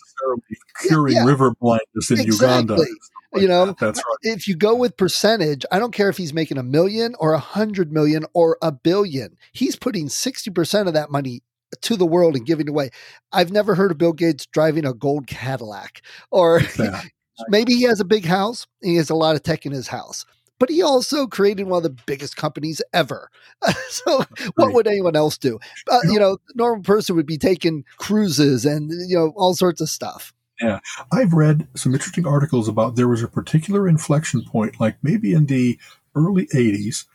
curing 0.81 1.15
yeah, 1.15 1.25
river 1.25 1.51
blindness 1.59 2.11
in 2.11 2.19
exactly. 2.19 2.47
Uganda. 2.47 2.75
Like 2.75 3.41
you 3.41 3.47
know, 3.47 3.65
that. 3.65 3.77
that's 3.77 3.99
right. 3.99 4.33
If 4.33 4.47
you 4.47 4.55
go 4.55 4.75
with 4.75 4.97
percentage, 4.97 5.65
I 5.71 5.79
don't 5.79 5.93
care 5.93 6.09
if 6.09 6.17
he's 6.17 6.33
making 6.33 6.57
a 6.57 6.63
million 6.63 7.15
or 7.19 7.33
a 7.33 7.39
hundred 7.39 7.91
million 7.91 8.25
or 8.33 8.57
a 8.61 8.71
billion. 8.71 9.37
He's 9.51 9.75
putting 9.75 10.09
sixty 10.09 10.51
percent 10.51 10.87
of 10.87 10.93
that 10.93 11.11
money 11.11 11.41
to 11.81 11.95
the 11.95 12.05
world 12.05 12.35
and 12.35 12.45
giving 12.45 12.69
away. 12.69 12.91
I've 13.31 13.51
never 13.51 13.75
heard 13.75 13.91
of 13.91 13.97
Bill 13.97 14.13
Gates 14.13 14.45
driving 14.45 14.85
a 14.85 14.93
gold 14.93 15.27
Cadillac 15.27 16.01
or 16.31 16.61
maybe 17.49 17.73
he 17.73 17.83
has 17.83 17.99
a 17.99 18.05
big 18.05 18.25
house 18.25 18.67
and 18.81 18.91
he 18.91 18.97
has 18.97 19.09
a 19.09 19.15
lot 19.15 19.35
of 19.35 19.43
tech 19.43 19.65
in 19.65 19.71
his 19.71 19.87
house. 19.87 20.25
But 20.59 20.69
he 20.69 20.81
also 20.81 21.27
created 21.27 21.67
one 21.67 21.77
of 21.77 21.83
the 21.83 22.01
biggest 22.05 22.37
companies 22.37 22.81
ever. 22.93 23.29
so, 23.89 24.23
what 24.55 24.73
would 24.73 24.87
anyone 24.87 25.15
else 25.15 25.37
do? 25.37 25.59
Uh, 25.89 25.99
you 26.03 26.19
know, 26.19 26.37
normal 26.55 26.83
person 26.83 27.15
would 27.15 27.25
be 27.25 27.37
taking 27.37 27.83
cruises 27.97 28.65
and 28.65 28.91
you 29.07 29.17
know 29.17 29.33
all 29.35 29.53
sorts 29.53 29.81
of 29.81 29.89
stuff. 29.89 30.33
Yeah, 30.61 30.79
I've 31.11 31.33
read 31.33 31.67
some 31.75 31.93
interesting 31.93 32.25
articles 32.25 32.69
about 32.69 32.95
there 32.95 33.09
was 33.09 33.21
a 33.21 33.27
particular 33.27 33.87
inflection 33.87 34.43
point, 34.43 34.79
like 34.79 34.97
maybe 35.03 35.33
in 35.33 35.47
the 35.47 35.77
early 36.15 36.47
'80s, 36.47 37.05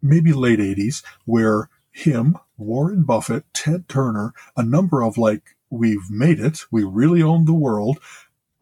maybe 0.00 0.32
late 0.32 0.60
'80s, 0.60 1.02
where 1.24 1.68
him, 1.96 2.36
Warren 2.58 3.04
Buffett, 3.04 3.44
Ted 3.54 3.88
Turner, 3.88 4.34
a 4.56 4.62
number 4.62 5.02
of 5.02 5.16
like, 5.16 5.56
we've 5.70 6.10
made 6.10 6.38
it, 6.38 6.60
we 6.70 6.84
really 6.84 7.22
own 7.22 7.46
the 7.46 7.54
world. 7.54 7.98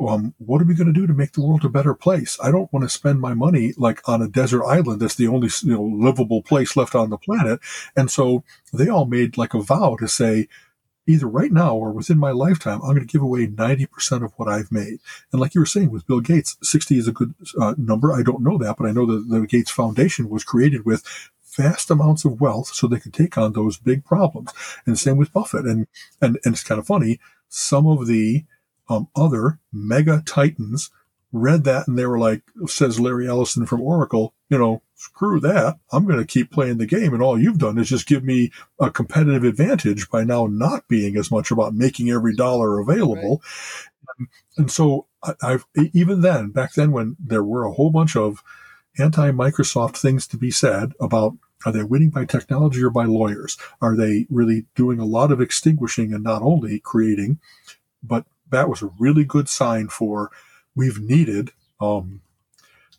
Um, 0.01 0.35
what 0.39 0.61
are 0.61 0.65
we 0.65 0.75
going 0.75 0.93
to 0.93 0.93
do 0.93 1.07
to 1.07 1.15
make 1.15 1.33
the 1.33 1.41
world 1.41 1.65
a 1.65 1.69
better 1.69 1.95
place? 1.95 2.37
I 2.43 2.51
don't 2.51 2.73
want 2.73 2.85
to 2.85 2.89
spend 2.89 3.21
my 3.21 3.33
money 3.33 3.75
like 3.77 4.07
on 4.09 4.23
a 4.23 4.29
desert 4.29 4.65
island 4.65 5.01
that's 5.01 5.15
the 5.15 5.29
only 5.29 5.49
you 5.63 5.73
know 5.73 5.85
livable 5.85 6.43
place 6.43 6.77
left 6.77 6.95
on 6.97 7.11
the 7.11 7.19
planet. 7.19 7.61
And 7.97 8.11
so 8.11 8.43
they 8.73 8.89
all 8.89 9.07
made 9.07 9.37
like 9.37 9.55
a 9.55 9.63
vow 9.63 9.97
to 10.01 10.09
say, 10.09 10.49
either 11.07 11.27
right 11.27 11.53
now 11.53 11.77
or 11.77 11.93
within 11.93 12.19
my 12.19 12.31
lifetime, 12.31 12.81
I'm 12.83 12.95
going 12.95 13.07
to 13.07 13.13
give 13.13 13.23
away 13.23 13.47
90% 13.47 14.25
of 14.25 14.33
what 14.37 14.49
I've 14.49 14.73
made. 14.73 14.99
And 15.33 15.41
like 15.41 15.55
you 15.55 15.61
were 15.61 15.67
saying 15.67 15.91
with 15.91 16.07
Bill 16.07 16.21
Gates, 16.21 16.57
60 16.63 16.99
is 16.99 17.09
a 17.09 17.13
good 17.13 17.35
uh, 17.61 17.75
number. 17.77 18.13
I 18.13 18.23
don't 18.23 18.43
know 18.43 18.59
that, 18.59 18.77
but 18.79 18.89
I 18.89 18.93
know 18.93 19.07
that 19.07 19.29
the 19.29 19.47
Gates 19.47 19.71
Foundation 19.71 20.29
was 20.31 20.45
created 20.45 20.85
with 20.85 21.31
vast 21.57 21.91
amounts 21.91 22.25
of 22.25 22.41
wealth 22.41 22.69
so 22.69 22.87
they 22.87 22.99
could 22.99 23.15
take 23.15 23.39
on 23.39 23.53
those 23.53 23.77
big 23.77 24.05
problems. 24.05 24.51
And 24.87 24.99
same 24.99 25.17
with 25.17 25.33
Buffett. 25.33 25.67
And, 25.67 25.87
and, 26.21 26.39
and 26.45 26.55
it's 26.55 26.65
kind 26.65 26.79
of 26.79 26.87
funny. 26.87 27.21
Some 27.49 27.87
of 27.87 28.07
the 28.07 28.45
um, 28.89 29.09
other 29.17 29.59
mega 29.73 30.23
titans 30.27 30.91
read 31.35 31.65
that 31.65 31.89
and 31.89 31.99
they 31.99 32.07
were 32.07 32.19
like, 32.19 32.43
says 32.67 33.01
Larry 33.01 33.27
Ellison 33.27 33.67
from 33.67 33.83
Oracle, 33.83 34.33
you 34.49 34.57
know, 34.57 34.83
screw 34.95 35.41
that. 35.41 35.79
I'm 35.93 36.07
going 36.07 36.21
to 36.21 36.25
keep 36.25 36.51
playing 36.51 36.79
the 36.79 36.87
game. 36.87 37.13
And 37.13 37.23
all 37.23 37.39
you've 37.39 37.59
done 37.59 37.77
is 37.77 37.89
just 37.89 38.07
give 38.07 38.23
me 38.23 38.53
a 38.79 38.91
competitive 38.91 39.43
advantage 39.43 40.09
by 40.11 40.23
now 40.23 40.47
not 40.47 40.87
being 40.87 41.17
as 41.17 41.31
much 41.31 41.51
about 41.51 41.75
making 41.75 42.09
every 42.09 42.35
dollar 42.37 42.79
available. 42.79 43.43
Right. 43.43 44.19
And, 44.19 44.29
and, 44.57 44.71
so 44.71 45.07
I, 45.23 45.35
I've, 45.43 45.67
even 45.93 46.21
then, 46.21 46.51
back 46.51 46.75
then 46.75 46.93
when 46.93 47.17
there 47.19 47.43
were 47.43 47.65
a 47.65 47.73
whole 47.73 47.91
bunch 47.91 48.15
of 48.15 48.43
anti 48.99 49.33
Microsoft 49.33 49.97
things 49.97 50.29
to 50.29 50.37
be 50.37 50.53
said 50.53 50.93
about 51.01 51.35
are 51.67 51.73
they 51.73 51.83
winning 51.83 52.11
by 52.11 52.27
technology 52.27 52.83
or 52.83 52.91
by 52.91 53.07
lawyers? 53.07 53.57
Are 53.81 53.97
they 53.97 54.27
really 54.31 54.67
doing 54.75 55.01
a 55.01 55.07
lot 55.07 55.33
of 55.33 55.41
extinguishing 55.41 56.13
and 56.13 56.23
not 56.23 56.43
only 56.43 56.79
creating, 56.79 57.41
but 58.03 58.27
that 58.55 58.69
was 58.69 58.83
a 58.83 58.91
really 58.99 59.25
good 59.25 59.49
sign 59.49 59.89
for 59.89 60.31
we've 60.75 61.01
needed 61.01 61.51
um, 61.81 62.21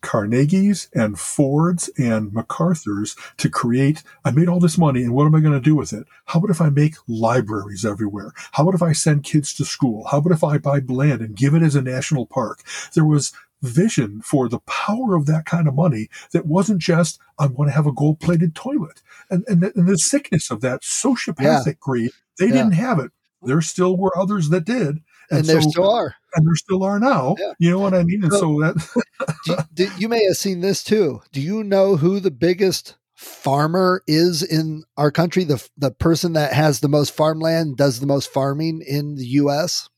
Carnegie's 0.00 0.88
and 0.94 1.18
Ford's 1.18 1.88
and 1.98 2.32
MacArthur's 2.32 3.16
to 3.38 3.48
create. 3.48 4.02
I 4.24 4.30
made 4.30 4.48
all 4.48 4.60
this 4.60 4.78
money, 4.78 5.02
and 5.02 5.12
what 5.12 5.26
am 5.26 5.34
I 5.34 5.40
going 5.40 5.54
to 5.54 5.60
do 5.60 5.74
with 5.74 5.92
it? 5.92 6.06
How 6.26 6.38
about 6.38 6.50
if 6.50 6.60
I 6.60 6.68
make 6.68 6.94
libraries 7.08 7.84
everywhere? 7.84 8.32
How 8.52 8.62
about 8.62 8.74
if 8.74 8.82
I 8.82 8.92
send 8.92 9.24
kids 9.24 9.52
to 9.54 9.64
school? 9.64 10.06
How 10.06 10.18
about 10.18 10.32
if 10.32 10.44
I 10.44 10.58
buy 10.58 10.80
land 10.86 11.22
and 11.22 11.36
give 11.36 11.54
it 11.54 11.62
as 11.62 11.74
a 11.74 11.82
national 11.82 12.26
park? 12.26 12.62
There 12.94 13.04
was 13.04 13.32
vision 13.62 14.20
for 14.22 14.48
the 14.48 14.60
power 14.60 15.16
of 15.16 15.26
that 15.26 15.46
kind 15.46 15.66
of 15.66 15.74
money 15.74 16.08
that 16.32 16.46
wasn't 16.46 16.80
just, 16.80 17.18
I 17.38 17.46
want 17.46 17.70
to 17.70 17.74
have 17.74 17.86
a 17.86 17.92
gold 17.92 18.20
plated 18.20 18.54
toilet. 18.54 19.02
And, 19.30 19.44
and, 19.48 19.60
the, 19.60 19.72
and 19.74 19.88
the 19.88 19.98
sickness 19.98 20.50
of 20.50 20.60
that 20.60 20.82
sociopathic 20.82 21.66
yeah. 21.66 21.72
greed, 21.80 22.10
they 22.38 22.46
yeah. 22.46 22.52
didn't 22.52 22.72
have 22.72 22.98
it. 22.98 23.10
There 23.42 23.60
still 23.60 23.96
were 23.96 24.16
others 24.16 24.50
that 24.50 24.64
did. 24.64 24.98
And, 25.30 25.40
and 25.40 25.48
there 25.48 25.60
so, 25.60 25.70
still 25.70 25.90
are. 25.90 26.14
And 26.34 26.46
there 26.46 26.54
still 26.54 26.82
are 26.84 26.98
now. 26.98 27.36
Yeah. 27.38 27.52
You 27.58 27.70
know 27.70 27.78
what 27.78 27.94
I 27.94 28.02
mean? 28.02 28.22
And 28.22 28.32
so, 28.32 28.38
so 28.38 28.60
that. 28.60 29.64
you, 29.76 29.88
you 29.98 30.08
may 30.08 30.24
have 30.24 30.36
seen 30.36 30.60
this 30.60 30.84
too. 30.84 31.22
Do 31.32 31.40
you 31.40 31.64
know 31.64 31.96
who 31.96 32.20
the 32.20 32.30
biggest 32.30 32.96
farmer 33.14 34.02
is 34.06 34.42
in 34.42 34.84
our 34.96 35.10
country? 35.10 35.44
The, 35.44 35.66
the 35.76 35.90
person 35.90 36.34
that 36.34 36.52
has 36.52 36.80
the 36.80 36.88
most 36.88 37.14
farmland, 37.14 37.76
does 37.76 38.00
the 38.00 38.06
most 38.06 38.32
farming 38.32 38.82
in 38.86 39.16
the 39.16 39.26
U.S.? 39.26 39.88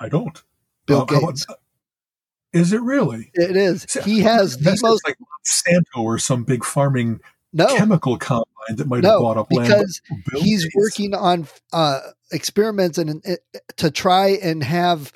I, 0.00 0.06
I 0.06 0.08
don't. 0.08 0.42
Bill 0.86 1.02
uh, 1.02 1.04
Gates. 1.04 1.46
Is 2.52 2.72
it 2.72 2.82
really? 2.82 3.30
It 3.34 3.56
is. 3.56 3.86
He 4.04 4.20
has 4.20 4.58
the 4.58 4.78
most 4.82 5.06
like 5.06 5.16
Monsanto 5.18 6.02
or 6.02 6.18
some 6.18 6.44
big 6.44 6.64
farming 6.64 7.20
no. 7.52 7.66
chemical 7.76 8.16
combine 8.16 8.44
that 8.76 8.86
might 8.86 9.02
no, 9.02 9.10
have 9.10 9.20
bought 9.20 9.36
up 9.38 9.52
land. 9.52 9.68
Because 9.68 10.00
he's 10.36 10.68
working 10.74 11.14
on 11.14 11.46
uh, 11.72 12.00
experiments 12.30 12.98
and 12.98 13.22
uh, 13.26 13.58
to 13.76 13.90
try 13.90 14.38
and 14.42 14.62
have 14.62 15.12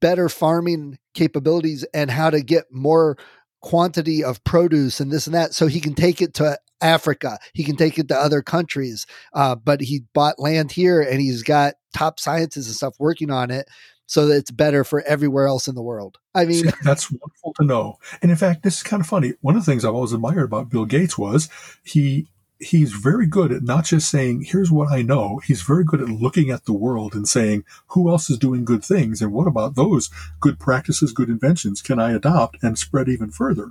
better 0.00 0.28
farming 0.28 0.98
capabilities 1.14 1.84
and 1.92 2.10
how 2.10 2.30
to 2.30 2.42
get 2.42 2.64
more 2.70 3.18
quantity 3.60 4.24
of 4.24 4.42
produce 4.44 5.00
and 5.00 5.12
this 5.12 5.26
and 5.26 5.34
that 5.34 5.52
so 5.52 5.66
he 5.66 5.80
can 5.80 5.94
take 5.94 6.22
it 6.22 6.34
to 6.34 6.58
Africa. 6.80 7.38
He 7.52 7.64
can 7.64 7.76
take 7.76 7.98
it 7.98 8.08
to 8.08 8.16
other 8.16 8.42
countries. 8.42 9.06
Uh, 9.34 9.54
but 9.54 9.80
he 9.82 10.02
bought 10.14 10.38
land 10.38 10.72
here 10.72 11.00
and 11.00 11.20
he's 11.20 11.42
got 11.42 11.74
top 11.94 12.18
scientists 12.18 12.66
and 12.66 12.76
stuff 12.76 12.94
working 12.98 13.30
on 13.30 13.50
it 13.50 13.68
so 14.10 14.26
that 14.26 14.38
it's 14.38 14.50
better 14.50 14.82
for 14.82 15.02
everywhere 15.02 15.46
else 15.46 15.68
in 15.68 15.76
the 15.76 15.82
world. 15.82 16.18
I 16.34 16.44
mean, 16.44 16.64
See, 16.64 16.70
that's 16.82 17.12
wonderful 17.12 17.54
to 17.60 17.64
know. 17.64 17.98
And 18.20 18.32
in 18.32 18.36
fact, 18.36 18.64
this 18.64 18.78
is 18.78 18.82
kind 18.82 19.00
of 19.00 19.06
funny. 19.06 19.34
One 19.40 19.54
of 19.54 19.64
the 19.64 19.70
things 19.70 19.84
I've 19.84 19.94
always 19.94 20.12
admired 20.12 20.46
about 20.46 20.68
Bill 20.68 20.84
Gates 20.84 21.16
was 21.16 21.48
he 21.84 22.26
he's 22.58 22.92
very 22.92 23.28
good 23.28 23.52
at 23.52 23.62
not 23.62 23.84
just 23.84 24.10
saying, 24.10 24.42
here's 24.42 24.72
what 24.72 24.90
I 24.90 25.02
know. 25.02 25.40
He's 25.44 25.62
very 25.62 25.84
good 25.84 26.00
at 26.00 26.08
looking 26.08 26.50
at 26.50 26.64
the 26.64 26.72
world 26.72 27.14
and 27.14 27.28
saying, 27.28 27.64
who 27.90 28.10
else 28.10 28.28
is 28.28 28.36
doing 28.36 28.64
good 28.64 28.84
things? 28.84 29.22
And 29.22 29.32
what 29.32 29.46
about 29.46 29.76
those 29.76 30.10
good 30.40 30.58
practices, 30.58 31.12
good 31.12 31.28
inventions 31.28 31.80
can 31.80 32.00
I 32.00 32.12
adopt 32.12 32.60
and 32.64 32.76
spread 32.76 33.08
even 33.08 33.30
further? 33.30 33.70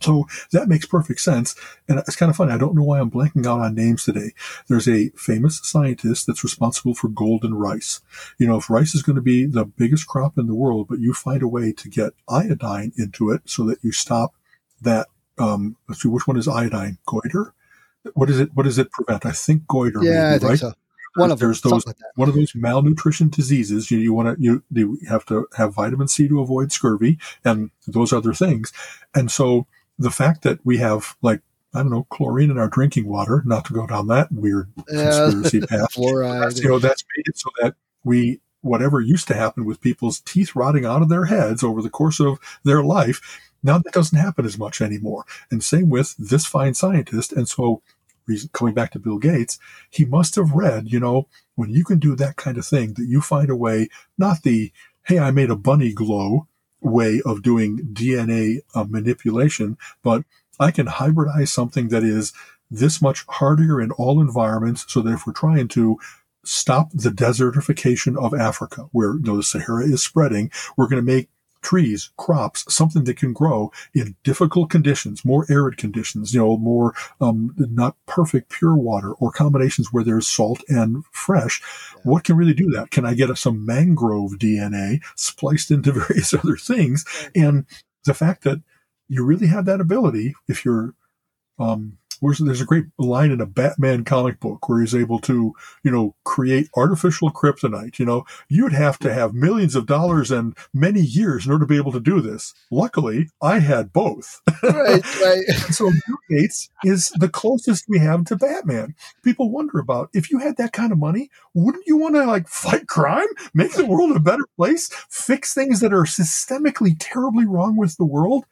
So 0.00 0.26
that 0.52 0.68
makes 0.68 0.86
perfect 0.86 1.20
sense. 1.20 1.54
And 1.88 1.98
it's 1.98 2.16
kind 2.16 2.30
of 2.30 2.36
funny. 2.36 2.52
I 2.52 2.58
don't 2.58 2.74
know 2.74 2.82
why 2.82 3.00
I'm 3.00 3.10
blanking 3.10 3.46
out 3.46 3.60
on 3.60 3.74
names 3.74 4.04
today. 4.04 4.32
There's 4.66 4.88
a 4.88 5.10
famous 5.10 5.60
scientist 5.62 6.26
that's 6.26 6.42
responsible 6.42 6.94
for 6.94 7.08
golden 7.08 7.54
rice. 7.54 8.00
You 8.38 8.46
know, 8.46 8.56
if 8.56 8.70
rice 8.70 8.94
is 8.94 9.02
going 9.02 9.16
to 9.16 9.22
be 9.22 9.46
the 9.46 9.64
biggest 9.64 10.06
crop 10.06 10.38
in 10.38 10.46
the 10.46 10.54
world, 10.54 10.88
but 10.88 11.00
you 11.00 11.12
find 11.12 11.42
a 11.42 11.48
way 11.48 11.72
to 11.72 11.88
get 11.88 12.12
iodine 12.28 12.92
into 12.96 13.30
it 13.30 13.42
so 13.44 13.64
that 13.64 13.78
you 13.82 13.92
stop 13.92 14.34
that, 14.80 15.08
um, 15.38 15.76
let's 15.88 16.02
see, 16.02 16.08
which 16.08 16.26
one 16.26 16.38
is 16.38 16.48
iodine? 16.48 16.98
Goiter? 17.06 17.54
What 18.14 18.30
is 18.30 18.40
it? 18.40 18.50
What 18.54 18.62
does 18.62 18.78
it 18.78 18.90
prevent? 18.90 19.26
I 19.26 19.32
think 19.32 19.66
goiter. 19.66 20.02
Yeah, 20.02 20.30
maybe, 20.30 20.34
I 20.34 20.38
think 20.38 20.50
right? 20.50 20.58
so. 20.58 20.72
One 21.16 21.32
of 21.32 21.40
there's 21.40 21.60
them, 21.60 21.72
those 21.72 21.86
like 21.86 21.96
one 22.14 22.28
of 22.28 22.34
those 22.34 22.54
malnutrition 22.54 23.28
diseases. 23.28 23.90
You, 23.90 23.98
you 23.98 24.14
want 24.14 24.38
to 24.38 24.42
you, 24.42 24.62
you 24.70 24.98
have 25.08 25.26
to 25.26 25.48
have 25.56 25.74
vitamin 25.74 26.08
C 26.08 26.28
to 26.28 26.40
avoid 26.40 26.72
scurvy 26.72 27.18
and 27.44 27.70
those 27.86 28.12
other 28.12 28.32
things. 28.32 28.72
And 29.14 29.30
so 29.30 29.66
the 30.00 30.10
fact 30.10 30.42
that 30.42 30.58
we 30.64 30.78
have 30.78 31.16
like 31.22 31.42
I 31.72 31.78
don't 31.82 31.90
know 31.90 32.06
chlorine 32.10 32.50
in 32.50 32.58
our 32.58 32.68
drinking 32.68 33.06
water, 33.06 33.42
not 33.46 33.64
to 33.66 33.72
go 33.72 33.86
down 33.86 34.08
that 34.08 34.32
weird 34.32 34.72
conspiracy 34.88 35.60
path. 35.66 35.94
Fluoride. 35.94 36.60
You 36.60 36.68
know 36.68 36.78
that's 36.78 37.04
made 37.16 37.24
it 37.26 37.38
so 37.38 37.50
that 37.60 37.74
we 38.02 38.40
whatever 38.62 39.00
used 39.00 39.28
to 39.28 39.34
happen 39.34 39.64
with 39.64 39.80
people's 39.80 40.20
teeth 40.20 40.56
rotting 40.56 40.84
out 40.84 41.02
of 41.02 41.08
their 41.08 41.26
heads 41.26 41.62
over 41.62 41.80
the 41.80 41.90
course 41.90 42.18
of 42.18 42.38
their 42.64 42.82
life. 42.82 43.40
Now 43.62 43.78
that 43.78 43.92
doesn't 43.92 44.18
happen 44.18 44.44
as 44.44 44.58
much 44.58 44.80
anymore. 44.80 45.24
And 45.50 45.62
same 45.62 45.88
with 45.90 46.16
this 46.18 46.46
fine 46.46 46.74
scientist. 46.74 47.32
And 47.32 47.48
so 47.48 47.82
coming 48.52 48.74
back 48.74 48.92
to 48.92 48.98
Bill 48.98 49.18
Gates, 49.18 49.58
he 49.88 50.04
must 50.04 50.34
have 50.36 50.52
read, 50.52 50.92
you 50.92 51.00
know, 51.00 51.28
when 51.54 51.70
you 51.70 51.84
can 51.84 51.98
do 51.98 52.14
that 52.16 52.36
kind 52.36 52.58
of 52.58 52.66
thing, 52.66 52.94
that 52.94 53.06
you 53.06 53.20
find 53.20 53.50
a 53.50 53.56
way, 53.56 53.88
not 54.18 54.42
the, 54.42 54.72
hey, 55.04 55.18
I 55.18 55.30
made 55.30 55.50
a 55.50 55.56
bunny 55.56 55.92
glow 55.92 56.46
way 56.80 57.20
of 57.24 57.42
doing 57.42 57.78
DNA 57.92 58.60
uh, 58.74 58.84
manipulation, 58.88 59.76
but 60.02 60.24
I 60.58 60.70
can 60.70 60.86
hybridize 60.86 61.48
something 61.48 61.88
that 61.88 62.04
is 62.04 62.32
this 62.70 63.02
much 63.02 63.24
harder 63.28 63.80
in 63.80 63.90
all 63.92 64.20
environments 64.20 64.84
so 64.88 65.00
that 65.02 65.12
if 65.12 65.26
we're 65.26 65.32
trying 65.32 65.68
to 65.68 65.98
stop 66.44 66.90
the 66.92 67.10
desertification 67.10 68.16
of 68.16 68.32
Africa, 68.34 68.88
where 68.92 69.14
you 69.14 69.22
know, 69.22 69.36
the 69.36 69.42
Sahara 69.42 69.84
is 69.84 70.02
spreading, 70.02 70.50
we're 70.76 70.88
going 70.88 71.04
to 71.04 71.12
make 71.12 71.28
trees, 71.62 72.10
crops, 72.16 72.64
something 72.72 73.04
that 73.04 73.16
can 73.16 73.32
grow 73.32 73.70
in 73.94 74.16
difficult 74.22 74.70
conditions, 74.70 75.24
more 75.24 75.46
arid 75.50 75.76
conditions, 75.76 76.34
you 76.34 76.40
know, 76.40 76.56
more 76.56 76.94
um, 77.20 77.54
not 77.56 77.96
perfect 78.06 78.50
pure 78.50 78.74
water 78.74 79.12
or 79.14 79.30
combinations 79.30 79.92
where 79.92 80.04
there's 80.04 80.26
salt 80.26 80.62
and 80.68 81.04
fresh. 81.12 81.62
What 82.02 82.24
can 82.24 82.36
really 82.36 82.54
do 82.54 82.70
that? 82.70 82.90
Can 82.90 83.04
I 83.04 83.14
get 83.14 83.36
some 83.36 83.64
mangrove 83.64 84.32
DNA 84.32 85.00
spliced 85.16 85.70
into 85.70 85.92
various 86.08 86.34
other 86.34 86.56
things? 86.56 87.04
And 87.34 87.66
the 88.04 88.14
fact 88.14 88.44
that 88.44 88.62
you 89.08 89.24
really 89.24 89.48
have 89.48 89.66
that 89.66 89.80
ability 89.80 90.34
if 90.48 90.64
you're 90.64 90.94
um, 91.58 91.98
there's 92.20 92.60
a 92.60 92.66
great 92.66 92.86
line 92.98 93.30
in 93.30 93.40
a 93.40 93.46
Batman 93.46 94.04
comic 94.04 94.40
book 94.40 94.68
where 94.68 94.80
he's 94.80 94.94
able 94.94 95.18
to, 95.20 95.54
you 95.82 95.90
know, 95.90 96.14
create 96.24 96.68
artificial 96.76 97.30
kryptonite. 97.30 97.98
You 97.98 98.06
know, 98.06 98.24
you'd 98.48 98.72
have 98.72 98.98
to 99.00 99.12
have 99.12 99.34
millions 99.34 99.74
of 99.74 99.86
dollars 99.86 100.30
and 100.30 100.56
many 100.74 101.00
years 101.00 101.46
in 101.46 101.52
order 101.52 101.64
to 101.64 101.68
be 101.68 101.76
able 101.76 101.92
to 101.92 102.00
do 102.00 102.20
this. 102.20 102.54
Luckily, 102.70 103.28
I 103.42 103.58
had 103.60 103.92
both. 103.92 104.40
Right, 104.62 105.20
right. 105.20 105.44
so 105.70 105.90
Bill 105.90 106.18
Gates 106.28 106.70
is 106.84 107.10
the 107.16 107.28
closest 107.28 107.86
we 107.88 107.98
have 107.98 108.24
to 108.26 108.36
Batman. 108.36 108.94
People 109.24 109.50
wonder 109.50 109.78
about 109.78 110.10
if 110.12 110.30
you 110.30 110.38
had 110.38 110.56
that 110.58 110.72
kind 110.72 110.92
of 110.92 110.98
money, 110.98 111.30
wouldn't 111.54 111.86
you 111.86 111.96
want 111.96 112.14
to 112.16 112.24
like 112.24 112.48
fight 112.48 112.86
crime, 112.86 113.28
make 113.54 113.72
the 113.72 113.86
world 113.86 114.14
a 114.14 114.20
better 114.20 114.46
place, 114.56 114.90
fix 115.08 115.54
things 115.54 115.80
that 115.80 115.92
are 115.92 116.04
systemically 116.04 116.96
terribly 116.98 117.46
wrong 117.46 117.76
with 117.76 117.96
the 117.96 118.04
world? 118.04 118.44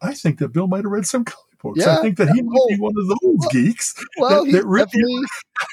I 0.00 0.14
think 0.14 0.38
that 0.38 0.52
Bill 0.52 0.66
might 0.66 0.84
have 0.84 0.92
read 0.92 1.06
some 1.06 1.24
Yeah, 1.74 1.98
I 1.98 2.02
think 2.02 2.16
that 2.18 2.30
he 2.30 2.42
might 2.42 2.68
be 2.68 2.76
oh, 2.78 2.82
one 2.82 2.94
of 2.96 3.06
those 3.06 3.18
well, 3.22 3.50
geeks. 3.50 3.94
Well, 4.18 4.44
that, 4.44 4.50
he's 4.50 4.54
that 4.54 4.66
really 4.66 5.26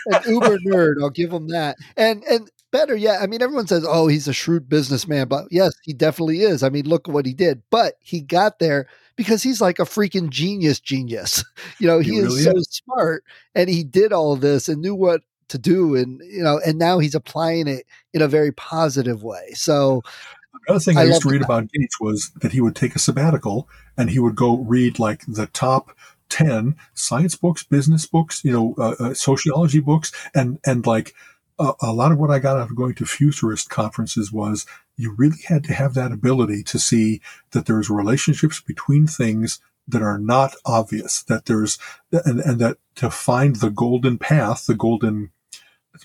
an 0.08 0.34
uber 0.34 0.58
nerd. 0.60 0.96
I'll 1.02 1.10
give 1.10 1.32
him 1.32 1.48
that. 1.50 1.78
And 1.96 2.24
and 2.24 2.50
better 2.72 2.96
yet, 2.96 3.22
I 3.22 3.28
mean, 3.28 3.42
everyone 3.42 3.68
says, 3.68 3.86
"Oh, 3.88 4.08
he's 4.08 4.28
a 4.28 4.34
shrewd 4.34 4.70
businessman," 4.70 5.28
but 5.28 5.46
yes, 5.50 5.74
he 5.84 5.94
definitely 5.94 6.42
is. 6.42 6.64
I 6.64 6.70
mean, 6.70 6.88
look 6.88 7.08
at 7.08 7.14
what 7.14 7.26
he 7.26 7.34
did. 7.34 7.62
But 7.70 7.96
he 8.00 8.22
got 8.22 8.60
there 8.60 8.88
because 9.16 9.44
he's 9.44 9.62
like 9.62 9.80
a 9.80 9.84
freaking 9.84 10.30
genius. 10.30 10.80
Genius, 10.80 11.44
you 11.80 11.88
know, 11.88 12.00
he, 12.00 12.12
he 12.12 12.22
really 12.22 12.40
is 12.40 12.44
so 12.46 12.58
is. 12.58 12.82
smart, 12.86 13.24
and 13.56 13.70
he 13.70 13.84
did 13.84 14.14
all 14.14 14.34
of 14.34 14.42
this 14.42 14.68
and 14.68 14.82
knew 14.82 14.96
what 14.96 15.22
to 15.50 15.58
do 15.58 15.96
and 15.96 16.22
you 16.30 16.44
know 16.44 16.60
and 16.66 16.78
now 16.78 17.00
he's 17.00 17.16
applying 17.16 17.68
it 17.68 17.86
in 18.14 18.22
a 18.22 18.28
very 18.28 18.52
positive 18.52 19.24
way 19.24 19.52
so 19.54 20.02
the 20.68 20.74
other 20.74 20.80
thing 20.80 20.97
I, 20.97 21.01
I 21.01 21.05
used 21.05 21.22
to 21.22 21.30
read 21.30 21.41
that. 21.41 21.45
about 21.45 21.72
Gates 21.72 21.99
was 21.99 22.32
that 22.41 22.51
he 22.51 22.59
would 22.59 22.76
take 22.76 22.95
a 22.95 22.99
sabbatical 22.99 23.70
and 23.97 24.09
he 24.09 24.20
would 24.20 24.36
go 24.36 24.57
read 24.57 24.99
like 24.99 25.24
the 25.26 25.47
top 25.47 25.95
10 26.30 26.76
science 26.93 27.36
books, 27.36 27.63
business 27.63 28.05
books, 28.05 28.43
you 28.43 28.51
know, 28.51 28.76
uh, 28.78 28.95
uh, 28.99 29.13
sociology 29.13 29.80
books, 29.80 30.11
and, 30.36 30.59
and 30.65 30.86
like 30.86 31.13
a, 31.57 31.72
a 31.82 31.93
lot 31.93 32.11
of 32.11 32.18
what 32.18 32.32
I 32.32 32.39
got 32.39 32.57
out 32.57 32.70
of 32.70 32.76
going 32.76 32.95
to 32.95 33.05
futurist 33.05 33.70
conferences 33.70 34.32
was 34.32 34.65
you 34.97 35.13
really 35.13 35.39
had 35.47 35.63
to 35.65 35.74
have 35.74 35.93
that 35.93 36.11
ability 36.11 36.63
to 36.63 36.80
see 36.80 37.22
that 37.51 37.65
there's 37.65 37.89
relationships 37.89 38.59
between 38.59 39.07
things 39.07 39.61
that 39.88 40.01
are 40.01 40.20
not 40.20 40.53
obvious, 40.65 41.24
that 41.24 41.45
there's, 41.45 41.78
and, 42.11 42.41
and 42.41 42.59
that 42.59 42.78
to 42.95 43.09
find 43.09 43.57
the 43.57 43.70
golden 43.70 44.18
path, 44.18 44.65
the 44.65 44.76
golden, 44.76 45.32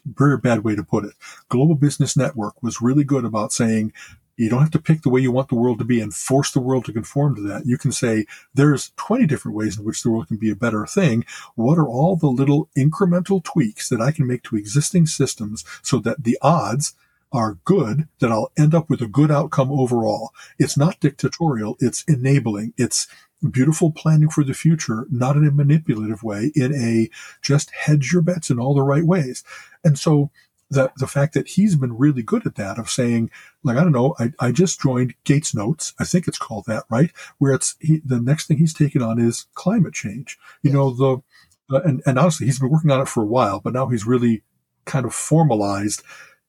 very 0.04 0.38
bad 0.38 0.62
way 0.62 0.76
to 0.76 0.84
put 0.84 1.04
it. 1.04 1.14
Global 1.48 1.74
Business 1.74 2.16
Network 2.16 2.62
was 2.62 2.80
really 2.80 3.02
good 3.02 3.24
about 3.24 3.52
saying, 3.52 3.92
you 4.36 4.48
don't 4.48 4.60
have 4.60 4.70
to 4.72 4.80
pick 4.80 5.02
the 5.02 5.10
way 5.10 5.20
you 5.20 5.30
want 5.30 5.48
the 5.48 5.54
world 5.54 5.78
to 5.78 5.84
be 5.84 6.00
and 6.00 6.14
force 6.14 6.52
the 6.52 6.60
world 6.60 6.84
to 6.86 6.92
conform 6.92 7.36
to 7.36 7.42
that. 7.42 7.66
You 7.66 7.78
can 7.78 7.92
say 7.92 8.26
there's 8.54 8.92
20 8.96 9.26
different 9.26 9.56
ways 9.56 9.78
in 9.78 9.84
which 9.84 10.02
the 10.02 10.10
world 10.10 10.28
can 10.28 10.38
be 10.38 10.50
a 10.50 10.56
better 10.56 10.86
thing. 10.86 11.24
What 11.54 11.78
are 11.78 11.88
all 11.88 12.16
the 12.16 12.28
little 12.28 12.68
incremental 12.76 13.42
tweaks 13.42 13.88
that 13.88 14.00
I 14.00 14.10
can 14.10 14.26
make 14.26 14.42
to 14.44 14.56
existing 14.56 15.06
systems 15.06 15.64
so 15.82 15.98
that 16.00 16.24
the 16.24 16.38
odds 16.40 16.94
are 17.32 17.58
good, 17.64 18.08
that 18.18 18.30
I'll 18.30 18.52
end 18.58 18.74
up 18.74 18.90
with 18.90 19.00
a 19.00 19.06
good 19.06 19.30
outcome 19.30 19.72
overall. 19.72 20.32
It's 20.58 20.76
not 20.76 21.00
dictatorial. 21.00 21.76
It's 21.80 22.04
enabling. 22.04 22.74
It's 22.76 23.08
beautiful 23.50 23.90
planning 23.90 24.28
for 24.28 24.44
the 24.44 24.54
future, 24.54 25.06
not 25.10 25.36
in 25.36 25.46
a 25.46 25.50
manipulative 25.50 26.22
way, 26.22 26.52
in 26.54 26.74
a 26.74 27.10
just 27.40 27.70
hedge 27.70 28.12
your 28.12 28.22
bets 28.22 28.50
in 28.50 28.58
all 28.58 28.74
the 28.74 28.82
right 28.82 29.04
ways. 29.04 29.42
And 29.82 29.98
so 29.98 30.30
the, 30.70 30.92
the 30.96 31.06
fact 31.06 31.34
that 31.34 31.48
he's 31.48 31.76
been 31.76 31.96
really 31.96 32.22
good 32.22 32.46
at 32.46 32.54
that 32.56 32.78
of 32.78 32.88
saying, 32.88 33.30
like, 33.64 33.76
I 33.76 33.82
don't 33.82 33.92
know, 33.92 34.14
I, 34.18 34.32
I 34.40 34.52
just 34.52 34.80
joined 34.80 35.14
Gates 35.24 35.54
Notes. 35.54 35.94
I 35.98 36.04
think 36.04 36.26
it's 36.26 36.38
called 36.38 36.64
that, 36.66 36.84
right? 36.90 37.10
Where 37.38 37.52
it's 37.52 37.76
he, 37.80 38.00
the 38.04 38.20
next 38.20 38.46
thing 38.46 38.58
he's 38.58 38.74
taken 38.74 39.02
on 39.02 39.18
is 39.18 39.46
climate 39.54 39.94
change. 39.94 40.38
You 40.62 40.70
yes. 40.70 40.74
know, 40.74 40.90
the, 40.90 41.76
uh, 41.76 41.82
and, 41.82 42.02
and 42.06 42.18
honestly, 42.18 42.46
he's 42.46 42.58
been 42.58 42.70
working 42.70 42.90
on 42.90 43.00
it 43.00 43.08
for 43.08 43.22
a 43.22 43.26
while, 43.26 43.60
but 43.60 43.72
now 43.72 43.86
he's 43.86 44.06
really 44.06 44.42
kind 44.84 45.06
of 45.06 45.14
formalized 45.14 46.02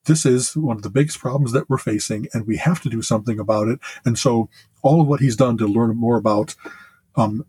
this 0.05 0.25
is 0.25 0.55
one 0.55 0.75
of 0.75 0.83
the 0.83 0.89
biggest 0.89 1.19
problems 1.19 1.51
that 1.53 1.69
we're 1.69 1.77
facing 1.77 2.27
and 2.33 2.45
we 2.45 2.57
have 2.57 2.81
to 2.81 2.89
do 2.89 3.01
something 3.01 3.39
about 3.39 3.67
it. 3.67 3.79
And 4.05 4.17
so 4.17 4.49
all 4.81 5.01
of 5.01 5.07
what 5.07 5.21
he's 5.21 5.35
done 5.35 5.57
to 5.57 5.67
learn 5.67 5.95
more 5.95 6.17
about 6.17 6.55
um, 7.15 7.45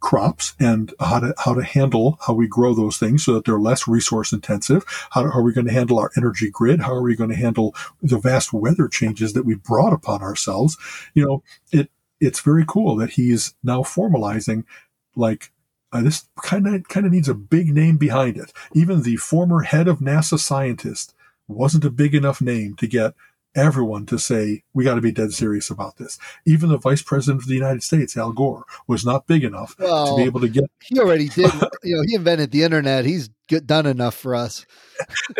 crops 0.00 0.54
and 0.60 0.94
how 1.00 1.20
to 1.20 1.34
how 1.38 1.54
to 1.54 1.62
handle 1.62 2.18
how 2.26 2.34
we 2.34 2.46
grow 2.46 2.74
those 2.74 2.98
things 2.98 3.24
so 3.24 3.34
that 3.34 3.44
they're 3.44 3.58
less 3.58 3.88
resource 3.88 4.32
intensive. 4.32 4.84
How, 5.10 5.24
how 5.24 5.38
are 5.40 5.42
we 5.42 5.52
going 5.52 5.66
to 5.66 5.72
handle 5.72 5.98
our 5.98 6.10
energy 6.16 6.50
grid? 6.50 6.80
How 6.80 6.94
are 6.94 7.02
we 7.02 7.16
going 7.16 7.30
to 7.30 7.36
handle 7.36 7.74
the 8.00 8.18
vast 8.18 8.52
weather 8.52 8.88
changes 8.88 9.32
that 9.32 9.44
we 9.44 9.54
brought 9.54 9.92
upon 9.92 10.22
ourselves? 10.22 10.76
You 11.14 11.24
know, 11.26 11.42
it 11.72 11.90
it's 12.20 12.40
very 12.40 12.64
cool 12.66 12.96
that 12.96 13.10
he's 13.10 13.54
now 13.64 13.82
formalizing 13.82 14.64
like 15.16 15.50
uh, 15.92 16.02
this 16.02 16.28
kind 16.42 16.66
of 16.66 16.88
kind 16.88 17.04
of 17.04 17.12
needs 17.12 17.28
a 17.28 17.34
big 17.34 17.74
name 17.74 17.96
behind 17.96 18.36
it. 18.36 18.52
Even 18.72 19.02
the 19.02 19.16
former 19.16 19.62
head 19.62 19.88
of 19.88 19.98
NASA 19.98 20.38
scientist 20.38 21.14
wasn't 21.48 21.84
a 21.84 21.90
big 21.90 22.14
enough 22.14 22.40
name 22.40 22.76
to 22.76 22.86
get 22.86 23.14
everyone 23.54 24.06
to 24.06 24.18
say, 24.18 24.62
we 24.72 24.84
got 24.84 24.94
to 24.94 25.00
be 25.00 25.12
dead 25.12 25.32
serious 25.32 25.70
about 25.70 25.96
this. 25.96 26.18
Even 26.46 26.70
the 26.70 26.78
vice 26.78 27.02
president 27.02 27.42
of 27.42 27.48
the 27.48 27.54
United 27.54 27.82
States, 27.82 28.16
Al 28.16 28.32
Gore, 28.32 28.64
was 28.86 29.04
not 29.04 29.26
big 29.26 29.44
enough 29.44 29.74
well, 29.78 30.08
to 30.08 30.16
be 30.16 30.26
able 30.26 30.40
to 30.40 30.48
get. 30.48 30.64
He 30.82 30.98
already 30.98 31.28
did. 31.28 31.52
you 31.82 31.96
know, 31.96 32.02
he 32.06 32.14
invented 32.14 32.50
the 32.50 32.62
internet. 32.62 33.04
He's 33.04 33.28
done 33.66 33.86
enough 33.86 34.14
for 34.14 34.34
us. 34.34 34.64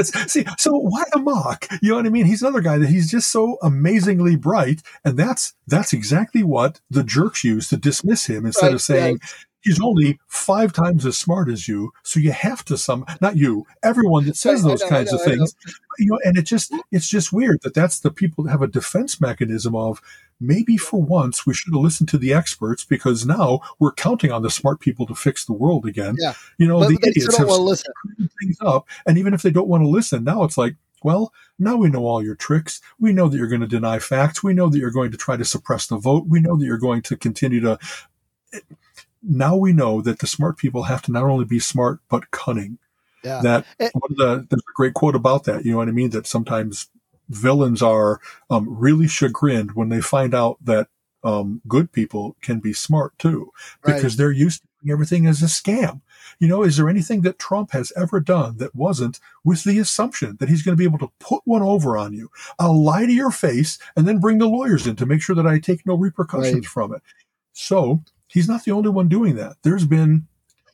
see, 0.00 0.44
so 0.58 0.72
why 0.72 1.04
the 1.12 1.18
mock? 1.18 1.66
You 1.80 1.90
know 1.90 1.96
what 1.96 2.06
I 2.06 2.10
mean? 2.10 2.26
He's 2.26 2.42
another 2.42 2.60
guy 2.60 2.78
that 2.78 2.88
he's 2.88 3.10
just 3.10 3.30
so 3.30 3.58
amazingly 3.62 4.36
bright. 4.36 4.82
And 5.04 5.18
that's, 5.18 5.54
that's 5.66 5.92
exactly 5.92 6.42
what 6.42 6.80
the 6.90 7.04
jerks 7.04 7.44
use 7.44 7.68
to 7.70 7.76
dismiss 7.76 8.26
him 8.26 8.44
instead 8.44 8.66
right, 8.66 8.74
of 8.74 8.82
saying, 8.82 9.20
he's 9.62 9.80
only 9.80 10.18
five 10.26 10.72
times 10.72 11.06
as 11.06 11.16
smart 11.16 11.48
as 11.48 11.66
you. 11.66 11.92
So 12.02 12.20
you 12.20 12.32
have 12.32 12.64
to 12.66 12.76
some, 12.76 13.06
not 13.20 13.36
you, 13.36 13.66
everyone 13.82 14.26
that 14.26 14.36
says 14.36 14.62
those 14.62 14.82
know, 14.82 14.88
kinds 14.88 15.12
know, 15.12 15.18
of 15.18 15.24
things, 15.24 15.54
you 15.98 16.10
know, 16.10 16.18
and 16.24 16.36
it 16.36 16.42
just, 16.42 16.74
it's 16.90 17.08
just 17.08 17.32
weird 17.32 17.62
that 17.62 17.74
that's 17.74 18.00
the 18.00 18.10
people 18.10 18.44
that 18.44 18.50
have 18.50 18.62
a 18.62 18.66
defense 18.66 19.20
mechanism 19.20 19.74
of 19.74 20.02
maybe 20.40 20.76
for 20.76 21.00
once 21.00 21.46
we 21.46 21.54
should 21.54 21.72
have 21.72 21.82
listened 21.82 22.08
to 22.08 22.18
the 22.18 22.34
experts 22.34 22.84
because 22.84 23.24
now 23.24 23.60
we're 23.78 23.92
counting 23.92 24.32
on 24.32 24.42
the 24.42 24.50
smart 24.50 24.80
people 24.80 25.06
to 25.06 25.14
fix 25.14 25.44
the 25.44 25.52
world 25.52 25.86
again. 25.86 26.16
Yeah. 26.18 26.34
You 26.58 26.66
know, 26.66 26.80
but, 26.80 26.88
the 26.88 26.98
idiots 27.06 27.36
have 27.36 27.48
listen. 27.48 27.92
things 28.40 28.56
up. 28.60 28.88
And 29.06 29.16
even 29.16 29.32
if 29.32 29.42
they 29.42 29.50
don't 29.50 29.68
want 29.68 29.84
to 29.84 29.88
listen, 29.88 30.24
now 30.24 30.42
it's 30.42 30.58
like, 30.58 30.74
well, 31.04 31.32
now 31.58 31.76
we 31.76 31.88
know 31.88 32.06
all 32.06 32.22
your 32.22 32.34
tricks. 32.36 32.80
We 33.00 33.12
know 33.12 33.28
that 33.28 33.36
you're 33.36 33.48
going 33.48 33.60
to 33.60 33.66
deny 33.66 33.98
facts. 33.98 34.42
We 34.42 34.54
know 34.54 34.68
that 34.68 34.78
you're 34.78 34.90
going 34.90 35.10
to 35.10 35.16
try 35.16 35.36
to 35.36 35.44
suppress 35.44 35.86
the 35.86 35.96
vote. 35.96 36.26
We 36.26 36.40
know 36.40 36.56
that 36.56 36.64
you're 36.64 36.78
going 36.78 37.02
to 37.02 37.16
continue 37.16 37.60
to 37.60 37.78
now 39.22 39.56
we 39.56 39.72
know 39.72 40.00
that 40.00 40.18
the 40.18 40.26
smart 40.26 40.58
people 40.58 40.84
have 40.84 41.02
to 41.02 41.12
not 41.12 41.24
only 41.24 41.44
be 41.44 41.58
smart 41.58 42.00
but 42.08 42.30
cunning. 42.30 42.78
Yeah. 43.24 43.40
That 43.40 43.66
it, 43.78 43.92
one 43.94 44.10
of 44.10 44.16
the 44.16 44.46
there's 44.50 44.62
a 44.62 44.74
great 44.74 44.94
quote 44.94 45.14
about 45.14 45.44
that. 45.44 45.64
You 45.64 45.72
know 45.72 45.78
what 45.78 45.88
I 45.88 45.92
mean? 45.92 46.10
That 46.10 46.26
sometimes 46.26 46.88
villains 47.28 47.82
are 47.82 48.20
um, 48.50 48.66
really 48.68 49.08
chagrined 49.08 49.72
when 49.72 49.88
they 49.88 50.00
find 50.00 50.34
out 50.34 50.58
that 50.64 50.88
um, 51.24 51.62
good 51.68 51.92
people 51.92 52.36
can 52.42 52.58
be 52.58 52.72
smart 52.72 53.16
too, 53.18 53.52
because 53.84 54.02
right. 54.04 54.16
they're 54.16 54.32
used 54.32 54.62
to 54.62 54.68
doing 54.82 54.92
everything 54.92 55.26
as 55.26 55.40
a 55.40 55.46
scam. 55.46 56.00
You 56.40 56.48
know, 56.48 56.64
is 56.64 56.76
there 56.76 56.88
anything 56.88 57.20
that 57.22 57.38
Trump 57.38 57.70
has 57.70 57.92
ever 57.96 58.18
done 58.18 58.56
that 58.56 58.74
wasn't 58.74 59.20
with 59.44 59.62
the 59.62 59.78
assumption 59.78 60.36
that 60.40 60.48
he's 60.48 60.62
going 60.62 60.76
to 60.76 60.78
be 60.78 60.84
able 60.84 60.98
to 60.98 61.12
put 61.20 61.42
one 61.44 61.62
over 61.62 61.96
on 61.96 62.12
you? 62.12 62.30
I'll 62.58 62.82
lie 62.82 63.06
to 63.06 63.12
your 63.12 63.30
face 63.30 63.78
and 63.94 64.08
then 64.08 64.18
bring 64.18 64.38
the 64.38 64.48
lawyers 64.48 64.86
in 64.86 64.96
to 64.96 65.06
make 65.06 65.22
sure 65.22 65.36
that 65.36 65.46
I 65.46 65.60
take 65.60 65.86
no 65.86 65.94
repercussions 65.94 66.54
right. 66.54 66.64
from 66.64 66.94
it. 66.94 67.02
So 67.52 68.02
he's 68.32 68.48
not 68.48 68.64
the 68.64 68.72
only 68.72 68.90
one 68.90 69.08
doing 69.08 69.36
that. 69.36 69.56
There's 69.62 69.84
been 69.84 70.26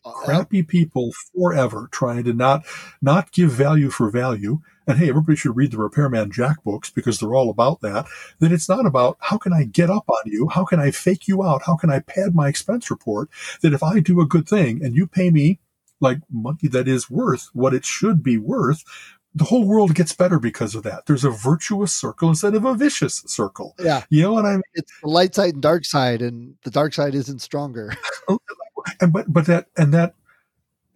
uh, 0.05 0.13
crappy 0.13 0.63
people 0.63 1.13
forever 1.35 1.89
trying 1.91 2.25
to 2.25 2.33
not 2.33 2.65
not 3.03 3.33
give 3.33 3.51
value 3.51 3.91
for 3.91 4.11
value. 4.11 4.61
And 4.87 4.99
hey, 4.99 5.11
everybody 5.11 5.37
should 5.37 5.57
read 5.57 5.73
the 5.73 5.79
Repairman 5.79 6.31
Jack 6.31 6.65
books 6.65 6.89
because 6.89 7.19
they're 7.19 7.35
all 7.35 7.51
about 7.51 7.83
that. 7.83 8.07
That 8.39 8.53
it's 8.53 8.69
not 8.69 8.87
about 8.87 9.19
how 9.21 9.37
can 9.37 9.53
I 9.53 9.65
get 9.65 9.91
up 9.91 10.09
on 10.09 10.23
you? 10.25 10.49
How 10.49 10.65
can 10.65 10.81
I 10.81 10.91
fake 10.93 11.29
you 11.29 11.43
out? 11.43 11.63
How 11.67 11.77
can 11.77 11.91
I 11.91 11.99
pad 12.01 12.35
my 12.35 12.49
expense 12.49 12.91
report? 12.91 13.29
That 13.61 13.75
if 13.75 13.83
I 13.83 14.01
do 14.01 14.21
a 14.21 14.27
good 14.27 14.49
thing 14.49 14.83
and 14.83 14.95
you 14.95 15.07
pay 15.07 15.31
me 15.31 15.59
like 16.01 16.21
money 16.31 16.69
that 16.71 16.89
is 16.89 17.11
worth 17.11 17.49
what 17.53 17.75
it 17.75 17.85
should 17.85 18.23
be 18.23 18.39
worth, 18.39 18.85
the 19.35 19.45
whole 19.45 19.65
world 19.65 19.95
gets 19.95 20.15
better 20.15 20.39
because 20.39 20.75
of 20.75 20.83
that. 20.85 21.07
There's 21.07 21.25
a 21.25 21.31
virtuous 21.31 21.93
circle 21.93 22.29
instead 22.29 22.55
of 22.55 22.65
a 22.65 22.75
vicious 22.75 23.23
circle. 23.27 23.75
Yeah. 23.79 24.05
You 24.11 24.23
know 24.23 24.33
what 24.33 24.47
I 24.47 24.53
mean? 24.53 24.63
It's 24.75 24.93
the 25.01 25.09
light 25.09 25.35
side 25.35 25.55
and 25.55 25.63
dark 25.63 25.85
side, 25.85 26.23
and 26.23 26.57
the 26.65 26.71
dark 26.71 26.95
side 26.95 27.15
isn't 27.15 27.41
stronger. 27.41 27.93
and 29.01 29.13
but 29.13 29.33
but 29.33 29.47
that 29.47 29.67
and 29.77 29.93
that 29.95 30.15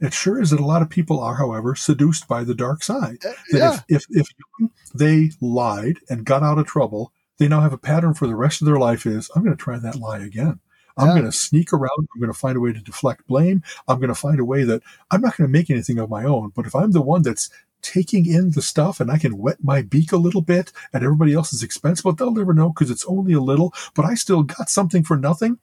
it 0.01 0.13
sure 0.13 0.41
is 0.41 0.51
that 0.51 0.61
a 0.61 0.67
lot 0.67 0.83
of 0.83 0.91
people 0.91 1.21
are, 1.21 1.37
however, 1.37 1.77
seduced 1.77 2.27
by 2.27 2.43
the 2.43 2.55
dark 2.55 2.83
side. 2.83 3.19
Uh, 3.25 3.33
that 3.53 3.59
yeah. 3.59 3.79
if, 3.89 4.07
if 4.11 4.29
if 4.59 4.71
they 4.93 5.31
lied 5.41 5.99
and 6.09 6.25
got 6.25 6.43
out 6.43 6.59
of 6.59 6.67
trouble, 6.67 7.13
they 7.39 7.47
now 7.47 7.61
have 7.61 7.73
a 7.73 7.79
pattern 7.79 8.15
for 8.15 8.27
the 8.27 8.35
rest 8.35 8.61
of 8.61 8.67
their 8.67 8.79
life 8.79 9.07
is 9.07 9.31
I'm 9.35 9.45
going 9.45 9.57
to 9.57 9.63
try 9.63 9.79
that 9.79 9.97
lie 9.97 10.19
again. 10.19 10.59
I'm 10.97 11.09
yeah. 11.09 11.15
going 11.15 11.25
to 11.25 11.33
sneak 11.33 11.73
around. 11.73 12.09
I'm 12.15 12.21
going 12.21 12.33
to 12.33 12.39
find 12.39 12.57
a 12.57 12.61
way 12.61 12.73
to 12.73 12.81
deflect 12.81 13.27
blame. 13.27 13.63
I'm 13.89 13.99
going 13.99 14.09
to 14.09 14.15
find 14.15 14.39
a 14.41 14.45
way 14.45 14.65
that 14.65 14.83
I'm 15.11 15.21
not 15.21 15.37
going 15.37 15.49
to 15.49 15.53
make 15.53 15.71
anything 15.71 15.99
of 15.99 16.11
my 16.11 16.25
own. 16.25 16.53
But 16.55 16.67
if 16.67 16.75
I'm 16.75 16.91
the 16.91 17.01
one 17.01 17.23
that's 17.23 17.49
taking 17.83 18.27
in 18.27 18.53
the 18.53 18.63
stuff 18.63 19.01
and 19.01 19.11
I 19.11 19.19
can 19.19 19.39
wet 19.39 19.59
my 19.63 19.83
beak 19.83 20.13
a 20.13 20.17
little 20.17 20.43
bit 20.43 20.73
at 20.93 21.03
everybody 21.03 21.35
else's 21.35 21.63
expense, 21.63 22.03
but 22.03 22.19
they'll 22.19 22.33
never 22.33 22.55
know 22.55 22.71
because 22.71 22.91
it's 22.91 23.05
only 23.07 23.33
a 23.33 23.41
little, 23.41 23.75
but 23.95 24.05
I 24.05 24.15
still 24.15 24.43
got 24.43 24.71
something 24.71 25.05
for 25.05 25.17
nothing. 25.17 25.59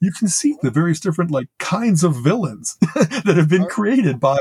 You 0.00 0.12
can 0.12 0.28
see 0.28 0.56
the 0.62 0.70
various 0.70 0.98
different 0.98 1.30
like 1.30 1.48
kinds 1.58 2.02
of 2.04 2.16
villains 2.16 2.76
that 2.94 3.34
have 3.36 3.48
been 3.48 3.66
created 3.66 4.18
by 4.18 4.38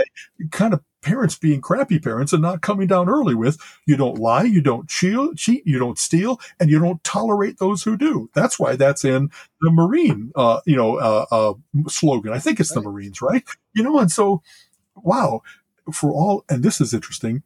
kind 0.51 0.73
of 0.73 0.81
parents 1.01 1.37
being 1.37 1.61
crappy 1.61 1.99
parents 1.99 2.33
and 2.33 2.41
not 2.41 2.61
coming 2.61 2.87
down 2.87 3.09
early 3.09 3.35
with 3.35 3.57
you 3.85 3.95
don't 3.95 4.17
lie, 4.17 4.43
you 4.43 4.61
don't 4.61 4.89
cheat, 4.89 5.17
cheat, 5.35 5.63
you 5.65 5.79
don't 5.79 5.97
steal, 5.97 6.39
and 6.59 6.69
you 6.69 6.79
don't 6.79 7.03
tolerate 7.03 7.57
those 7.57 7.83
who 7.83 7.97
do. 7.97 8.29
That's 8.33 8.59
why 8.59 8.75
that's 8.75 9.05
in 9.05 9.29
the 9.61 9.71
Marine, 9.71 10.31
uh, 10.35 10.61
you 10.65 10.75
know, 10.75 10.97
uh, 10.97 11.25
uh, 11.31 11.53
slogan. 11.87 12.33
I 12.33 12.39
think 12.39 12.59
it's 12.59 12.73
the 12.73 12.81
Marines, 12.81 13.21
right? 13.21 13.43
You 13.73 13.83
know, 13.83 13.99
and 13.99 14.11
so, 14.11 14.41
wow, 14.95 15.41
for 15.91 16.11
all, 16.11 16.45
and 16.49 16.63
this 16.63 16.81
is 16.81 16.93
interesting, 16.93 17.43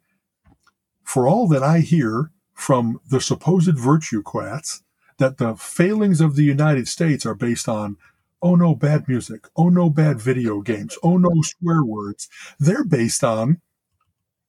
for 1.03 1.27
all 1.27 1.47
that 1.49 1.63
I 1.63 1.79
hear 1.79 2.31
from 2.53 2.99
the 3.09 3.19
supposed 3.19 3.77
virtue 3.77 4.21
quats, 4.21 4.83
that 5.17 5.37
the 5.37 5.55
failings 5.55 6.21
of 6.21 6.35
the 6.35 6.43
United 6.43 6.87
States 6.87 7.25
are 7.25 7.35
based 7.35 7.67
on, 7.67 7.97
oh 8.41 8.55
no, 8.55 8.75
bad 8.75 9.07
music, 9.07 9.47
oh 9.55 9.69
no, 9.69 9.89
bad 9.89 10.19
video 10.19 10.61
games, 10.61 10.97
oh 11.03 11.17
no, 11.17 11.29
swear 11.41 11.83
words. 11.83 12.29
They're 12.59 12.83
based 12.83 13.23
on 13.23 13.61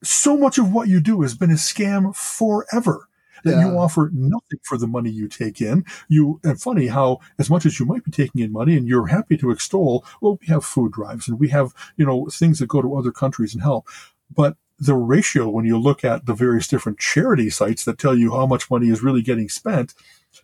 so 0.02 0.36
much 0.36 0.58
of 0.58 0.72
what 0.72 0.88
you 0.88 1.00
do 1.00 1.22
has 1.22 1.34
been 1.34 1.50
a 1.50 1.54
scam 1.54 2.14
forever 2.14 3.08
that 3.44 3.52
yeah. 3.52 3.70
you 3.70 3.78
offer 3.78 4.10
nothing 4.12 4.58
for 4.62 4.76
the 4.76 4.86
money 4.86 5.10
you 5.10 5.28
take 5.28 5.60
in. 5.60 5.84
You 6.08 6.40
and 6.42 6.60
funny 6.60 6.88
how 6.88 7.20
as 7.38 7.50
much 7.50 7.64
as 7.66 7.78
you 7.78 7.86
might 7.86 8.04
be 8.04 8.10
taking 8.10 8.40
in 8.40 8.52
money 8.52 8.76
and 8.76 8.88
you're 8.88 9.06
happy 9.06 9.36
to 9.38 9.50
extol, 9.50 10.04
well, 10.20 10.38
we 10.40 10.46
have 10.48 10.64
food 10.64 10.92
drives 10.92 11.28
and 11.28 11.38
we 11.38 11.48
have, 11.48 11.72
you 11.96 12.04
know, 12.04 12.26
things 12.26 12.58
that 12.58 12.68
go 12.68 12.82
to 12.82 12.96
other 12.96 13.12
countries 13.12 13.54
and 13.54 13.62
help. 13.62 13.86
But 14.34 14.56
the 14.78 14.94
ratio 14.94 15.48
when 15.48 15.64
you 15.64 15.78
look 15.78 16.04
at 16.04 16.26
the 16.26 16.34
various 16.34 16.66
different 16.66 16.98
charity 16.98 17.48
sites 17.48 17.84
that 17.84 17.98
tell 17.98 18.16
you 18.16 18.32
how 18.32 18.46
much 18.46 18.70
money 18.70 18.88
is 18.88 19.02
really 19.02 19.22
getting 19.22 19.48
spent, 19.48 19.94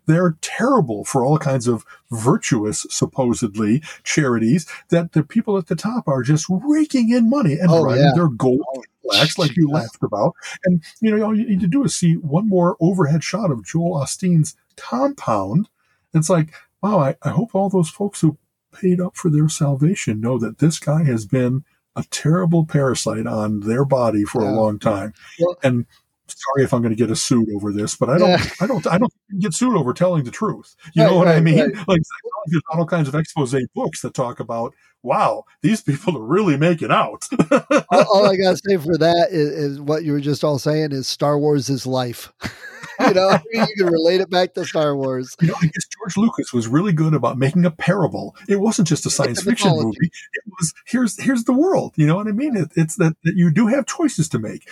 they're 0.07 0.37
terrible 0.41 1.05
for 1.05 1.25
all 1.25 1.39
kinds 1.39 1.67
of 1.67 1.85
virtuous, 2.11 2.87
supposedly, 2.91 3.83
charities 4.05 4.67
that 4.89 5.13
the 5.13 5.23
people 5.23 5.57
at 5.57 5.67
the 5.67 5.77
top 5.77 6.09
are 6.09 6.23
just 6.23 6.47
raking 6.49 7.11
in 7.11 7.29
money 7.31 7.55
and 7.55 7.71
oh, 7.71 7.93
yeah. 7.95 8.13
their 8.15 8.29
gold. 8.29 8.63
Oh, 8.77 8.83
Parallax, 9.11 9.39
like 9.39 9.57
you 9.57 9.69
laughed 9.69 10.03
about. 10.03 10.35
And, 10.65 10.83
you 11.01 11.17
know, 11.17 11.25
all 11.25 11.37
you 11.37 11.47
need 11.49 11.61
to 11.61 11.67
do 11.67 11.85
is 11.85 11.95
see 11.95 12.15
one 12.15 12.49
more 12.49 12.77
overhead 12.81 13.25
shot 13.25 13.51
of 13.51 13.65
Joel 13.65 14.01
Osteen's 14.01 14.57
compound. 14.77 15.69
It's 16.15 16.31
like, 16.31 16.53
wow, 16.83 16.99
I, 16.99 17.17
I 17.23 17.31
hope 17.31 17.55
all 17.55 17.69
those 17.69 17.91
folks 17.91 18.21
who 18.21 18.39
paid 18.73 19.01
up 19.01 19.17
for 19.17 19.31
their 19.31 19.49
salvation 19.49 20.21
know 20.21 20.39
that 20.39 20.59
this 20.59 20.79
guy 20.79 21.05
has 21.05 21.27
been 21.27 21.65
a 21.97 22.05
terrible 22.11 22.65
parasite 22.65 23.27
on 23.27 23.61
their 23.61 23.85
body 23.85 24.25
for 24.25 24.43
yeah. 24.43 24.51
a 24.51 24.53
long 24.53 24.79
time. 24.79 25.13
Well, 25.41 25.57
and 25.63 25.87
sorry 26.31 26.65
if 26.65 26.73
I'm 26.73 26.83
going 26.83 26.95
to 26.95 26.97
get 26.97 27.11
a 27.11 27.17
suit 27.17 27.49
over 27.55 27.73
this, 27.73 27.97
but 27.97 28.11
I 28.11 28.19
don't, 28.19 28.31
yeah. 28.31 28.45
I 28.61 28.67
don't, 28.67 28.87
I 28.87 28.99
don't 28.99 29.13
get 29.39 29.55
sued 29.55 29.77
over 29.77 29.93
telling 29.93 30.25
the 30.25 30.31
truth. 30.31 30.77
You 30.95 31.03
right, 31.03 31.11
know 31.11 31.19
what 31.19 31.27
right, 31.27 31.37
I 31.37 31.41
mean? 31.41 31.59
Right. 31.59 31.89
Like 31.89 32.01
there's 32.47 32.63
all 32.73 32.87
kinds 32.87 33.09
of 33.09 33.15
expose 33.15 33.55
books 33.75 34.03
that 34.03 34.15
talk 34.15 34.41
about, 34.41 34.75
wow, 35.03 35.45
these 35.63 35.81
people 35.81 36.17
are 36.17 36.25
really 36.25 36.57
making 36.57 36.91
out. 36.91 37.27
all, 37.51 37.85
all, 37.91 38.27
I 38.27 38.37
got 38.37 38.57
to 38.57 38.63
say 38.69 38.77
for 38.77 38.97
that 38.99 39.29
is, 39.31 39.49
is, 39.51 39.81
what 39.81 40.05
you 40.05 40.13
were 40.13 40.21
just 40.21 40.45
all 40.45 40.59
saying 40.59 40.93
is 40.93 41.09
Star 41.09 41.39
Wars 41.39 41.71
is 41.71 41.87
life. 41.87 42.33
you 43.01 43.15
know, 43.15 43.29
I 43.29 43.43
mean, 43.53 43.67
you 43.69 43.85
can 43.85 43.93
relate 43.93 44.21
it 44.21 44.31
back 44.31 44.55
to 44.55 44.65
Star 44.65 44.97
Wars. 44.97 45.37
You 45.41 45.49
know, 45.49 45.55
I 45.61 45.67
guess 45.67 45.87
George 45.87 46.17
Lucas 46.17 46.53
was 46.53 46.69
really 46.69 46.93
good 46.93 47.15
about 47.15 47.39
making 47.39 47.65
a 47.65 47.71
parable. 47.71 48.37
It 48.49 48.61
wasn't 48.61 48.89
just 48.89 49.07
a 49.07 49.11
science 49.11 49.43
fiction 49.43 49.71
movie. 49.73 49.97
It 50.03 50.53
was 50.59 50.75
here's 50.87 51.21
here's 51.21 51.45
the 51.45 51.53
world. 51.53 51.95
You 51.97 52.07
know 52.07 52.17
what 52.17 52.29
I 52.29 52.33
mean? 52.33 52.57
It, 52.57 52.73
it's 52.77 52.97
that, 52.97 53.15
that 53.25 53.35
you 53.37 53.51
do 53.51 53.67
have 53.69 53.87
choices 53.87 54.29
to 54.31 54.39
make. 54.39 54.69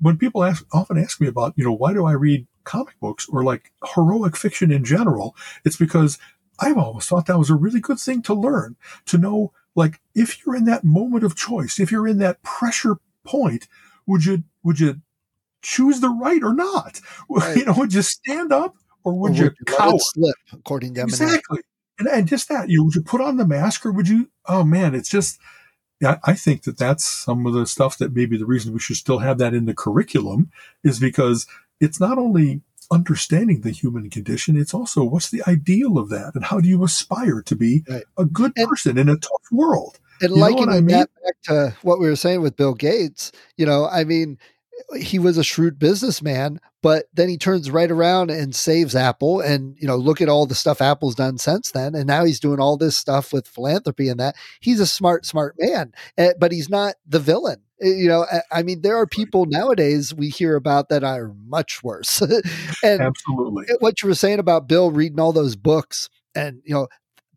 When 0.00 0.16
people 0.16 0.44
ask 0.44 0.64
often 0.72 0.98
ask 0.98 1.20
me 1.20 1.26
about, 1.26 1.54
you 1.56 1.64
know, 1.64 1.72
why 1.72 1.92
do 1.92 2.06
I 2.06 2.12
read 2.12 2.46
comic 2.64 2.98
books 3.00 3.26
or 3.28 3.42
like 3.42 3.72
heroic 3.94 4.36
fiction 4.36 4.70
in 4.70 4.84
general? 4.84 5.34
It's 5.64 5.76
because 5.76 6.18
I've 6.60 6.78
always 6.78 7.06
thought 7.06 7.26
that 7.26 7.38
was 7.38 7.50
a 7.50 7.54
really 7.54 7.80
good 7.80 7.98
thing 7.98 8.22
to 8.22 8.34
learn 8.34 8.76
to 9.06 9.18
know 9.18 9.52
like 9.74 10.00
if 10.14 10.44
you're 10.44 10.56
in 10.56 10.64
that 10.64 10.84
moment 10.84 11.24
of 11.24 11.36
choice, 11.36 11.78
if 11.78 11.92
you're 11.92 12.08
in 12.08 12.18
that 12.18 12.42
pressure 12.42 12.96
point, 13.24 13.68
would 14.06 14.24
you 14.24 14.44
would 14.62 14.80
you 14.80 15.00
choose 15.62 16.00
the 16.00 16.08
right 16.08 16.42
or 16.42 16.54
not? 16.54 17.00
Right. 17.28 17.56
You 17.56 17.64
know, 17.66 17.74
would 17.76 17.92
you 17.92 18.02
stand 18.02 18.52
up 18.52 18.76
or 19.04 19.12
would, 19.18 19.32
or 19.32 19.34
you, 19.34 19.44
would 19.44 19.56
you 19.60 19.64
cower? 19.66 19.98
slip, 19.98 20.36
according 20.52 20.94
to 20.94 21.02
exactly. 21.02 21.60
And, 21.98 22.08
and 22.08 22.26
just 22.26 22.48
that, 22.48 22.68
you 22.68 22.78
know, 22.78 22.84
would 22.84 22.94
you 22.94 23.02
put 23.02 23.20
on 23.20 23.36
the 23.36 23.46
mask 23.46 23.84
or 23.84 23.92
would 23.92 24.08
you? 24.08 24.30
Oh 24.46 24.64
man, 24.64 24.94
it's 24.94 25.08
just. 25.08 25.38
Yeah, 26.00 26.18
I 26.24 26.34
think 26.34 26.62
that 26.62 26.78
that's 26.78 27.04
some 27.04 27.44
of 27.46 27.54
the 27.54 27.66
stuff 27.66 27.98
that 27.98 28.14
maybe 28.14 28.36
the 28.36 28.46
reason 28.46 28.72
we 28.72 28.78
should 28.78 28.96
still 28.96 29.18
have 29.18 29.38
that 29.38 29.54
in 29.54 29.66
the 29.66 29.74
curriculum 29.74 30.50
is 30.84 31.00
because 31.00 31.46
it's 31.80 31.98
not 31.98 32.18
only 32.18 32.60
understanding 32.90 33.60
the 33.60 33.70
human 33.70 34.08
condition, 34.08 34.56
it's 34.56 34.72
also 34.72 35.04
what's 35.04 35.30
the 35.30 35.42
ideal 35.46 35.98
of 35.98 36.08
that 36.08 36.34
and 36.34 36.44
how 36.44 36.60
do 36.60 36.68
you 36.68 36.84
aspire 36.84 37.42
to 37.42 37.56
be 37.56 37.84
right. 37.88 38.04
a 38.16 38.24
good 38.24 38.52
and, 38.56 38.68
person 38.68 38.96
in 38.96 39.08
a 39.08 39.16
tough 39.16 39.42
world. 39.50 39.98
And 40.20 40.36
you 40.36 40.40
likening 40.40 40.68
I 40.70 40.80
mean? 40.80 40.86
that 40.88 41.10
back 41.22 41.42
to 41.44 41.76
what 41.82 41.98
we 41.98 42.08
were 42.08 42.16
saying 42.16 42.42
with 42.42 42.56
Bill 42.56 42.74
Gates, 42.74 43.32
you 43.56 43.66
know, 43.66 43.86
I 43.86 44.04
mean, 44.04 44.38
he 44.96 45.18
was 45.18 45.36
a 45.38 45.44
shrewd 45.44 45.78
businessman, 45.78 46.60
but 46.82 47.06
then 47.12 47.28
he 47.28 47.36
turns 47.36 47.70
right 47.70 47.90
around 47.90 48.30
and 48.30 48.54
saves 48.54 48.94
Apple. 48.94 49.40
And, 49.40 49.76
you 49.78 49.86
know, 49.86 49.96
look 49.96 50.20
at 50.20 50.28
all 50.28 50.46
the 50.46 50.54
stuff 50.54 50.80
Apple's 50.80 51.14
done 51.14 51.38
since 51.38 51.70
then. 51.70 51.94
And 51.94 52.06
now 52.06 52.24
he's 52.24 52.40
doing 52.40 52.60
all 52.60 52.76
this 52.76 52.96
stuff 52.96 53.32
with 53.32 53.48
philanthropy 53.48 54.08
and 54.08 54.18
that. 54.20 54.36
He's 54.60 54.80
a 54.80 54.86
smart, 54.86 55.26
smart 55.26 55.56
man, 55.58 55.92
eh, 56.16 56.32
but 56.38 56.52
he's 56.52 56.68
not 56.68 56.94
the 57.06 57.18
villain. 57.18 57.62
Eh, 57.80 57.88
you 57.88 58.08
know, 58.08 58.24
eh, 58.30 58.40
I 58.50 58.62
mean, 58.62 58.82
there 58.82 58.96
are 58.96 59.06
people 59.06 59.46
nowadays 59.46 60.14
we 60.14 60.28
hear 60.28 60.56
about 60.56 60.88
that 60.88 61.04
are 61.04 61.34
much 61.46 61.82
worse. 61.82 62.20
and 62.82 63.00
absolutely 63.00 63.66
what 63.80 64.02
you 64.02 64.08
were 64.08 64.14
saying 64.14 64.38
about 64.38 64.68
Bill 64.68 64.90
reading 64.90 65.20
all 65.20 65.32
those 65.32 65.56
books 65.56 66.08
and, 66.34 66.62
you 66.64 66.74
know, 66.74 66.88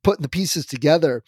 putting 0.03 0.23
the 0.23 0.29
pieces 0.29 0.65
together, 0.65 1.23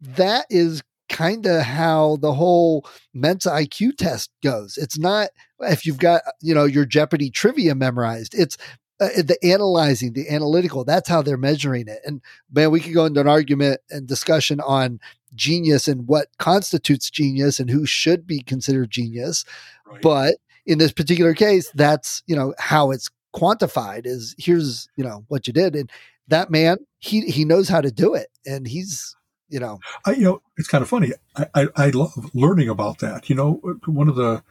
that 0.00 0.46
is 0.50 0.82
kind 1.08 1.46
of 1.46 1.62
how 1.62 2.16
the 2.16 2.32
whole 2.32 2.86
Mensa 3.14 3.50
IQ 3.50 3.96
test 3.96 4.30
goes. 4.42 4.76
It's 4.76 4.98
not 4.98 5.30
if 5.60 5.86
you've 5.86 5.98
got 5.98 6.22
you 6.40 6.54
know 6.54 6.64
your 6.64 6.84
Jeopardy 6.84 7.30
trivia 7.30 7.74
memorized. 7.74 8.34
It's 8.34 8.56
uh, 8.98 9.08
the 9.16 9.38
analyzing, 9.42 10.14
the 10.14 10.28
analytical. 10.30 10.84
That's 10.84 11.08
how 11.08 11.22
they're 11.22 11.36
measuring 11.36 11.88
it. 11.88 12.00
And 12.04 12.22
man, 12.50 12.70
we 12.70 12.80
could 12.80 12.94
go 12.94 13.04
into 13.04 13.20
an 13.20 13.28
argument 13.28 13.80
and 13.90 14.06
discussion 14.06 14.60
on 14.60 15.00
genius 15.34 15.86
and 15.86 16.08
what 16.08 16.28
constitutes 16.38 17.10
genius 17.10 17.60
and 17.60 17.68
who 17.68 17.84
should 17.84 18.26
be 18.26 18.40
considered 18.40 18.90
genius. 18.90 19.44
Right. 19.86 20.00
But 20.00 20.36
in 20.64 20.78
this 20.78 20.92
particular 20.92 21.34
case, 21.34 21.70
that's 21.74 22.22
you 22.26 22.34
know 22.34 22.54
how 22.58 22.90
it's 22.90 23.10
quantified. 23.34 24.06
Is 24.06 24.34
here's 24.38 24.88
you 24.96 25.04
know 25.04 25.24
what 25.28 25.46
you 25.46 25.52
did, 25.52 25.76
and 25.76 25.90
that 26.28 26.50
man 26.50 26.78
he 26.98 27.20
he 27.22 27.44
knows 27.44 27.68
how 27.68 27.80
to 27.80 27.90
do 27.90 28.14
it, 28.14 28.28
and 28.46 28.66
he's 28.66 29.14
you 29.48 29.60
know, 29.60 29.78
I, 30.04 30.12
you 30.12 30.24
know, 30.24 30.42
it's 30.56 30.68
kind 30.68 30.82
of 30.82 30.88
funny. 30.88 31.12
I, 31.36 31.46
I, 31.54 31.66
I 31.76 31.90
love 31.90 32.30
learning 32.34 32.68
about 32.68 32.98
that. 32.98 33.28
You 33.30 33.36
know, 33.36 33.78
one 33.86 34.08
of 34.08 34.16
the 34.16 34.42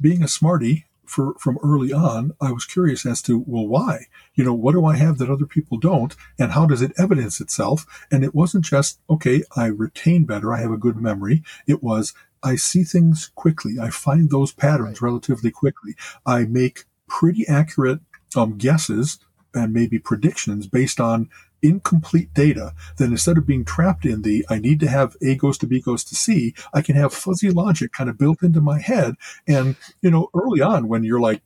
being 0.00 0.22
a 0.22 0.28
smarty 0.28 0.86
for 1.04 1.34
from 1.38 1.58
early 1.62 1.92
on, 1.92 2.32
I 2.40 2.52
was 2.52 2.64
curious 2.64 3.06
as 3.06 3.22
to 3.22 3.42
well, 3.46 3.66
why? 3.66 4.06
You 4.34 4.44
know, 4.44 4.54
what 4.54 4.72
do 4.72 4.84
I 4.84 4.96
have 4.96 5.18
that 5.18 5.30
other 5.30 5.46
people 5.46 5.78
don't, 5.78 6.14
and 6.38 6.52
how 6.52 6.66
does 6.66 6.82
it 6.82 6.92
evidence 6.98 7.40
itself? 7.40 8.06
And 8.10 8.22
it 8.22 8.34
wasn't 8.34 8.64
just 8.64 9.00
okay. 9.08 9.42
I 9.56 9.66
retain 9.66 10.24
better. 10.24 10.52
I 10.52 10.60
have 10.60 10.72
a 10.72 10.76
good 10.76 10.96
memory. 10.96 11.42
It 11.66 11.82
was 11.82 12.14
I 12.42 12.56
see 12.56 12.84
things 12.84 13.32
quickly. 13.34 13.78
I 13.80 13.90
find 13.90 14.30
those 14.30 14.52
patterns 14.52 15.02
relatively 15.02 15.50
quickly. 15.50 15.94
I 16.24 16.44
make 16.44 16.84
pretty 17.08 17.46
accurate 17.48 18.00
um, 18.36 18.58
guesses 18.58 19.18
and 19.54 19.72
maybe 19.72 19.98
predictions 19.98 20.66
based 20.66 21.00
on 21.00 21.30
incomplete 21.62 22.32
data, 22.34 22.72
then 22.96 23.10
instead 23.10 23.38
of 23.38 23.46
being 23.46 23.64
trapped 23.64 24.04
in 24.04 24.22
the 24.22 24.44
I 24.48 24.58
need 24.58 24.80
to 24.80 24.88
have 24.88 25.16
A 25.22 25.34
goes 25.34 25.58
to 25.58 25.66
B 25.66 25.80
goes 25.80 26.04
to 26.04 26.14
C, 26.14 26.54
I 26.72 26.82
can 26.82 26.96
have 26.96 27.12
fuzzy 27.12 27.50
logic 27.50 27.92
kind 27.92 28.08
of 28.08 28.18
built 28.18 28.42
into 28.42 28.60
my 28.60 28.80
head. 28.80 29.14
And, 29.46 29.76
you 30.00 30.10
know, 30.10 30.30
early 30.34 30.60
on 30.60 30.88
when 30.88 31.04
you're 31.04 31.20
like 31.20 31.42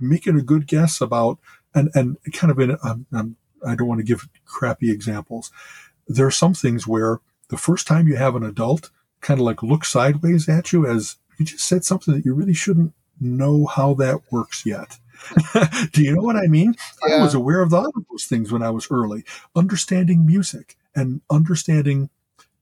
making 0.00 0.36
a 0.36 0.42
good 0.42 0.66
guess 0.66 1.00
about, 1.00 1.38
and, 1.74 1.90
and 1.94 2.16
kind 2.32 2.50
of 2.50 2.58
in, 2.58 2.72
I'm 2.72 2.78
um, 2.82 3.06
um, 3.12 3.36
I 3.66 3.74
don't 3.74 3.88
want 3.88 3.98
to 4.00 4.06
give 4.06 4.28
crappy 4.44 4.90
examples. 4.90 5.50
There 6.06 6.26
are 6.26 6.30
some 6.30 6.54
things 6.54 6.86
where 6.86 7.20
the 7.48 7.56
first 7.56 7.86
time 7.86 8.06
you 8.06 8.16
have 8.16 8.36
an 8.36 8.42
adult 8.42 8.90
kind 9.20 9.40
of 9.40 9.46
like 9.46 9.62
look 9.62 9.84
sideways 9.84 10.48
at 10.48 10.72
you 10.72 10.86
as 10.86 11.16
you 11.38 11.46
just 11.46 11.64
said 11.64 11.84
something 11.84 12.14
that 12.14 12.24
you 12.24 12.34
really 12.34 12.54
shouldn't 12.54 12.92
know 13.20 13.66
how 13.66 13.94
that 13.94 14.20
works 14.30 14.66
yet. 14.66 14.98
Do 15.92 16.02
you 16.02 16.14
know 16.14 16.22
what 16.22 16.36
I 16.36 16.46
mean? 16.46 16.74
Yeah. 17.06 17.16
I 17.16 17.22
was 17.22 17.34
aware 17.34 17.60
of 17.60 17.72
all 17.72 17.86
of 17.86 18.04
those 18.10 18.24
things 18.24 18.52
when 18.52 18.62
I 18.62 18.70
was 18.70 18.88
early. 18.90 19.24
Understanding 19.54 20.26
music 20.26 20.76
and 20.94 21.20
understanding, 21.30 22.10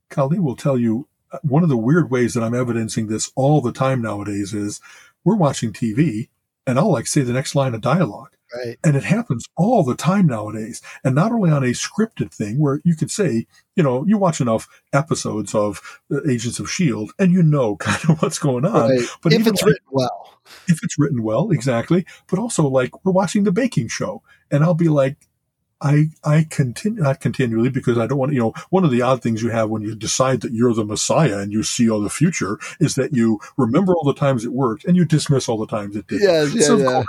Kali 0.09 0.39
will 0.39 0.57
tell 0.57 0.79
you, 0.79 1.09
uh, 1.33 1.39
one 1.43 1.63
of 1.63 1.69
the 1.69 1.77
weird 1.77 2.11
ways 2.11 2.35
that 2.35 2.43
I'm 2.43 2.55
evidencing 2.55 3.07
this 3.07 3.33
all 3.35 3.61
the 3.61 3.73
time 3.73 4.03
nowadays 4.03 4.53
is 4.53 4.81
we're 5.25 5.37
watching 5.37 5.73
TV 5.73 6.29
and 6.67 6.79
I'll 6.79 6.93
like 6.93 7.07
say 7.07 7.23
the 7.23 7.33
next 7.33 7.55
line 7.55 7.75
of 7.75 7.81
dialogue. 7.81 8.37
Right. 8.55 8.79
And 8.85 8.97
it 8.97 9.05
happens 9.05 9.49
all 9.57 9.83
the 9.83 9.95
time 9.95 10.27
nowadays. 10.27 10.83
And 11.05 11.15
not 11.15 11.33
only 11.33 11.51
on 11.51 11.65
a 11.65 11.69
scripted 11.69 12.33
thing 12.33 12.59
where 12.59 12.81
you 12.85 12.95
could 12.95 13.11
say, 13.11 13.47
you 13.77 13.83
know, 13.83 14.05
you 14.07 14.19
watch 14.19 14.41
enough 14.41 14.69
episodes 14.93 15.55
of 15.55 16.01
uh, 16.13 16.19
Agents 16.29 16.59
of 16.59 16.67
S.H.I.E.L.D. 16.67 17.13
and 17.19 17.33
you 17.33 17.43
know 17.43 17.77
kind 17.81 18.11
of 18.11 18.21
what's 18.21 18.39
going 18.39 18.67
on. 18.67 18.91
Right. 18.91 19.07
But 19.23 19.33
if 19.33 19.47
it's 19.47 19.63
like, 19.63 19.71
written 19.71 19.87
well. 19.91 20.32
If 20.69 20.83
it's 20.83 20.99
written 20.99 21.23
well, 21.23 21.51
exactly. 21.51 22.05
But 22.29 22.39
also 22.39 22.67
like 22.67 23.05
we're 23.05 23.13
watching 23.13 23.45
the 23.45 23.53
baking 23.53 23.89
show 23.89 24.23
and 24.51 24.65
I'll 24.65 24.75
be 24.75 24.89
like, 24.89 25.17
I, 25.81 26.11
I 26.23 26.47
continue, 26.49 27.03
not 27.03 27.21
continually 27.21 27.69
because 27.69 27.99
I 27.99 28.07
don't 28.07 28.19
want, 28.19 28.33
you 28.33 28.39
know, 28.39 28.55
one 28.71 28.85
of 28.85 28.93
the 28.93 29.03
odd 29.03 29.21
things 29.21 29.43
you 29.43 29.51
have 29.51 29.69
when 29.69 29.83
you 29.83 29.97
decide 29.97 30.41
that 30.43 30.53
you're 30.53 30.75
the 30.75 30.85
Messiah 30.85 31.39
and 31.39 31.53
you 31.53 31.65
see 31.65 31.91
all 31.91 32.01
the 32.01 32.09
future 32.09 32.59
is 32.79 32.95
that 32.95 33.13
you 33.15 33.41
remember 33.57 33.93
all 33.95 34.05
the 34.05 34.15
times 34.15 34.45
it 34.45 34.53
worked 34.53 34.85
and 34.85 34.97
you 34.97 35.05
dismiss 35.05 35.49
all 35.49 35.59
the 35.59 35.67
times 35.67 35.97
it 35.97 36.07
didn't. 36.07 36.23
Yes, 36.23 36.55
yeah, 36.55 36.63
so 36.63 36.77
yeah. 36.77 36.85
Course, 36.85 37.07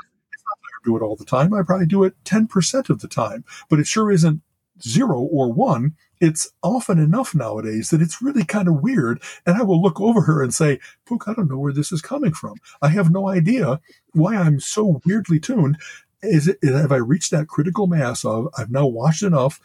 do 0.84 0.98
it 0.98 1.02
all 1.02 1.16
the 1.16 1.26
time. 1.26 1.54
I 1.54 1.62
probably 1.64 1.86
do 1.86 2.04
it 2.04 2.16
10% 2.26 2.90
of 2.90 3.00
the 3.00 3.08
time, 3.08 3.46
but 3.70 3.80
it 3.80 3.88
sure 3.88 4.12
isn't 4.12 4.42
zero 4.82 5.20
or 5.20 5.52
one. 5.52 5.96
It's 6.24 6.50
often 6.64 7.00
enough 7.00 7.36
nowadays 7.36 7.90
that 7.90 8.02
it's 8.02 8.22
really 8.22 8.46
kind 8.46 8.70
of 8.70 8.82
weird. 8.82 9.22
And 9.46 9.58
I 9.58 9.64
will 9.64 9.82
look 9.82 10.00
over 10.00 10.22
her 10.22 10.42
and 10.42 10.54
say, 10.54 10.80
Pook, 11.06 11.28
I 11.28 11.34
don't 11.34 11.50
know 11.50 11.58
where 11.58 11.74
this 11.74 11.92
is 11.92 12.02
coming 12.02 12.32
from. 12.32 12.56
I 12.82 12.88
have 12.88 13.12
no 13.12 13.28
idea 13.28 13.82
why 14.14 14.38
I'm 14.38 14.62
so 14.62 15.02
weirdly 15.06 15.42
tuned. 15.42 15.78
Is 16.22 16.48
it, 16.48 16.64
have 16.64 16.94
I 16.94 16.98
reached 16.98 17.32
that 17.32 17.50
critical 17.50 17.88
mass 17.88 18.24
of 18.24 18.48
I've 18.58 18.72
now 18.72 18.88
watched 18.88 19.22
enough 19.22 19.60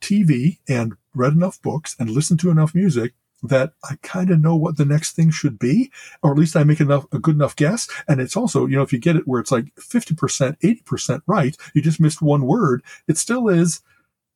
TV 0.00 0.58
and 0.68 0.96
read 1.16 1.32
enough 1.32 1.60
books 1.60 1.96
and 1.98 2.08
listened 2.08 2.38
to 2.40 2.50
enough 2.50 2.76
music 2.76 3.14
that 3.42 3.72
I 3.82 3.96
kind 4.02 4.30
of 4.30 4.40
know 4.40 4.54
what 4.54 4.76
the 4.76 4.84
next 4.84 5.16
thing 5.16 5.32
should 5.32 5.58
be, 5.58 5.90
or 6.22 6.30
at 6.30 6.38
least 6.38 6.54
I 6.54 6.62
make 6.62 6.78
enough 6.78 7.06
a 7.12 7.18
good 7.18 7.34
enough 7.34 7.56
guess. 7.56 7.88
And 8.06 8.20
it's 8.20 8.36
also, 8.36 8.66
you 8.66 8.76
know, 8.76 8.82
if 8.82 8.92
you 8.92 9.00
get 9.00 9.16
it 9.16 9.26
where 9.26 9.40
it's 9.40 9.50
like 9.50 9.74
50%, 9.74 10.60
80% 10.60 11.22
right, 11.26 11.56
you 11.74 11.82
just 11.82 12.00
missed 12.00 12.22
one 12.22 12.46
word, 12.46 12.84
it 13.08 13.18
still 13.18 13.48
is. 13.48 13.82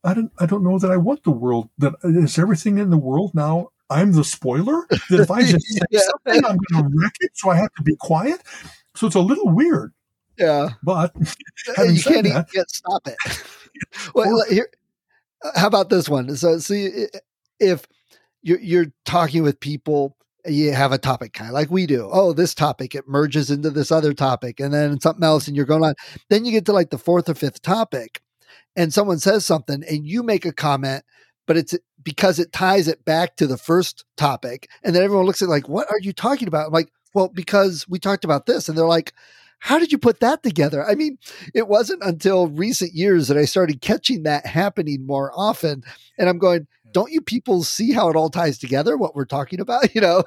I 0.09 0.14
don't, 0.14 0.32
I 0.38 0.46
don't 0.46 0.64
know 0.64 0.78
that 0.78 0.90
I 0.90 0.96
want 0.96 1.24
the 1.24 1.30
world 1.30 1.68
that 1.76 1.92
is 2.02 2.38
everything 2.38 2.78
in 2.78 2.88
the 2.88 2.96
world 2.96 3.34
now. 3.34 3.68
I'm 3.90 4.12
the 4.12 4.24
spoiler 4.24 4.86
that 4.88 5.20
if 5.20 5.30
I 5.30 5.42
just 5.42 5.66
say 5.68 5.80
yeah. 5.90 6.00
something, 6.00 6.44
I'm 6.46 6.56
going 6.72 6.90
to 6.90 6.98
wreck 6.98 7.12
it. 7.20 7.32
So 7.34 7.50
I 7.50 7.56
have 7.56 7.72
to 7.74 7.82
be 7.82 7.94
quiet. 7.96 8.40
So 8.94 9.06
it's 9.06 9.16
a 9.16 9.20
little 9.20 9.50
weird. 9.50 9.92
Yeah. 10.38 10.70
But 10.82 11.12
you 11.18 12.02
can't 12.02 12.24
that, 12.24 12.48
even 12.54 12.64
stop 12.68 13.06
it. 13.06 13.16
well, 14.14 14.44
here, 14.48 14.70
uh, 15.44 15.50
how 15.56 15.66
about 15.66 15.90
this 15.90 16.09
one? 16.09 16.34
So, 16.36 16.59
see, 16.59 17.06
if 17.61 17.86
you're, 18.40 18.61
you're 18.61 18.92
talking 19.04 19.42
with 19.42 19.61
people 19.61 20.16
you 20.46 20.72
have 20.72 20.92
a 20.92 20.98
topic 20.98 21.34
kind 21.34 21.50
of 21.50 21.54
like 21.54 21.70
we 21.70 21.84
do. 21.84 22.09
Oh, 22.11 22.32
this 22.32 22.54
topic, 22.54 22.94
it 22.94 23.06
merges 23.06 23.50
into 23.50 23.68
this 23.68 23.92
other 23.92 24.14
topic 24.14 24.61
and 24.61 24.72
then 24.72 24.98
something 25.00 25.24
else, 25.24 25.46
and 25.46 25.56
you're 25.56 25.66
going 25.66 25.84
on. 25.84 25.94
Then 26.30 26.46
you 26.46 26.52
get 26.52 26.64
to 26.66 26.72
like 26.72 26.88
the 26.88 26.96
fourth 26.96 27.28
or 27.28 27.34
fifth 27.34 27.61
topic, 27.61 28.22
and 28.76 28.92
someone 28.92 29.18
says 29.18 29.44
something, 29.44 29.82
and 29.88 30.06
you 30.06 30.22
make 30.22 30.44
a 30.44 30.52
comment, 30.52 31.04
but 31.46 31.56
it's 31.56 31.74
because 32.02 32.38
it 32.38 32.52
ties 32.52 32.88
it 32.88 33.04
back 33.04 33.36
to 33.36 33.46
the 33.46 33.59
first 33.59 34.04
topic. 34.16 34.68
And 34.84 34.94
then 34.94 35.02
everyone 35.02 35.26
looks 35.26 35.42
at 35.42 35.48
like, 35.48 35.68
what 35.68 35.90
are 35.90 35.98
you 36.00 36.12
talking 36.12 36.48
about? 36.48 36.66
I'm 36.66 36.72
like, 36.72 36.92
well, 37.14 37.28
because 37.28 37.86
we 37.88 37.98
talked 37.98 38.24
about 38.24 38.46
this. 38.46 38.68
And 38.68 38.78
they're 38.78 38.86
like, 38.86 39.12
how 39.59 39.78
did 39.78 39.90
you 39.90 39.98
put 39.98 40.20
that 40.20 40.42
together? 40.42 40.86
I 40.86 40.94
mean, 40.94 41.18
it 41.54 41.66
wasn't 41.66 42.02
until 42.04 42.48
recent 42.48 42.92
years 42.94 43.28
that 43.28 43.36
I 43.36 43.44
started 43.44 43.80
catching 43.80 44.22
that 44.22 44.46
happening 44.46 45.04
more 45.04 45.32
often. 45.34 45.82
And 46.16 46.28
I'm 46.28 46.38
going, 46.38 46.68
don't 46.92 47.12
you 47.12 47.20
people 47.20 47.64
see 47.64 47.92
how 47.92 48.09
it 48.09 48.16
all 48.16 48.30
ties 48.30 48.59
together, 48.59 48.96
what 48.96 49.14
we're 49.14 49.24
talking 49.24 49.61
about? 49.61 49.88
You 49.94 50.00
know? 50.00 50.24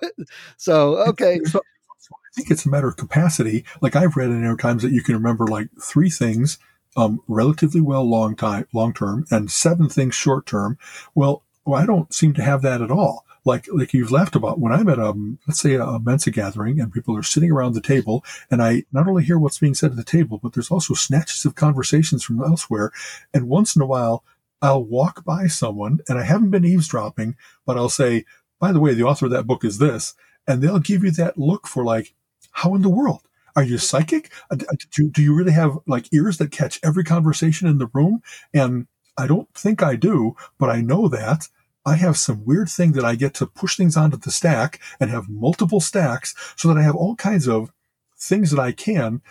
so, 0.58 0.98
okay. 1.10 1.40
I 1.56 2.34
think 2.36 2.52
it's 2.52 2.66
a 2.66 2.70
matter 2.70 2.88
of 2.88 2.98
capacity. 2.98 3.64
Like 3.82 3.96
I've 3.96 4.18
read 4.18 4.30
in 4.30 4.42
there 4.42 4.56
times 4.58 4.84
that 4.84 4.92
you 4.92 5.02
can 5.02 5.16
remember 5.16 5.48
like 5.48 5.70
three 5.82 6.10
things 6.10 6.58
um, 6.96 7.22
relatively 7.28 7.82
well 7.82 8.04
long 8.04 8.36
time, 8.36 8.68
long 8.74 8.94
term, 8.94 9.26
and 9.32 9.52
seven 9.52 9.90
things 9.90 10.16
short 10.16 10.46
term. 10.46 10.78
Well, 11.16 11.44
well, 11.66 11.82
I 11.82 11.86
don't 11.86 12.14
seem 12.14 12.34
to 12.34 12.44
have 12.44 12.62
that 12.64 12.82
at 12.82 12.92
all 12.92 13.26
like 13.46 13.68
like 13.72 13.94
you've 13.94 14.12
laughed 14.12 14.36
about 14.36 14.60
when 14.60 14.72
I'm 14.72 14.90
at 14.90 15.00
a 15.00 15.14
let's 15.48 15.60
say 15.60 15.76
a 15.76 16.00
Mensa 16.00 16.32
gathering 16.32 16.80
and 16.80 16.94
people 16.94 17.16
are 17.18 17.24
sitting 17.24 17.52
around 17.52 17.74
the 17.74 17.82
table 17.82 18.24
and 18.50 18.62
I 18.62 18.84
not 18.92 19.08
only 19.08 19.24
hear 19.24 19.40
what's 19.40 19.60
being 19.60 19.74
said 19.74 19.92
at 19.92 19.98
the 19.98 20.04
table, 20.04 20.40
but 20.42 20.54
there's 20.54 20.72
also 20.72 20.94
snatches 20.94 21.46
of 21.46 21.56
conversations 21.56 22.24
from 22.24 22.44
elsewhere. 22.44 22.92
And 23.34 23.48
once 23.48 23.76
in 23.76 23.82
a 23.82 23.88
while, 23.88 24.24
I'll 24.62 24.84
walk 24.84 25.26
by 25.26 25.48
someone 25.48 26.00
and 26.08 26.20
I 26.20 26.24
haven't 26.24 26.52
been 26.52 26.66
eavesdropping, 26.66 27.36
but 27.66 27.78
I'll 27.78 27.90
say, 27.90 28.26
by 28.60 28.72
the 28.72 28.80
way, 28.80 28.94
the 28.94 29.04
author 29.04 29.26
of 29.26 29.32
that 29.32 29.48
book 29.48 29.66
is 29.66 29.80
this, 29.80 30.14
and 30.48 30.62
they'll 30.62 30.80
give 30.80 31.04
you 31.04 31.12
that 31.12 31.38
look 31.38 31.68
for 31.68 31.84
like, 31.84 32.14
how 32.52 32.76
in 32.76 32.84
the 32.84 32.90
world? 32.90 33.22
Are 33.56 33.64
you 33.64 33.78
psychic? 33.78 34.32
Uh, 34.50 34.58
do, 34.96 35.10
do 35.10 35.22
you 35.22 35.34
really 35.34 35.52
have 35.52 35.78
like 35.88 36.14
ears 36.14 36.38
that 36.38 36.52
catch 36.52 36.80
every 36.84 37.04
conversation 37.04 37.68
in 37.68 37.78
the 37.78 37.90
room? 37.94 38.22
And 38.54 38.88
I 39.18 39.28
don't 39.28 39.54
think 39.54 39.84
I 39.84 39.96
do, 39.96 40.36
but 40.58 40.70
I 40.70 40.82
know 40.82 41.08
that. 41.08 41.48
I 41.86 41.96
have 41.96 42.18
some 42.18 42.46
weird 42.46 42.70
thing 42.70 42.92
that 42.92 43.06
I 43.06 43.16
get 43.16 43.34
to 43.36 43.48
push 43.48 43.76
things 43.76 43.98
onto 43.98 44.18
the 44.18 44.32
stack 44.32 44.80
and 45.00 45.10
have 45.10 45.30
multiple 45.30 45.80
stacks 45.80 46.36
so 46.56 46.68
that 46.68 46.78
I 46.78 46.84
have 46.84 46.96
all 46.96 47.16
kinds 47.16 47.48
of 47.48 47.72
things 48.18 48.52
that 48.52 48.60
I 48.60 48.72
can 48.72 49.22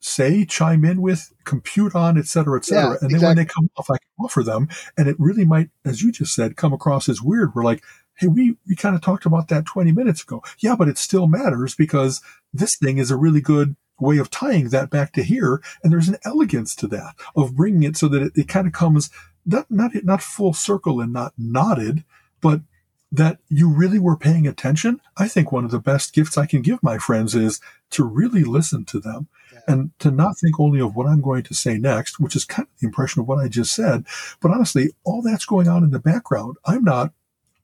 say, 0.00 0.44
chime 0.44 0.84
in 0.84 1.02
with, 1.02 1.32
compute 1.44 1.94
on, 1.94 2.18
et 2.18 2.26
cetera, 2.26 2.58
et 2.58 2.64
cetera. 2.64 2.92
Yeah, 2.92 2.96
and 3.00 3.10
then 3.10 3.16
exactly. 3.16 3.26
when 3.28 3.36
they 3.36 3.44
come 3.44 3.70
off, 3.76 3.90
I 3.90 3.98
can 3.98 4.24
offer 4.24 4.42
them. 4.42 4.68
And 4.96 5.08
it 5.08 5.16
really 5.18 5.44
might, 5.44 5.70
as 5.84 6.02
you 6.02 6.10
just 6.10 6.34
said, 6.34 6.56
come 6.56 6.72
across 6.72 7.08
as 7.08 7.22
weird. 7.22 7.54
We're 7.54 7.64
like, 7.64 7.84
Hey, 8.20 8.26
we, 8.26 8.56
we 8.68 8.76
kind 8.76 8.94
of 8.94 9.00
talked 9.00 9.24
about 9.24 9.48
that 9.48 9.64
20 9.64 9.92
minutes 9.92 10.22
ago. 10.22 10.42
Yeah, 10.58 10.76
but 10.76 10.88
it 10.88 10.98
still 10.98 11.26
matters 11.26 11.74
because 11.74 12.20
this 12.52 12.76
thing 12.76 12.98
is 12.98 13.10
a 13.10 13.16
really 13.16 13.40
good 13.40 13.76
way 13.98 14.18
of 14.18 14.30
tying 14.30 14.68
that 14.68 14.90
back 14.90 15.12
to 15.14 15.22
here. 15.22 15.62
And 15.82 15.90
there's 15.90 16.08
an 16.08 16.18
elegance 16.24 16.74
to 16.76 16.86
that 16.88 17.14
of 17.34 17.56
bringing 17.56 17.82
it 17.82 17.96
so 17.96 18.08
that 18.08 18.22
it, 18.22 18.32
it 18.36 18.48
kind 18.48 18.66
of 18.66 18.74
comes 18.74 19.10
not 19.46 19.70
not 19.70 19.92
not 20.04 20.22
full 20.22 20.52
circle 20.52 21.00
and 21.00 21.14
not 21.14 21.32
knotted, 21.38 22.04
but 22.42 22.60
that 23.12 23.38
you 23.48 23.68
really 23.68 23.98
were 23.98 24.16
paying 24.16 24.46
attention. 24.46 25.00
I 25.16 25.26
think 25.26 25.50
one 25.50 25.64
of 25.64 25.70
the 25.70 25.80
best 25.80 26.14
gifts 26.14 26.38
I 26.38 26.46
can 26.46 26.62
give 26.62 26.82
my 26.82 26.98
friends 26.98 27.34
is 27.34 27.60
to 27.90 28.04
really 28.04 28.44
listen 28.44 28.84
to 28.84 29.00
them 29.00 29.28
yeah. 29.52 29.60
and 29.66 29.90
to 29.98 30.10
not 30.10 30.38
think 30.38 30.60
only 30.60 30.80
of 30.80 30.94
what 30.94 31.08
I'm 31.08 31.20
going 31.20 31.42
to 31.44 31.54
say 31.54 31.76
next, 31.76 32.20
which 32.20 32.36
is 32.36 32.44
kind 32.44 32.68
of 32.68 32.80
the 32.80 32.86
impression 32.86 33.20
of 33.20 33.26
what 33.26 33.38
I 33.38 33.48
just 33.48 33.74
said. 33.74 34.04
But 34.40 34.52
honestly, 34.52 34.90
all 35.04 35.22
that's 35.22 35.44
going 35.44 35.66
on 35.66 35.82
in 35.82 35.90
the 35.90 35.98
background. 35.98 36.56
I'm 36.64 36.84
not 36.84 37.12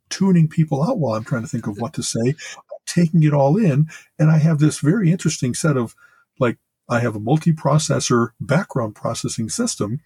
tuning 0.08 0.48
people 0.48 0.82
out 0.82 0.98
while 0.98 1.14
I'm 1.14 1.24
trying 1.24 1.42
to 1.42 1.48
think 1.48 1.66
of 1.66 1.78
what 1.78 1.92
to 1.94 2.02
say. 2.02 2.20
I'm 2.20 2.84
taking 2.86 3.22
it 3.22 3.34
all 3.34 3.56
in. 3.56 3.88
And 4.18 4.30
I 4.30 4.38
have 4.38 4.58
this 4.58 4.78
very 4.78 5.10
interesting 5.10 5.54
set 5.54 5.76
of 5.76 5.94
like, 6.38 6.58
I 6.88 7.00
have 7.00 7.16
a 7.16 7.20
multi-processor 7.20 8.30
background 8.40 8.94
processing 8.94 9.48
system 9.48 10.00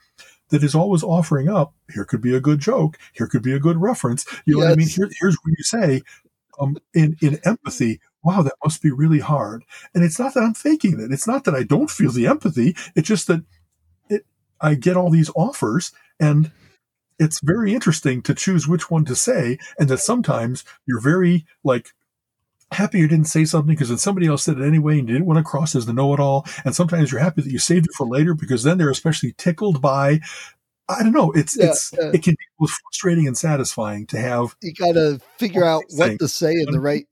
that 0.48 0.64
is 0.64 0.74
always 0.74 1.02
offering 1.02 1.48
up, 1.48 1.74
here 1.92 2.04
could 2.04 2.20
be 2.20 2.34
a 2.34 2.40
good 2.40 2.58
joke, 2.58 2.98
here 3.12 3.26
could 3.26 3.42
be 3.42 3.52
a 3.52 3.60
good 3.60 3.76
reference. 3.76 4.24
You 4.46 4.54
know 4.54 4.60
yes. 4.62 4.68
what 4.68 4.72
I 4.72 4.76
mean? 4.76 4.88
Here, 4.88 5.10
here's 5.20 5.36
what 5.36 5.54
you 5.56 5.62
say, 5.62 6.02
um, 6.58 6.76
in, 6.94 7.16
in 7.20 7.38
empathy, 7.44 8.00
wow, 8.22 8.42
that 8.42 8.54
must 8.64 8.82
be 8.82 8.90
really 8.90 9.20
hard. 9.20 9.64
And 9.94 10.02
it's 10.02 10.18
not 10.18 10.34
that 10.34 10.42
I'm 10.42 10.54
faking 10.54 11.00
it. 11.00 11.12
It's 11.12 11.26
not 11.26 11.44
that 11.44 11.54
I 11.54 11.62
don't 11.62 11.90
feel 11.90 12.10
the 12.10 12.26
empathy. 12.26 12.76
It's 12.96 13.08
just 13.08 13.28
that 13.28 13.44
it, 14.08 14.26
I 14.60 14.74
get 14.74 14.96
all 14.96 15.10
these 15.10 15.30
offers 15.36 15.92
and 16.18 16.50
it's 17.20 17.40
very 17.40 17.74
interesting 17.74 18.22
to 18.22 18.34
choose 18.34 18.66
which 18.66 18.90
one 18.90 19.04
to 19.04 19.14
say. 19.14 19.58
And 19.78 19.88
that 19.90 19.98
sometimes 19.98 20.64
you're 20.86 21.00
very 21.00 21.46
like 21.62 21.90
happy 22.72 22.98
you 22.98 23.08
didn't 23.08 23.26
say 23.26 23.44
something 23.44 23.74
because 23.74 23.90
then 23.90 23.98
somebody 23.98 24.26
else 24.26 24.44
said 24.44 24.58
it 24.58 24.66
anyway 24.66 24.98
and 24.98 25.08
you 25.08 25.14
didn't 25.14 25.26
want 25.26 25.38
to 25.38 25.44
cross 25.44 25.76
as 25.76 25.86
the 25.86 25.92
know-it-all. 25.92 26.46
And 26.64 26.74
sometimes 26.74 27.12
you're 27.12 27.20
happy 27.20 27.42
that 27.42 27.52
you 27.52 27.58
saved 27.58 27.86
it 27.86 27.94
for 27.96 28.06
later 28.06 28.34
because 28.34 28.62
then 28.62 28.78
they're 28.78 28.90
especially 28.90 29.34
tickled 29.36 29.80
by 29.80 30.20
I 30.88 31.04
don't 31.04 31.12
know. 31.12 31.30
It's 31.32 31.56
yeah, 31.56 31.66
it's 31.66 31.94
yeah. 31.96 32.10
it 32.12 32.22
can 32.24 32.32
be 32.32 32.44
both 32.58 32.70
frustrating 32.70 33.28
and 33.28 33.38
satisfying 33.38 34.06
to 34.08 34.18
have. 34.18 34.56
You 34.60 34.72
got 34.74 34.94
to 34.94 35.20
figure 35.38 35.64
out 35.64 35.84
what 35.90 36.18
to 36.18 36.26
say 36.26 36.52
in 36.52 36.72
the 36.72 36.80
right 36.80 37.06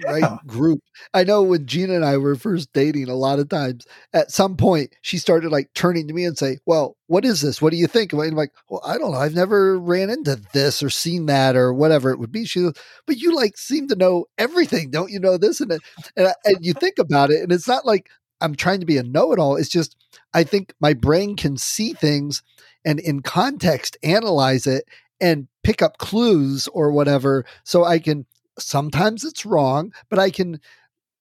yeah. 0.00 0.10
right 0.10 0.24
oh. 0.24 0.38
group. 0.46 0.80
I 1.14 1.24
know 1.24 1.42
when 1.42 1.66
Gina 1.66 1.94
and 1.94 2.04
I 2.04 2.16
were 2.16 2.36
first 2.36 2.72
dating, 2.72 3.08
a 3.08 3.14
lot 3.14 3.38
of 3.38 3.48
times 3.48 3.86
at 4.12 4.30
some 4.30 4.56
point 4.56 4.94
she 5.02 5.18
started 5.18 5.50
like 5.50 5.70
turning 5.74 6.08
to 6.08 6.14
me 6.14 6.24
and 6.24 6.36
say, 6.36 6.58
"Well, 6.66 6.96
what 7.06 7.24
is 7.24 7.40
this? 7.40 7.60
What 7.60 7.70
do 7.70 7.76
you 7.76 7.86
think?" 7.86 8.12
And 8.12 8.22
I'm 8.22 8.34
like, 8.34 8.52
"Well, 8.68 8.82
I 8.84 8.98
don't 8.98 9.12
know. 9.12 9.18
I've 9.18 9.34
never 9.34 9.78
ran 9.78 10.10
into 10.10 10.40
this 10.52 10.82
or 10.82 10.90
seen 10.90 11.26
that 11.26 11.56
or 11.56 11.72
whatever 11.72 12.10
it 12.10 12.18
would 12.18 12.32
be." 12.32 12.44
She, 12.44 12.60
goes, 12.60 12.74
but 13.06 13.16
you 13.16 13.34
like 13.34 13.56
seem 13.56 13.88
to 13.88 13.96
know 13.96 14.26
everything, 14.38 14.90
don't 14.90 15.10
you 15.10 15.20
know 15.20 15.36
this? 15.36 15.60
And 15.60 15.72
and, 16.16 16.32
and 16.44 16.56
you 16.60 16.72
think 16.72 16.98
about 16.98 17.30
it, 17.30 17.42
and 17.42 17.52
it's 17.52 17.68
not 17.68 17.86
like 17.86 18.08
I'm 18.40 18.54
trying 18.54 18.80
to 18.80 18.86
be 18.86 18.96
a 18.96 19.02
know-it-all. 19.02 19.56
It's 19.56 19.68
just 19.68 19.96
I 20.32 20.44
think 20.44 20.74
my 20.80 20.94
brain 20.94 21.36
can 21.36 21.56
see 21.56 21.92
things 21.92 22.42
and 22.84 22.98
in 22.98 23.22
context 23.22 23.96
analyze 24.02 24.66
it 24.66 24.84
and 25.20 25.48
pick 25.62 25.82
up 25.82 25.98
clues 25.98 26.68
or 26.68 26.90
whatever 26.90 27.44
so 27.64 27.84
I 27.84 27.98
can 27.98 28.26
sometimes 28.60 29.24
it's 29.24 29.46
wrong, 29.46 29.92
but 30.08 30.18
I 30.18 30.30
can 30.30 30.60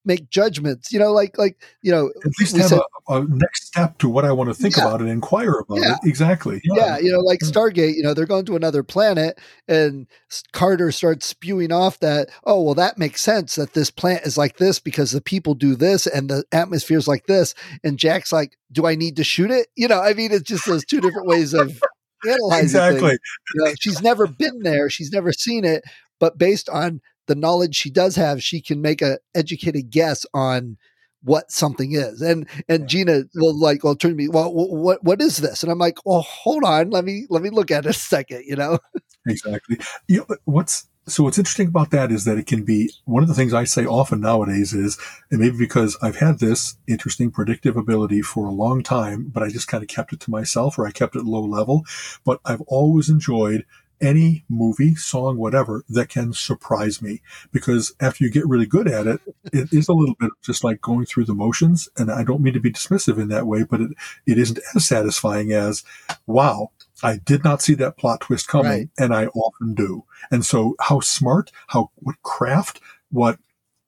make 0.05 0.29
judgments. 0.29 0.91
You 0.91 0.99
know, 0.99 1.11
like 1.11 1.37
like 1.37 1.61
you 1.81 1.91
know, 1.91 2.11
at 2.25 2.31
least 2.39 2.57
have 2.57 2.67
said, 2.67 2.79
a, 3.07 3.13
a, 3.15 3.25
next 3.25 3.67
step 3.67 3.97
to 3.99 4.09
what 4.09 4.25
I 4.25 4.31
want 4.31 4.49
to 4.49 4.53
think 4.53 4.75
yeah, 4.75 4.87
about 4.87 5.01
and 5.01 5.09
inquire 5.09 5.59
about 5.59 5.79
yeah. 5.79 5.93
it. 5.93 5.99
Exactly. 6.07 6.61
Yeah. 6.63 6.75
yeah. 6.75 6.97
you 6.99 7.11
know, 7.11 7.19
like 7.19 7.39
Stargate. 7.39 7.95
You 7.95 8.03
know, 8.03 8.13
they're 8.13 8.25
going 8.25 8.45
to 8.45 8.55
another 8.55 8.83
planet, 8.83 9.39
and 9.67 10.07
Carter 10.51 10.91
starts 10.91 11.25
spewing 11.25 11.71
off 11.71 11.99
that. 11.99 12.29
Oh, 12.43 12.61
well, 12.61 12.75
that 12.75 12.97
makes 12.97 13.21
sense 13.21 13.55
that 13.55 13.73
this 13.73 13.91
planet 13.91 14.25
is 14.25 14.37
like 14.37 14.57
this 14.57 14.79
because 14.79 15.11
the 15.11 15.21
people 15.21 15.53
do 15.53 15.75
this 15.75 16.07
and 16.07 16.29
the 16.29 16.43
atmosphere 16.51 16.97
is 16.97 17.07
like 17.07 17.27
this. 17.27 17.53
And 17.83 17.99
Jack's 17.99 18.33
like, 18.33 18.57
"Do 18.71 18.85
I 18.85 18.95
need 18.95 19.15
to 19.17 19.23
shoot 19.23 19.51
it?" 19.51 19.67
You 19.75 19.87
know, 19.87 20.01
I 20.01 20.13
mean, 20.13 20.31
it's 20.31 20.43
just 20.43 20.65
those 20.65 20.85
two 20.85 21.01
different 21.01 21.27
ways 21.27 21.53
of. 21.53 21.79
analyzing 22.27 22.65
exactly. 22.65 23.17
You 23.55 23.63
know, 23.63 23.73
she's 23.79 24.01
never 24.01 24.27
been 24.27 24.59
there. 24.63 24.89
She's 24.89 25.09
never 25.09 25.31
seen 25.31 25.63
it. 25.63 25.85
But 26.19 26.37
based 26.37 26.67
on 26.67 26.99
the 27.29 27.35
knowledge 27.35 27.75
she 27.75 27.89
does 27.89 28.17
have, 28.17 28.43
she 28.43 28.59
can 28.59 28.81
make 28.81 29.01
a 29.01 29.19
educated 29.33 29.89
guess 29.89 30.25
on 30.33 30.77
what 31.21 31.51
something 31.51 31.93
is. 31.93 32.21
And 32.21 32.47
and 32.67 32.89
Gina 32.89 33.23
will 33.35 33.57
like, 33.57 33.83
well, 33.83 33.95
turn 33.95 34.11
to 34.11 34.17
me, 34.17 34.27
well, 34.27 34.53
what 34.53 35.03
what 35.03 35.21
is 35.21 35.37
this? 35.37 35.63
And 35.63 35.71
I'm 35.71 35.79
like, 35.79 36.05
well, 36.05 36.21
hold 36.21 36.63
on, 36.63 36.89
let 36.89 37.05
me 37.05 37.25
let 37.29 37.41
me 37.41 37.49
look 37.49 37.71
at 37.71 37.85
it 37.85 37.89
a 37.91 37.93
second. 37.93 38.43
You 38.45 38.55
know, 38.55 38.79
exactly. 39.27 39.77
You 40.07 40.25
know, 40.29 40.35
what's 40.45 40.87
so 41.07 41.23
what's 41.23 41.37
interesting 41.37 41.67
about 41.67 41.91
that 41.91 42.11
is 42.11 42.25
that 42.25 42.37
it 42.37 42.45
can 42.45 42.63
be 42.63 42.91
one 43.05 43.23
of 43.23 43.29
the 43.29 43.35
things 43.35 43.53
I 43.53 43.63
say 43.63 43.85
often 43.85 44.21
nowadays 44.21 44.73
is, 44.73 44.97
and 45.31 45.39
maybe 45.39 45.57
because 45.57 45.97
I've 46.01 46.17
had 46.17 46.39
this 46.39 46.77
interesting 46.87 47.31
predictive 47.31 47.77
ability 47.77 48.21
for 48.21 48.45
a 48.45 48.51
long 48.51 48.83
time, 48.83 49.29
but 49.31 49.43
I 49.43 49.49
just 49.49 49.67
kind 49.67 49.83
of 49.83 49.89
kept 49.89 50.13
it 50.13 50.19
to 50.21 50.31
myself 50.31 50.77
or 50.77 50.87
I 50.87 50.91
kept 50.91 51.15
it 51.15 51.23
low 51.23 51.43
level. 51.43 51.83
But 52.25 52.39
I've 52.45 52.61
always 52.61 53.09
enjoyed 53.09 53.65
any 54.01 54.45
movie, 54.49 54.95
song, 54.95 55.37
whatever 55.37 55.83
that 55.89 56.09
can 56.09 56.33
surprise 56.33 57.01
me. 57.01 57.21
Because 57.51 57.93
after 57.99 58.23
you 58.23 58.29
get 58.29 58.47
really 58.47 58.65
good 58.65 58.87
at 58.87 59.07
it, 59.07 59.21
it 59.51 59.73
is 59.73 59.87
a 59.87 59.93
little 59.93 60.15
bit 60.15 60.31
just 60.41 60.63
like 60.63 60.81
going 60.81 61.05
through 61.05 61.25
the 61.25 61.33
motions. 61.33 61.89
And 61.97 62.11
I 62.11 62.23
don't 62.23 62.41
mean 62.41 62.53
to 62.53 62.59
be 62.59 62.71
dismissive 62.71 63.19
in 63.19 63.27
that 63.29 63.47
way, 63.47 63.63
but 63.63 63.81
it, 63.81 63.91
it 64.25 64.37
isn't 64.37 64.59
as 64.75 64.85
satisfying 64.85 65.51
as, 65.51 65.83
wow, 66.25 66.71
I 67.03 67.17
did 67.17 67.43
not 67.43 67.61
see 67.61 67.75
that 67.75 67.97
plot 67.97 68.21
twist 68.21 68.47
coming. 68.47 68.71
Right. 68.71 68.89
And 68.97 69.13
I 69.13 69.27
often 69.27 69.73
do. 69.73 70.05
And 70.31 70.45
so 70.45 70.75
how 70.79 70.99
smart, 70.99 71.51
how, 71.67 71.91
what 71.95 72.21
craft, 72.23 72.79
what, 73.09 73.39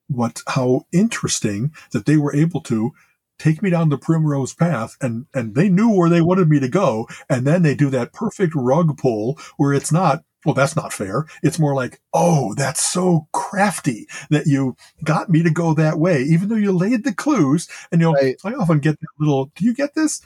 what, 0.08 0.42
how 0.46 0.86
interesting 0.92 1.72
that 1.92 2.06
they 2.06 2.16
were 2.16 2.34
able 2.34 2.60
to 2.62 2.92
take 3.42 3.60
me 3.60 3.70
down 3.70 3.88
the 3.88 3.98
primrose 3.98 4.54
path 4.54 4.96
and 5.00 5.26
and 5.34 5.56
they 5.56 5.68
knew 5.68 5.90
where 5.90 6.08
they 6.08 6.20
wanted 6.20 6.48
me 6.48 6.60
to 6.60 6.68
go 6.68 7.08
and 7.28 7.44
then 7.44 7.62
they 7.62 7.74
do 7.74 7.90
that 7.90 8.12
perfect 8.12 8.54
rug 8.54 8.96
pull 8.96 9.36
where 9.56 9.72
it's 9.72 9.90
not 9.90 10.22
well 10.46 10.54
that's 10.54 10.76
not 10.76 10.92
fair 10.92 11.26
it's 11.42 11.58
more 11.58 11.74
like 11.74 12.00
oh 12.14 12.54
that's 12.54 12.80
so 12.80 13.26
crafty 13.32 14.06
that 14.30 14.46
you 14.46 14.76
got 15.02 15.28
me 15.28 15.42
to 15.42 15.50
go 15.50 15.74
that 15.74 15.98
way 15.98 16.22
even 16.22 16.48
though 16.48 16.54
you 16.54 16.70
laid 16.70 17.02
the 17.02 17.12
clues 17.12 17.68
and 17.90 18.00
you 18.00 18.06
know 18.06 18.12
right. 18.12 18.36
i 18.44 18.52
often 18.52 18.78
get 18.78 19.00
that 19.00 19.08
little 19.18 19.46
do 19.56 19.64
you 19.64 19.74
get 19.74 19.96
this 19.96 20.22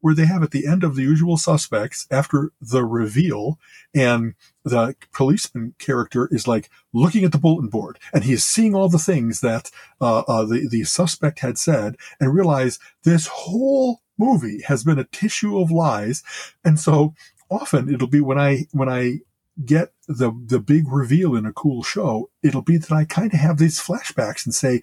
where 0.00 0.14
they 0.14 0.26
have 0.26 0.44
at 0.44 0.52
the 0.52 0.66
end 0.66 0.84
of 0.84 0.94
the 0.94 1.02
usual 1.02 1.36
suspects 1.36 2.06
after 2.12 2.52
the 2.60 2.84
reveal 2.84 3.58
and 3.92 4.34
the 4.64 4.94
policeman 5.12 5.74
character 5.78 6.28
is 6.30 6.46
like 6.46 6.70
looking 6.92 7.24
at 7.24 7.32
the 7.32 7.38
bulletin 7.38 7.68
board 7.68 7.98
and 8.12 8.24
he's 8.24 8.44
seeing 8.44 8.74
all 8.74 8.88
the 8.88 8.98
things 8.98 9.40
that 9.40 9.70
uh, 10.00 10.20
uh, 10.20 10.44
the 10.44 10.68
the 10.68 10.84
suspect 10.84 11.40
had 11.40 11.58
said 11.58 11.96
and 12.20 12.34
realize 12.34 12.78
this 13.02 13.26
whole 13.26 14.02
movie 14.18 14.62
has 14.62 14.84
been 14.84 14.98
a 14.98 15.04
tissue 15.04 15.58
of 15.58 15.70
lies. 15.70 16.22
And 16.64 16.78
so 16.78 17.14
often 17.50 17.92
it'll 17.92 18.08
be 18.08 18.20
when 18.20 18.38
i 18.38 18.66
when 18.72 18.88
i 18.88 19.18
get 19.66 19.92
the 20.08 20.32
the 20.46 20.58
big 20.58 20.90
reveal 20.90 21.36
in 21.36 21.44
a 21.44 21.52
cool 21.52 21.82
show 21.82 22.30
it'll 22.42 22.62
be 22.62 22.78
that 22.78 22.90
i 22.90 23.04
kind 23.04 23.34
of 23.34 23.38
have 23.38 23.58
these 23.58 23.78
flashbacks 23.78 24.46
and 24.46 24.54
say 24.54 24.80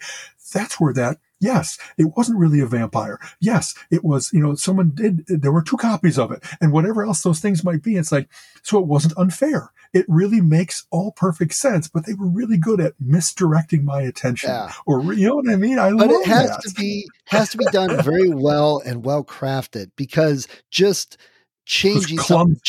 that's 0.53 0.79
where 0.79 0.93
that 0.93 1.17
Yes, 1.39 1.77
it 1.97 2.17
wasn't 2.17 2.37
really 2.37 2.59
a 2.59 2.65
vampire. 2.65 3.19
Yes, 3.39 3.73
it 3.89 4.03
was, 4.03 4.31
you 4.33 4.41
know, 4.41 4.55
someone 4.55 4.91
did, 4.93 5.25
there 5.27 5.51
were 5.51 5.61
two 5.61 5.77
copies 5.77 6.19
of 6.19 6.31
it 6.31 6.43
and 6.59 6.73
whatever 6.73 7.05
else 7.05 7.21
those 7.21 7.39
things 7.39 7.63
might 7.63 7.81
be. 7.81 7.95
It's 7.95 8.11
like, 8.11 8.29
so 8.61 8.77
it 8.79 8.87
wasn't 8.87 9.17
unfair. 9.17 9.71
It 9.93 10.05
really 10.07 10.41
makes 10.41 10.85
all 10.91 11.13
perfect 11.13 11.53
sense, 11.53 11.87
but 11.87 12.05
they 12.05 12.13
were 12.13 12.29
really 12.29 12.57
good 12.57 12.81
at 12.81 12.93
misdirecting 12.99 13.85
my 13.85 14.01
attention. 14.01 14.49
Yeah. 14.49 14.73
Or, 14.85 15.13
you 15.13 15.27
know 15.27 15.35
what 15.35 15.49
I 15.49 15.55
mean? 15.55 15.79
I 15.79 15.93
but 15.93 16.11
it 16.11 16.27
has 16.27 16.49
that. 16.49 16.61
to 16.61 16.73
be, 16.75 17.09
has 17.25 17.49
to 17.51 17.57
be 17.57 17.65
done 17.71 18.03
very 18.03 18.29
well 18.29 18.81
and 18.85 19.05
well 19.05 19.23
crafted 19.23 19.91
because 19.95 20.47
just 20.69 21.17
changing 21.65 22.19
something 22.19 22.59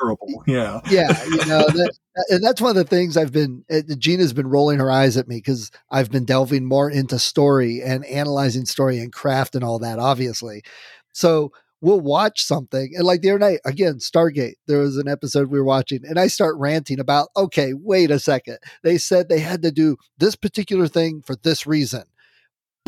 terrible. 0.00 0.44
Yeah. 0.46 0.80
Yeah. 0.90 1.24
You 1.24 1.46
know, 1.46 1.66
that, 1.66 1.92
and 2.28 2.42
that's 2.42 2.60
one 2.60 2.70
of 2.70 2.76
the 2.76 2.84
things 2.84 3.16
I've 3.16 3.32
been, 3.32 3.64
uh, 3.70 3.82
Gina's 3.98 4.32
been 4.32 4.48
rolling 4.48 4.78
her 4.78 4.90
eyes 4.90 5.16
at 5.16 5.28
me 5.28 5.36
because 5.36 5.70
I've 5.90 6.10
been 6.10 6.24
delving 6.24 6.64
more 6.64 6.90
into 6.90 7.18
story 7.18 7.82
and 7.82 8.04
analyzing 8.06 8.66
story 8.66 8.98
and 8.98 9.12
craft 9.12 9.54
and 9.54 9.64
all 9.64 9.78
that, 9.80 9.98
obviously. 9.98 10.62
So 11.12 11.52
we'll 11.80 12.00
watch 12.00 12.42
something. 12.42 12.92
And 12.94 13.04
like 13.04 13.20
the 13.20 13.30
other 13.30 13.38
night, 13.38 13.60
again, 13.64 13.94
Stargate, 13.94 14.54
there 14.66 14.78
was 14.78 14.96
an 14.96 15.08
episode 15.08 15.50
we 15.50 15.58
were 15.58 15.64
watching, 15.64 16.04
and 16.04 16.18
I 16.18 16.26
start 16.26 16.56
ranting 16.58 17.00
about, 17.00 17.28
okay, 17.36 17.72
wait 17.74 18.10
a 18.10 18.18
second. 18.18 18.58
They 18.82 18.98
said 18.98 19.28
they 19.28 19.40
had 19.40 19.62
to 19.62 19.70
do 19.70 19.96
this 20.18 20.36
particular 20.36 20.88
thing 20.88 21.22
for 21.24 21.36
this 21.36 21.66
reason 21.66 22.04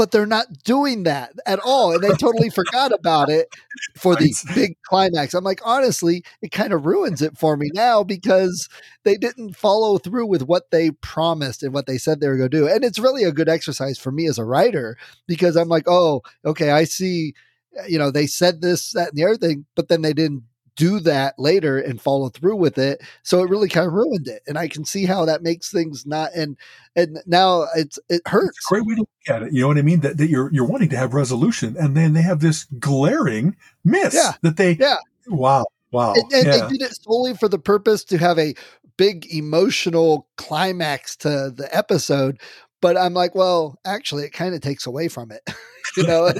but 0.00 0.12
they're 0.12 0.24
not 0.24 0.62
doing 0.64 1.02
that 1.02 1.30
at 1.44 1.58
all. 1.58 1.92
And 1.92 2.02
they 2.02 2.08
totally 2.16 2.48
forgot 2.48 2.90
about 2.90 3.28
it 3.28 3.54
for 3.98 4.16
the 4.16 4.34
big 4.54 4.78
climax. 4.82 5.34
I'm 5.34 5.44
like, 5.44 5.60
honestly, 5.62 6.24
it 6.40 6.52
kind 6.52 6.72
of 6.72 6.86
ruins 6.86 7.20
it 7.20 7.36
for 7.36 7.54
me 7.54 7.68
now 7.74 8.02
because 8.02 8.70
they 9.04 9.18
didn't 9.18 9.56
follow 9.56 9.98
through 9.98 10.24
with 10.24 10.40
what 10.40 10.70
they 10.70 10.92
promised 10.92 11.62
and 11.62 11.74
what 11.74 11.84
they 11.84 11.98
said 11.98 12.18
they 12.18 12.28
were 12.28 12.38
going 12.38 12.48
to 12.48 12.56
do. 12.56 12.66
And 12.66 12.82
it's 12.82 12.98
really 12.98 13.24
a 13.24 13.30
good 13.30 13.50
exercise 13.50 13.98
for 13.98 14.10
me 14.10 14.26
as 14.26 14.38
a 14.38 14.44
writer 14.44 14.96
because 15.28 15.54
I'm 15.54 15.68
like, 15.68 15.84
oh, 15.86 16.22
okay, 16.46 16.70
I 16.70 16.84
see, 16.84 17.34
you 17.86 17.98
know, 17.98 18.10
they 18.10 18.26
said 18.26 18.62
this, 18.62 18.92
that, 18.92 19.10
and 19.10 19.18
the 19.18 19.26
other 19.26 19.36
thing, 19.36 19.66
but 19.76 19.88
then 19.88 20.00
they 20.00 20.14
didn't 20.14 20.44
do 20.80 20.98
that 20.98 21.38
later 21.38 21.78
and 21.78 22.00
follow 22.00 22.30
through 22.30 22.56
with 22.56 22.78
it. 22.78 23.02
So 23.22 23.42
it 23.42 23.50
really 23.50 23.68
kind 23.68 23.86
of 23.86 23.92
ruined 23.92 24.28
it. 24.28 24.42
And 24.46 24.56
I 24.56 24.66
can 24.66 24.86
see 24.86 25.04
how 25.04 25.26
that 25.26 25.42
makes 25.42 25.70
things 25.70 26.06
not 26.06 26.32
and 26.34 26.56
and 26.96 27.18
now 27.26 27.66
it's 27.76 27.98
it 28.08 28.22
hurts. 28.26 28.56
It's 28.56 28.66
great 28.66 28.86
way 28.86 28.94
to 28.94 29.00
look 29.02 29.28
at 29.28 29.42
it. 29.42 29.52
You 29.52 29.60
know 29.60 29.68
what 29.68 29.76
I 29.76 29.82
mean? 29.82 30.00
That, 30.00 30.16
that 30.16 30.30
you're 30.30 30.50
you're 30.52 30.64
wanting 30.64 30.88
to 30.88 30.96
have 30.96 31.12
resolution 31.12 31.76
and 31.78 31.94
then 31.94 32.14
they 32.14 32.22
have 32.22 32.40
this 32.40 32.64
glaring 32.78 33.56
miss 33.84 34.14
yeah. 34.14 34.32
that 34.40 34.56
they 34.56 34.72
Yeah. 34.72 34.96
Wow. 35.28 35.66
Wow. 35.92 36.14
And, 36.14 36.32
and 36.32 36.46
yeah. 36.46 36.56
they 36.56 36.68
did 36.68 36.82
it 36.82 36.96
solely 37.02 37.34
for 37.34 37.48
the 37.48 37.58
purpose 37.58 38.02
to 38.04 38.16
have 38.16 38.38
a 38.38 38.54
big 38.96 39.26
emotional 39.34 40.26
climax 40.36 41.14
to 41.16 41.52
the 41.54 41.68
episode. 41.72 42.40
But 42.80 42.96
I'm 42.96 43.14
like, 43.14 43.34
well, 43.34 43.78
actually, 43.84 44.24
it 44.24 44.32
kind 44.32 44.54
of 44.54 44.60
takes 44.60 44.86
away 44.86 45.08
from 45.08 45.30
it. 45.30 45.42
you 45.96 46.04
know, 46.04 46.32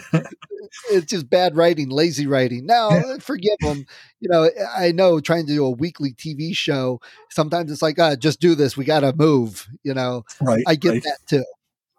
it's 0.91 1.07
just 1.07 1.28
bad 1.28 1.57
writing, 1.57 1.91
lazy 1.91 2.26
writing. 2.26 2.66
Now, 2.66 2.91
forgive 3.20 3.59
them. 3.61 3.84
You 4.20 4.28
know, 4.30 4.51
I 4.76 4.93
know 4.93 5.20
trying 5.20 5.47
to 5.47 5.53
do 5.53 5.64
a 5.64 5.70
weekly 5.70 6.12
TV 6.12 6.55
show, 6.55 7.01
sometimes 7.30 7.70
it's 7.70 7.82
like, 7.82 7.99
ah, 7.99 8.16
just 8.16 8.41
do 8.41 8.55
this. 8.55 8.76
We 8.76 8.84
got 8.84 9.01
to 9.01 9.12
move. 9.14 9.68
You 9.82 9.95
know, 9.95 10.24
right? 10.41 10.64
I 10.66 10.76
get 10.76 10.91
right. 10.91 11.03
that 11.03 11.18
too. 11.26 11.45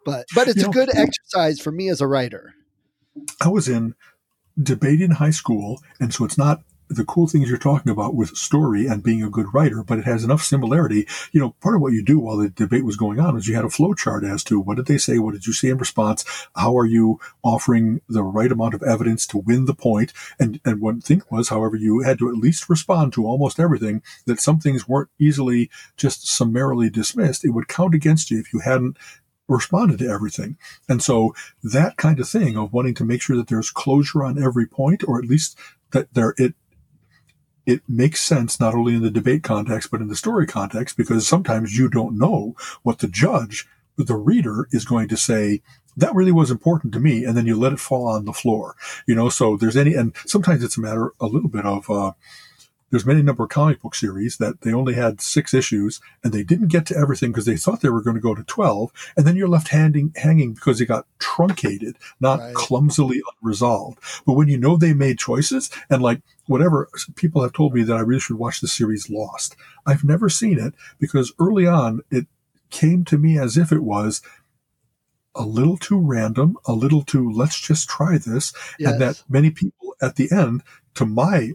But 0.06 0.26
but 0.34 0.48
it's 0.48 0.58
you 0.58 0.64
a 0.64 0.66
know, 0.66 0.72
good 0.72 0.90
exercise 0.96 1.60
for 1.60 1.72
me 1.72 1.90
as 1.90 2.02
a 2.02 2.08
writer. 2.08 2.56
I 3.40 3.50
was 3.50 3.68
in 3.68 3.96
debate 4.62 5.02
in 5.02 5.12
high 5.12 5.32
school, 5.32 5.82
and 6.00 6.14
so 6.14 6.26
it's 6.26 6.38
not 6.38 6.64
the 6.92 7.06
cool 7.06 7.28
things 7.28 7.50
you're 7.50 7.58
talking 7.58 7.92
about 7.92 8.16
with 8.16 8.36
story 8.36 8.88
and 8.88 9.04
being 9.04 9.24
a 9.24 9.30
good 9.30 9.54
writer, 9.54 9.84
but 9.84 9.98
it 9.98 10.06
has 10.06 10.24
enough 10.24 10.44
similarity. 10.44 11.08
You 11.32 11.40
know, 11.40 11.56
part 11.62 11.76
of 11.76 11.82
what 11.82 11.94
you 11.94 12.04
do 12.04 12.20
while 12.20 12.38
the 12.38 12.50
debate 12.50 12.86
was 12.86 12.98
going 12.98 13.20
on 13.20 13.38
is 13.38 13.48
you 13.48 13.56
had 13.56 13.66
a 13.66 13.70
flow 13.70 13.94
chart 13.94 14.24
as 14.24 14.44
to 14.46 14.60
what 14.60 14.78
did 14.78 14.88
they 14.88 14.98
say, 14.98 15.18
what 15.18 15.34
did 15.34 15.48
you 15.48 15.54
say 15.54 15.70
in 15.70 15.78
response, 15.78 16.26
how 16.56 16.78
are 16.78 16.86
you 16.86 17.20
offering 17.44 18.02
the 18.10 18.24
right 18.24 18.52
amount 18.52 18.74
of 18.74 18.84
evidence 18.84 19.26
to 19.28 19.38
win 19.38 19.66
the 19.66 19.74
point, 19.74 20.14
and 20.40 20.60
and 20.66 20.82
one 20.82 21.02
thing 21.02 21.22
was, 21.30 21.50
however, 21.50 21.76
you 21.76 22.02
had 22.02 22.20
to 22.20 22.30
at 22.30 22.36
least 22.36 22.70
respond 22.70 23.14
to 23.14 23.26
almost 23.26 23.60
everything. 23.60 24.02
That 24.26 24.40
some 24.40 24.60
things 24.60 24.88
weren't 24.88 25.10
easily 25.20 25.70
just 25.98 26.28
summarily 26.28 26.90
dismissed. 26.90 27.46
It 27.46 27.52
would 27.52 27.68
count 27.68 27.96
against 27.96 28.32
you 28.32 28.40
if 28.40 28.54
you 28.54 28.60
hadn't 28.60 28.98
responded 29.48 30.00
to 30.00 30.10
everything. 30.10 30.58
And 30.88 31.04
so 31.04 31.36
that 31.64 31.98
kind 31.98 32.20
of 32.20 32.30
thing 32.30 32.58
of 32.58 32.74
wanting 32.74 32.96
to 32.96 33.06
make 33.06 33.22
sure 33.22 33.36
that 33.36 33.48
there's 33.48 33.70
closure 33.70 34.24
on 34.24 34.42
every 34.42 34.66
point, 34.66 35.04
or 35.08 35.20
at 35.20 35.26
least 35.26 35.58
that 35.92 36.14
there 36.14 36.34
it 36.38 36.56
it 37.66 37.82
makes 37.88 38.22
sense 38.22 38.60
not 38.60 38.74
only 38.74 38.96
in 38.96 39.02
the 39.02 39.12
debate 39.12 39.44
context, 39.44 39.92
but 39.92 40.02
in 40.02 40.08
the 40.08 40.16
story 40.16 40.48
context, 40.48 40.98
because 40.98 41.28
sometimes 41.28 41.78
you 41.78 41.90
don't 41.90 42.18
know 42.18 42.56
what 42.84 43.00
the 43.00 43.08
judge, 43.08 43.68
the 43.98 44.16
reader 44.16 44.68
is 44.72 44.86
going 44.86 45.08
to 45.08 45.18
say, 45.18 45.62
that 45.98 46.16
really 46.16 46.32
was 46.32 46.50
important 46.50 46.94
to 46.94 47.00
me. 47.00 47.26
And 47.26 47.36
then 47.36 47.46
you 47.46 47.60
let 47.60 47.74
it 47.74 47.80
fall 47.80 48.08
on 48.08 48.26
the 48.26 48.34
floor, 48.34 48.76
you 49.06 49.14
know, 49.14 49.30
so 49.30 49.58
there's 49.58 49.78
any, 49.78 49.94
and 49.94 50.16
sometimes 50.26 50.64
it's 50.64 50.78
a 50.78 50.82
matter 50.82 51.14
a 51.20 51.26
little 51.26 51.50
bit 51.50 51.66
of, 51.66 51.90
uh, 51.90 52.14
there's 52.92 53.06
many 53.06 53.22
number 53.22 53.44
of 53.44 53.50
comic 53.50 53.82
book 53.82 53.96
series 53.96 54.38
that 54.38 54.62
they 54.62 54.74
only 54.74 54.94
had 54.94 55.22
six 55.22 55.54
issues 55.54 56.00
and 56.24 56.34
they 56.34 56.44
didn't 56.44 56.68
get 56.68 56.86
to 56.86 56.98
everything 56.98 57.32
because 57.32 57.46
they 57.46 57.58
thought 57.58 57.82
they 57.82 57.90
were 57.90 58.04
going 58.04 58.16
to 58.16 58.22
go 58.22 58.36
to 58.36 58.44
12 58.44 58.92
and 59.18 59.26
then 59.26 59.36
you're 59.36 59.48
left 59.48 59.70
hanging, 59.70 60.14
hanging 60.16 60.54
because 60.54 60.78
they 60.78 60.86
got 60.86 61.08
truncated 61.20 61.98
not 62.20 62.40
right. 62.40 62.54
clumsily 62.54 63.22
unresolved 63.42 63.98
but 64.26 64.34
when 64.34 64.48
you 64.48 64.58
know 64.58 64.78
they 64.78 64.94
made 64.94 65.18
choices 65.18 65.72
and 65.90 66.02
like 66.02 66.22
whatever 66.48 66.90
people 67.16 67.42
have 67.42 67.54
told 67.54 67.74
me 67.74 67.82
that 67.82 67.96
i 67.96 68.02
really 68.02 68.20
should 68.20 68.38
watch 68.38 68.60
the 68.60 68.68
series 68.68 69.10
lost 69.10 69.56
i've 69.86 70.04
never 70.04 70.30
seen 70.30 70.60
it 70.60 70.74
because 71.00 71.34
early 71.40 71.66
on 71.66 72.02
it 72.12 72.28
came 72.70 73.06
to 73.06 73.18
me 73.18 73.38
as 73.38 73.58
if 73.58 73.72
it 73.72 73.84
was 73.84 74.22
a 75.36 75.44
little 75.44 75.78
too 75.78 76.00
random, 76.00 76.58
a 76.66 76.74
little 76.74 77.04
too 77.04 77.32
let's 77.32 77.60
just 77.60 77.88
try 77.88 78.18
this, 78.18 78.54
yes. 78.78 78.92
and 78.92 79.02
that 79.02 79.24
many 79.30 79.50
people 79.50 79.96
at 80.02 80.16
the 80.16 80.30
end, 80.32 80.64
to 80.96 81.06
my 81.06 81.52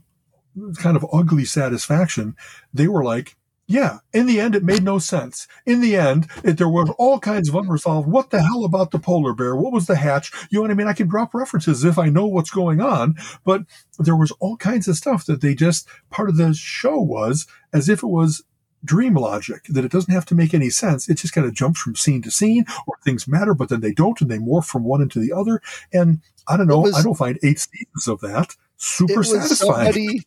kind 0.78 0.96
of 0.96 1.06
ugly 1.12 1.44
satisfaction, 1.44 2.36
they 2.72 2.88
were 2.88 3.04
like, 3.04 3.36
yeah, 3.68 3.98
in 4.12 4.26
the 4.26 4.40
end, 4.40 4.54
it 4.54 4.62
made 4.62 4.84
no 4.84 5.00
sense. 5.00 5.48
In 5.64 5.80
the 5.80 5.96
end, 5.96 6.28
it, 6.44 6.56
there 6.56 6.68
were 6.68 6.86
all 6.98 7.18
kinds 7.18 7.48
of 7.48 7.56
unresolved. 7.56 8.08
What 8.08 8.30
the 8.30 8.40
hell 8.40 8.64
about 8.64 8.92
the 8.92 9.00
polar 9.00 9.34
bear? 9.34 9.56
What 9.56 9.72
was 9.72 9.86
the 9.86 9.96
hatch? 9.96 10.32
You 10.50 10.58
know 10.58 10.62
what 10.62 10.70
I 10.70 10.74
mean? 10.74 10.86
I 10.86 10.92
can 10.92 11.08
drop 11.08 11.34
references 11.34 11.84
if 11.84 11.98
I 11.98 12.08
know 12.08 12.26
what's 12.26 12.50
going 12.50 12.80
on, 12.80 13.16
but 13.44 13.62
there 13.98 14.14
was 14.14 14.30
all 14.38 14.56
kinds 14.56 14.86
of 14.86 14.96
stuff 14.96 15.26
that 15.26 15.40
they 15.40 15.54
just, 15.54 15.88
part 16.10 16.28
of 16.28 16.36
the 16.36 16.54
show 16.54 17.00
was 17.00 17.48
as 17.72 17.88
if 17.88 18.04
it 18.04 18.08
was 18.08 18.44
dream 18.84 19.14
logic, 19.14 19.64
that 19.68 19.84
it 19.84 19.90
doesn't 19.90 20.14
have 20.14 20.26
to 20.26 20.36
make 20.36 20.54
any 20.54 20.70
sense. 20.70 21.08
It 21.08 21.14
just 21.14 21.34
kind 21.34 21.46
of 21.46 21.52
jumps 21.52 21.80
from 21.80 21.96
scene 21.96 22.22
to 22.22 22.30
scene 22.30 22.66
or 22.86 22.94
things 23.04 23.26
matter, 23.26 23.52
but 23.52 23.68
then 23.68 23.80
they 23.80 23.92
don't 23.92 24.20
and 24.20 24.30
they 24.30 24.38
morph 24.38 24.66
from 24.66 24.84
one 24.84 25.02
into 25.02 25.18
the 25.18 25.32
other. 25.32 25.60
And 25.92 26.20
I 26.46 26.56
don't 26.56 26.68
know, 26.68 26.78
was, 26.78 26.94
I 26.94 27.02
don't 27.02 27.18
find 27.18 27.36
eight 27.42 27.58
seasons 27.58 28.06
of 28.06 28.20
that 28.20 28.54
super 28.76 29.22
satisfying. 29.22 29.92
Somebody, 29.92 30.22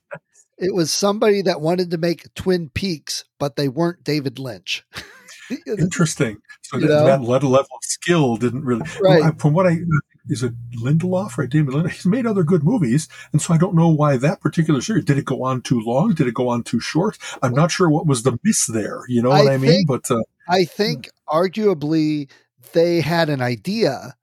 it 0.58 0.74
was 0.74 0.92
somebody 0.92 1.42
that 1.44 1.62
wanted 1.62 1.92
to 1.92 1.98
make 1.98 2.34
Twin 2.34 2.70
Peaks, 2.70 3.26
but 3.40 3.56
they 3.56 3.70
weren't 3.70 4.04
David 4.04 4.40
Lynch. 4.40 4.86
Interesting. 5.68 6.38
So 6.62 6.80
that, 6.80 6.88
that, 6.88 7.24
level 7.24 7.56
of 7.56 7.66
skill 7.82 8.38
didn't 8.38 8.64
really. 8.64 8.84
Right. 9.02 9.40
From 9.40 9.54
what 9.54 9.66
I 9.66 9.80
is 10.28 10.44
it 10.44 10.54
Lindelof, 10.72 11.38
right? 11.38 11.50
David 11.50 11.74
Lindelof. 11.74 11.92
He's 11.92 12.06
made 12.06 12.28
other 12.28 12.44
good 12.44 12.64
movies, 12.64 13.08
and 13.32 13.42
so 13.42 13.54
I 13.54 13.58
don't 13.58 13.76
know 13.76 13.90
why 13.90 14.18
that 14.18 14.42
particular 14.42 14.82
series 14.82 15.06
did 15.06 15.18
it 15.18 15.26
go 15.26 15.44
on 15.44 15.62
too 15.62 15.82
long? 15.82 16.14
Did 16.14 16.28
it 16.28 16.36
go 16.36 16.50
on 16.50 16.64
too 16.64 16.80
short? 16.80 17.18
I'm 17.42 17.54
not 17.54 17.72
sure 17.72 17.90
what 17.90 18.06
was 18.06 18.24
the 18.24 18.38
miss 18.44 18.68
there. 18.68 19.02
You 19.08 19.24
know 19.24 19.30
what 19.30 19.48
I, 19.48 19.56
I 19.56 19.58
mean? 19.58 19.86
But 19.88 20.12
uh, 20.12 20.22
I 20.48 20.66
think 20.66 21.10
arguably 21.28 22.30
they 22.74 23.02
had 23.02 23.30
an 23.30 23.42
idea 23.42 24.16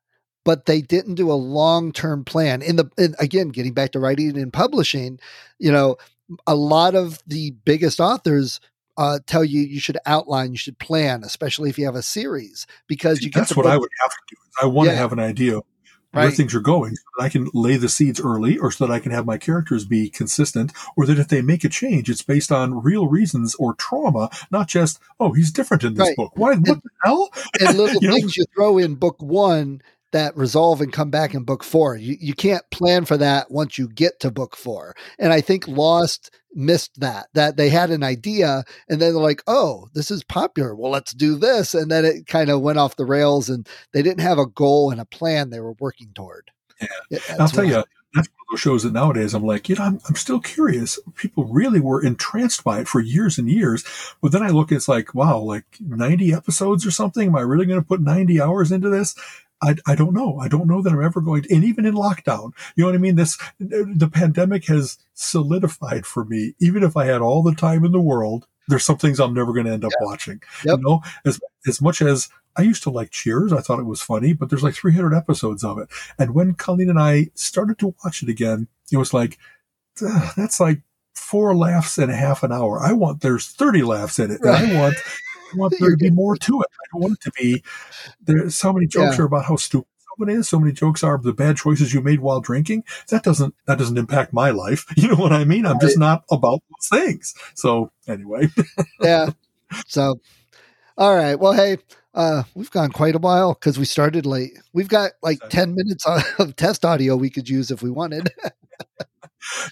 but 0.46 0.64
they 0.64 0.80
didn't 0.80 1.16
do 1.16 1.30
a 1.30 1.34
long-term 1.34 2.24
plan 2.24 2.62
in 2.62 2.76
the 2.76 2.88
in, 2.96 3.14
again 3.18 3.48
getting 3.48 3.74
back 3.74 3.90
to 3.90 3.98
writing 4.00 4.38
and 4.38 4.52
publishing 4.52 5.18
you 5.58 5.70
know 5.70 5.96
a 6.46 6.54
lot 6.54 6.94
of 6.94 7.18
the 7.26 7.50
biggest 7.64 8.00
authors 8.00 8.60
uh, 8.96 9.18
tell 9.26 9.44
you 9.44 9.60
you 9.60 9.80
should 9.80 9.98
outline, 10.06 10.52
you 10.52 10.58
should 10.58 10.78
plan, 10.78 11.22
especially 11.22 11.70
if 11.70 11.78
you 11.78 11.84
have 11.84 11.94
a 11.94 12.02
series, 12.02 12.66
because 12.86 13.22
you. 13.22 13.30
That's 13.30 13.54
what 13.54 13.64
book. 13.64 13.72
I 13.72 13.76
would 13.76 13.90
have 14.00 14.10
to 14.10 14.16
do. 14.30 14.36
I 14.62 14.66
want 14.66 14.86
yeah. 14.86 14.92
to 14.92 14.98
have 14.98 15.12
an 15.12 15.20
idea 15.20 15.56
right. 15.56 15.64
where 16.12 16.30
things 16.30 16.54
are 16.54 16.60
going, 16.60 16.94
so 16.94 17.22
I 17.22 17.28
can 17.28 17.50
lay 17.52 17.76
the 17.76 17.90
seeds 17.90 18.20
early, 18.20 18.56
or 18.56 18.70
so 18.70 18.86
that 18.86 18.92
I 18.92 18.98
can 18.98 19.12
have 19.12 19.26
my 19.26 19.36
characters 19.36 19.84
be 19.84 20.08
consistent, 20.08 20.72
or 20.96 21.04
that 21.06 21.18
if 21.18 21.28
they 21.28 21.42
make 21.42 21.62
a 21.62 21.68
change, 21.68 22.08
it's 22.08 22.22
based 22.22 22.50
on 22.50 22.82
real 22.82 23.06
reasons 23.06 23.54
or 23.56 23.74
trauma, 23.74 24.30
not 24.50 24.68
just 24.68 24.98
oh 25.20 25.32
he's 25.32 25.52
different 25.52 25.84
in 25.84 25.94
this 25.94 26.08
right. 26.08 26.16
book. 26.16 26.32
Why? 26.36 26.52
And, 26.52 26.66
what 26.66 26.82
the 26.82 26.90
hell? 27.04 27.30
And 27.60 27.76
little 27.76 28.00
things 28.00 28.36
know? 28.36 28.42
you 28.42 28.44
throw 28.54 28.78
in 28.78 28.94
book 28.94 29.20
one 29.20 29.82
that 30.12 30.36
resolve 30.36 30.80
and 30.80 30.92
come 30.92 31.10
back 31.10 31.34
in 31.34 31.44
book 31.44 31.64
four. 31.64 31.96
You 31.96 32.16
you 32.20 32.34
can't 32.34 32.68
plan 32.70 33.04
for 33.04 33.16
that 33.16 33.50
once 33.50 33.78
you 33.78 33.88
get 33.88 34.20
to 34.20 34.30
book 34.30 34.56
four. 34.56 34.94
And 35.18 35.32
I 35.32 35.40
think 35.40 35.68
Lost 35.68 36.30
missed 36.54 37.00
that. 37.00 37.26
That 37.34 37.56
they 37.56 37.68
had 37.68 37.90
an 37.90 38.02
idea 38.02 38.64
and 38.88 39.00
then 39.00 39.12
they're 39.12 39.22
like, 39.22 39.42
oh, 39.46 39.88
this 39.94 40.10
is 40.10 40.24
popular. 40.24 40.74
Well, 40.74 40.90
let's 40.90 41.12
do 41.12 41.36
this. 41.36 41.74
And 41.74 41.90
then 41.90 42.04
it 42.04 42.26
kind 42.26 42.50
of 42.50 42.60
went 42.60 42.78
off 42.78 42.96
the 42.96 43.04
rails 43.04 43.48
and 43.48 43.68
they 43.92 44.02
didn't 44.02 44.22
have 44.22 44.38
a 44.38 44.46
goal 44.46 44.90
and 44.90 45.00
a 45.00 45.04
plan 45.04 45.50
they 45.50 45.60
were 45.60 45.74
working 45.78 46.12
toward. 46.14 46.50
Yeah. 47.10 47.18
I'll 47.38 47.48
tell 47.48 47.64
you, 47.64 47.82
that's 48.14 48.28
one 48.28 48.46
of 48.46 48.52
those 48.52 48.60
shows 48.60 48.82
that 48.82 48.92
nowadays 48.92 49.34
I'm 49.34 49.44
like, 49.44 49.68
you 49.68 49.76
know, 49.76 49.84
I'm, 49.84 50.00
I'm 50.08 50.14
still 50.14 50.40
curious. 50.40 50.98
People 51.14 51.44
really 51.44 51.80
were 51.80 52.02
entranced 52.02 52.64
by 52.64 52.80
it 52.80 52.88
for 52.88 53.00
years 53.00 53.38
and 53.38 53.50
years. 53.50 53.84
But 54.22 54.32
then 54.32 54.42
I 54.42 54.48
look, 54.48 54.72
it's 54.72 54.88
like, 54.88 55.14
wow, 55.14 55.38
like 55.38 55.64
90 55.80 56.32
episodes 56.32 56.86
or 56.86 56.90
something. 56.90 57.28
Am 57.28 57.36
I 57.36 57.40
really 57.40 57.66
going 57.66 57.80
to 57.80 57.86
put 57.86 58.00
90 58.00 58.40
hours 58.40 58.72
into 58.72 58.88
this? 58.88 59.14
I, 59.62 59.76
I 59.86 59.94
don't 59.94 60.12
know. 60.12 60.38
I 60.38 60.48
don't 60.48 60.68
know 60.68 60.82
that 60.82 60.92
I'm 60.92 61.02
ever 61.02 61.20
going 61.20 61.42
to, 61.42 61.54
and 61.54 61.64
even 61.64 61.86
in 61.86 61.94
lockdown, 61.94 62.52
you 62.74 62.82
know 62.82 62.86
what 62.86 62.94
I 62.94 62.98
mean? 62.98 63.16
This, 63.16 63.38
the 63.58 64.10
pandemic 64.12 64.66
has 64.66 64.98
solidified 65.14 66.04
for 66.06 66.24
me, 66.24 66.54
even 66.60 66.82
if 66.82 66.96
I 66.96 67.06
had 67.06 67.22
all 67.22 67.42
the 67.42 67.54
time 67.54 67.84
in 67.84 67.92
the 67.92 68.00
world, 68.00 68.46
there's 68.68 68.84
some 68.84 68.98
things 68.98 69.20
I'm 69.20 69.34
never 69.34 69.52
going 69.52 69.66
to 69.66 69.72
end 69.72 69.84
up 69.84 69.92
yeah. 70.00 70.06
watching. 70.06 70.42
Yep. 70.64 70.78
You 70.78 70.84
know, 70.84 71.02
as, 71.24 71.40
as 71.66 71.80
much 71.80 72.02
as 72.02 72.28
I 72.56 72.62
used 72.62 72.82
to 72.82 72.90
like 72.90 73.10
Cheers, 73.10 73.52
I 73.52 73.60
thought 73.60 73.78
it 73.78 73.84
was 73.84 74.02
funny, 74.02 74.32
but 74.32 74.50
there's 74.50 74.62
like 74.62 74.74
300 74.74 75.14
episodes 75.14 75.64
of 75.64 75.78
it. 75.78 75.88
And 76.18 76.34
when 76.34 76.54
Colleen 76.54 76.90
and 76.90 76.98
I 76.98 77.30
started 77.34 77.78
to 77.78 77.94
watch 78.04 78.22
it 78.22 78.28
again, 78.28 78.68
it 78.90 78.96
was 78.96 79.14
like, 79.14 79.38
that's 80.36 80.60
like 80.60 80.82
four 81.14 81.56
laughs 81.56 81.96
and 81.98 82.10
a 82.10 82.16
half 82.16 82.42
an 82.42 82.52
hour. 82.52 82.80
I 82.80 82.92
want, 82.92 83.20
there's 83.20 83.48
30 83.48 83.82
laughs 83.82 84.18
in 84.18 84.30
it. 84.30 84.40
Right. 84.42 84.62
And 84.62 84.76
I 84.76 84.80
want, 84.80 84.96
I 85.52 85.56
want 85.56 85.74
there 85.78 85.90
to 85.90 85.96
be 85.96 86.10
more 86.10 86.36
to 86.36 86.60
it. 86.60 86.68
I 86.72 86.84
don't 86.92 87.02
want 87.02 87.14
it 87.14 87.20
to 87.22 87.32
be. 87.32 87.62
There's 88.20 88.56
so 88.56 88.72
many 88.72 88.86
jokes 88.86 89.16
yeah. 89.16 89.22
are 89.22 89.26
about 89.26 89.44
how 89.44 89.56
stupid 89.56 89.88
someone 90.16 90.34
is. 90.34 90.48
So 90.48 90.58
many 90.58 90.72
jokes 90.72 91.02
are 91.02 91.18
the 91.18 91.32
bad 91.32 91.56
choices 91.56 91.92
you 91.94 92.00
made 92.00 92.20
while 92.20 92.40
drinking. 92.40 92.84
That 93.08 93.22
doesn't 93.22 93.54
that 93.66 93.78
doesn't 93.78 93.98
impact 93.98 94.32
my 94.32 94.50
life. 94.50 94.86
You 94.96 95.08
know 95.08 95.16
what 95.16 95.32
I 95.32 95.44
mean? 95.44 95.66
I'm 95.66 95.78
just 95.78 95.98
not 95.98 96.24
about 96.30 96.62
those 96.70 97.00
things. 97.00 97.34
So 97.54 97.92
anyway. 98.08 98.48
yeah. 99.00 99.30
So, 99.86 100.20
all 100.96 101.14
right. 101.14 101.38
Well, 101.38 101.52
hey, 101.52 101.76
uh, 102.14 102.44
we've 102.54 102.70
gone 102.70 102.90
quite 102.90 103.14
a 103.14 103.18
while 103.18 103.52
because 103.52 103.78
we 103.78 103.84
started 103.84 104.26
late. 104.26 104.52
We've 104.72 104.88
got 104.88 105.12
like 105.22 105.38
10 105.50 105.74
minutes 105.74 106.06
of 106.38 106.56
test 106.56 106.84
audio 106.84 107.14
we 107.16 107.30
could 107.30 107.48
use 107.48 107.70
if 107.70 107.82
we 107.82 107.90
wanted. 107.90 108.32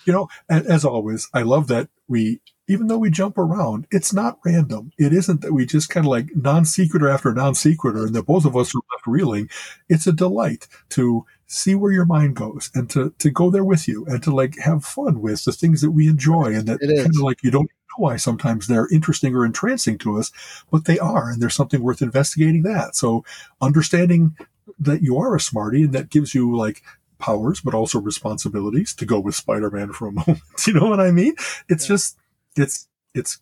you 0.04 0.12
know, 0.12 0.28
as 0.48 0.84
always, 0.84 1.28
I 1.32 1.42
love 1.42 1.68
that 1.68 1.88
we 2.06 2.40
even 2.66 2.86
though 2.86 2.98
we 2.98 3.10
jump 3.10 3.36
around, 3.36 3.86
it's 3.90 4.12
not 4.12 4.38
random. 4.44 4.90
It 4.98 5.12
isn't 5.12 5.42
that 5.42 5.52
we 5.52 5.66
just 5.66 5.90
kind 5.90 6.06
of 6.06 6.10
like 6.10 6.34
non 6.34 6.64
sequitur 6.64 7.08
after 7.08 7.32
non 7.34 7.54
sequitur 7.54 8.06
and 8.06 8.14
that 8.14 8.26
both 8.26 8.44
of 8.44 8.56
us 8.56 8.74
are 8.74 8.80
left 8.92 9.06
reeling. 9.06 9.50
It's 9.88 10.06
a 10.06 10.12
delight 10.12 10.66
to 10.90 11.26
see 11.46 11.74
where 11.74 11.92
your 11.92 12.06
mind 12.06 12.36
goes 12.36 12.70
and 12.74 12.88
to, 12.90 13.14
to 13.18 13.30
go 13.30 13.50
there 13.50 13.64
with 13.64 13.86
you 13.86 14.06
and 14.06 14.22
to 14.22 14.34
like 14.34 14.58
have 14.58 14.84
fun 14.84 15.20
with 15.20 15.44
the 15.44 15.52
things 15.52 15.82
that 15.82 15.90
we 15.90 16.08
enjoy 16.08 16.54
and 16.54 16.66
that 16.66 16.80
kind 16.80 17.06
of 17.06 17.20
like 17.20 17.42
you 17.42 17.50
don't 17.50 17.64
know 17.64 18.02
why 18.02 18.16
sometimes 18.16 18.66
they're 18.66 18.88
interesting 18.92 19.36
or 19.36 19.44
entrancing 19.44 19.98
to 19.98 20.18
us, 20.18 20.32
but 20.70 20.86
they 20.86 20.98
are. 20.98 21.30
And 21.30 21.42
there's 21.42 21.54
something 21.54 21.82
worth 21.82 22.02
investigating 22.02 22.62
that. 22.62 22.96
So 22.96 23.24
understanding 23.60 24.36
that 24.78 25.02
you 25.02 25.18
are 25.18 25.36
a 25.36 25.40
smarty 25.40 25.82
and 25.82 25.92
that 25.92 26.08
gives 26.08 26.34
you 26.34 26.56
like 26.56 26.82
powers, 27.18 27.60
but 27.60 27.74
also 27.74 28.00
responsibilities 28.00 28.94
to 28.94 29.06
go 29.06 29.20
with 29.20 29.34
Spider-Man 29.34 29.92
for 29.92 30.08
a 30.08 30.12
moment. 30.12 30.40
you 30.66 30.72
know 30.72 30.88
what 30.88 31.00
I 31.00 31.10
mean? 31.10 31.34
It's 31.68 31.84
yeah. 31.84 31.94
just, 31.94 32.16
it's 32.56 32.88
it's 33.14 33.38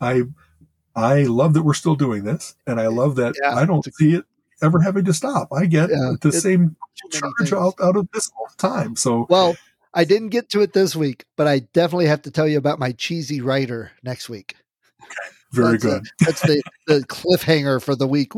I 0.00 0.22
I 0.96 1.22
love 1.22 1.54
that 1.54 1.62
we're 1.62 1.74
still 1.74 1.96
doing 1.96 2.24
this, 2.24 2.54
and 2.66 2.80
I 2.80 2.86
love 2.86 3.16
that 3.16 3.34
yeah, 3.42 3.54
I 3.54 3.64
don't 3.64 3.84
see 3.94 4.14
it 4.14 4.24
ever 4.62 4.80
having 4.80 5.04
to 5.04 5.14
stop. 5.14 5.48
I 5.52 5.66
get 5.66 5.90
yeah, 5.90 6.14
the 6.20 6.32
same 6.32 6.76
charge 7.10 7.52
out, 7.52 7.74
out 7.82 7.96
of 7.96 8.08
this 8.12 8.30
all 8.38 8.48
the 8.48 8.68
time. 8.68 8.96
So 8.96 9.26
well, 9.28 9.56
I 9.92 10.04
didn't 10.04 10.28
get 10.28 10.50
to 10.50 10.60
it 10.60 10.72
this 10.72 10.94
week, 10.94 11.24
but 11.36 11.46
I 11.46 11.60
definitely 11.60 12.06
have 12.06 12.22
to 12.22 12.30
tell 12.30 12.46
you 12.46 12.58
about 12.58 12.78
my 12.78 12.92
cheesy 12.92 13.40
writer 13.40 13.92
next 14.02 14.28
week. 14.28 14.56
Okay, 15.02 15.12
very 15.52 15.72
that's 15.72 15.84
good. 15.84 16.02
A, 16.02 16.24
that's 16.24 16.40
the, 16.42 16.62
the 16.86 17.00
cliffhanger 17.06 17.82
for 17.82 17.96
the 17.96 18.06
week. 18.06 18.32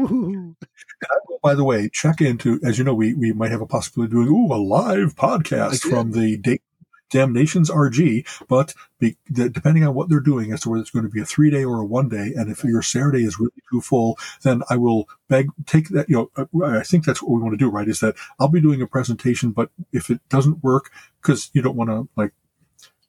by 1.42 1.54
the 1.54 1.64
way, 1.64 1.90
check 1.92 2.20
into 2.20 2.58
as 2.64 2.78
you 2.78 2.84
know, 2.84 2.94
we 2.94 3.14
we 3.14 3.32
might 3.32 3.50
have 3.50 3.60
a 3.60 3.66
possibility 3.66 4.16
of 4.16 4.24
doing 4.24 4.28
ooh 4.28 4.52
a 4.52 4.56
live 4.56 5.14
podcast 5.14 5.80
from 5.88 6.12
the 6.12 6.38
date 6.38 6.62
Damnations 7.10 7.70
RG, 7.70 8.26
but 8.48 8.74
be, 8.98 9.16
depending 9.30 9.84
on 9.84 9.94
what 9.94 10.08
they're 10.08 10.20
doing 10.20 10.52
as 10.52 10.60
to 10.62 10.70
whether 10.70 10.80
it's 10.80 10.90
going 10.90 11.04
to 11.04 11.10
be 11.10 11.20
a 11.20 11.26
three 11.26 11.50
day 11.50 11.64
or 11.64 11.80
a 11.80 11.84
one 11.84 12.08
day, 12.08 12.32
and 12.36 12.50
if 12.50 12.64
your 12.64 12.82
Saturday 12.82 13.24
is 13.24 13.38
really 13.38 13.52
too 13.70 13.80
full, 13.80 14.18
then 14.42 14.62
I 14.70 14.76
will 14.76 15.08
beg, 15.28 15.50
take 15.66 15.88
that, 15.90 16.08
you 16.08 16.16
know, 16.16 16.30
uh, 16.36 16.64
I 16.64 16.82
think 16.82 17.04
that's 17.04 17.22
what 17.22 17.32
we 17.32 17.42
want 17.42 17.52
to 17.52 17.64
do, 17.64 17.70
right? 17.70 17.88
Is 17.88 18.00
that 18.00 18.16
I'll 18.38 18.48
be 18.48 18.60
doing 18.60 18.82
a 18.82 18.86
presentation, 18.86 19.52
but 19.52 19.70
if 19.92 20.10
it 20.10 20.20
doesn't 20.28 20.64
work, 20.64 20.90
because 21.22 21.50
you 21.52 21.62
don't 21.62 21.76
want 21.76 21.90
to 21.90 22.08
like 22.16 22.32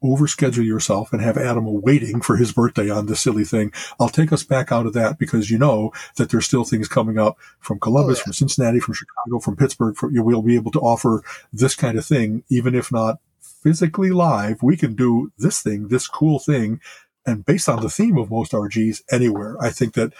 overschedule 0.04 0.66
yourself 0.66 1.12
and 1.12 1.22
have 1.22 1.38
Adam 1.38 1.66
waiting 1.82 2.22
for 2.22 2.38
his 2.38 2.52
birthday 2.52 2.90
on 2.90 3.08
this 3.08 3.22
silly 3.22 3.44
thing. 3.44 3.72
I'll 4.00 4.10
take 4.10 4.32
us 4.32 4.44
back 4.44 4.72
out 4.72 4.86
of 4.86 4.94
that 4.94 5.18
because 5.18 5.50
you 5.50 5.58
know 5.58 5.92
that 6.18 6.30
there's 6.30 6.46
still 6.46 6.64
things 6.64 6.88
coming 6.88 7.18
up 7.18 7.38
from 7.60 7.80
Columbus, 7.80 8.18
oh, 8.18 8.20
yeah. 8.20 8.24
from 8.26 8.34
Cincinnati, 8.34 8.80
from 8.80 8.94
Chicago, 8.94 9.40
from 9.40 9.56
Pittsburgh. 9.56 9.96
For, 9.96 10.12
you 10.12 10.24
will 10.24 10.42
be 10.42 10.56
able 10.56 10.72
to 10.72 10.80
offer 10.80 11.24
this 11.52 11.76
kind 11.76 11.98
of 11.98 12.06
thing, 12.06 12.44
even 12.50 12.76
if 12.76 12.92
not 12.92 13.20
physically 13.62 14.12
live, 14.12 14.62
we 14.62 14.78
can 14.78 14.96
do 14.96 15.32
this 15.38 15.62
thing, 15.62 15.88
this 15.88 16.08
cool 16.08 16.40
thing. 16.40 16.80
And 17.26 17.46
based 17.46 17.68
on 17.68 17.82
the 17.82 17.90
theme 17.90 18.18
of 18.18 18.32
most 18.32 18.54
RGs 18.54 19.02
anywhere, 19.12 19.58
I 19.60 19.70
think 19.70 19.94
that 19.96 20.14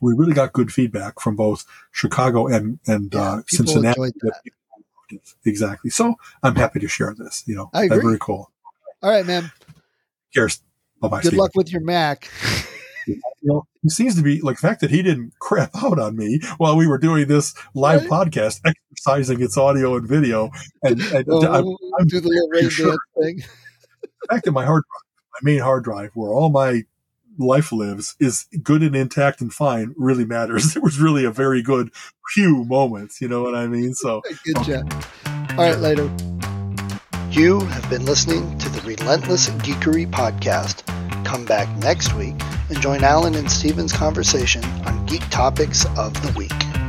we 0.00 0.14
really 0.14 0.32
got 0.32 0.52
good 0.52 0.72
feedback 0.72 1.20
from 1.20 1.36
both 1.36 1.64
Chicago 1.92 2.46
and, 2.46 2.78
and 2.86 3.12
yeah, 3.12 3.20
uh, 3.20 3.42
Cincinnati. 3.46 4.12
Exactly. 5.44 5.90
So 5.90 6.14
I'm 6.42 6.56
happy 6.56 6.80
to 6.80 6.88
share 6.88 7.14
this, 7.16 7.44
you 7.46 7.54
know, 7.54 7.70
I 7.72 7.84
agree. 7.84 8.00
very 8.00 8.18
cool. 8.20 8.50
All 9.02 9.10
right, 9.10 9.26
man. 9.26 9.52
Cheers. 10.32 10.60
Bye 11.00 11.08
bye. 11.08 11.16
Good 11.18 11.28
Steven. 11.28 11.38
luck 11.38 11.50
with 11.54 11.70
your 11.70 11.82
Mac. 11.82 12.30
you 13.06 13.20
know, 13.42 13.66
he 13.82 13.88
seems 13.88 14.14
to 14.16 14.22
be 14.22 14.40
like 14.40 14.56
the 14.56 14.66
fact 14.66 14.80
that 14.80 14.90
he 14.90 15.02
didn't 15.02 15.32
crap 15.38 15.70
out 15.82 15.98
on 15.98 16.16
me 16.16 16.40
while 16.58 16.76
we 16.76 16.86
were 16.86 16.98
doing 16.98 17.28
this 17.28 17.54
live 17.74 18.02
right? 18.02 18.10
podcast, 18.10 18.60
exercising 18.64 19.42
its 19.42 19.56
audio 19.56 19.96
and 19.96 20.08
video. 20.08 20.50
And, 20.82 21.00
and 21.00 21.24
oh, 21.28 21.46
I'm, 21.46 21.66
I'm 22.00 22.06
do 22.06 22.20
the 22.20 22.28
little 22.28 22.70
sure. 22.70 22.96
thing. 23.20 23.42
The 24.02 24.36
fact 24.36 24.46
that 24.46 24.52
my 24.52 24.64
hard 24.64 24.84
drive, 24.90 25.02
my 25.34 25.50
main 25.52 25.60
hard 25.60 25.84
drive, 25.84 26.10
where 26.14 26.32
all 26.32 26.48
my 26.48 26.84
life 27.38 27.72
lives, 27.72 28.16
is 28.18 28.46
good 28.62 28.82
and 28.82 28.96
intact 28.96 29.42
and 29.42 29.52
fine, 29.52 29.94
really 29.98 30.24
matters. 30.24 30.74
It 30.76 30.82
was 30.82 30.98
really 30.98 31.26
a 31.26 31.30
very 31.30 31.62
good 31.62 31.90
few 32.32 32.64
moments. 32.64 33.20
You 33.20 33.28
know 33.28 33.42
what 33.42 33.54
I 33.54 33.66
mean? 33.66 33.92
So 33.92 34.22
good 34.46 34.56
um, 34.56 34.64
job. 34.64 35.04
All 35.50 35.56
right, 35.56 35.78
later. 35.78 36.10
You 37.30 37.60
have 37.60 37.90
been 37.90 38.06
listening 38.06 38.56
to 38.60 38.68
the 38.70 38.80
Relentless 38.80 39.50
Geekery 39.50 40.10
podcast. 40.10 40.86
Come 41.26 41.44
back 41.44 41.68
next 41.80 42.14
week 42.14 42.36
and 42.68 42.80
join 42.80 43.04
Alan 43.04 43.34
and 43.34 43.50
Steven's 43.50 43.92
conversation 43.92 44.64
on 44.86 45.04
geek 45.06 45.28
topics 45.30 45.84
of 45.96 46.14
the 46.22 46.32
week. 46.38 46.83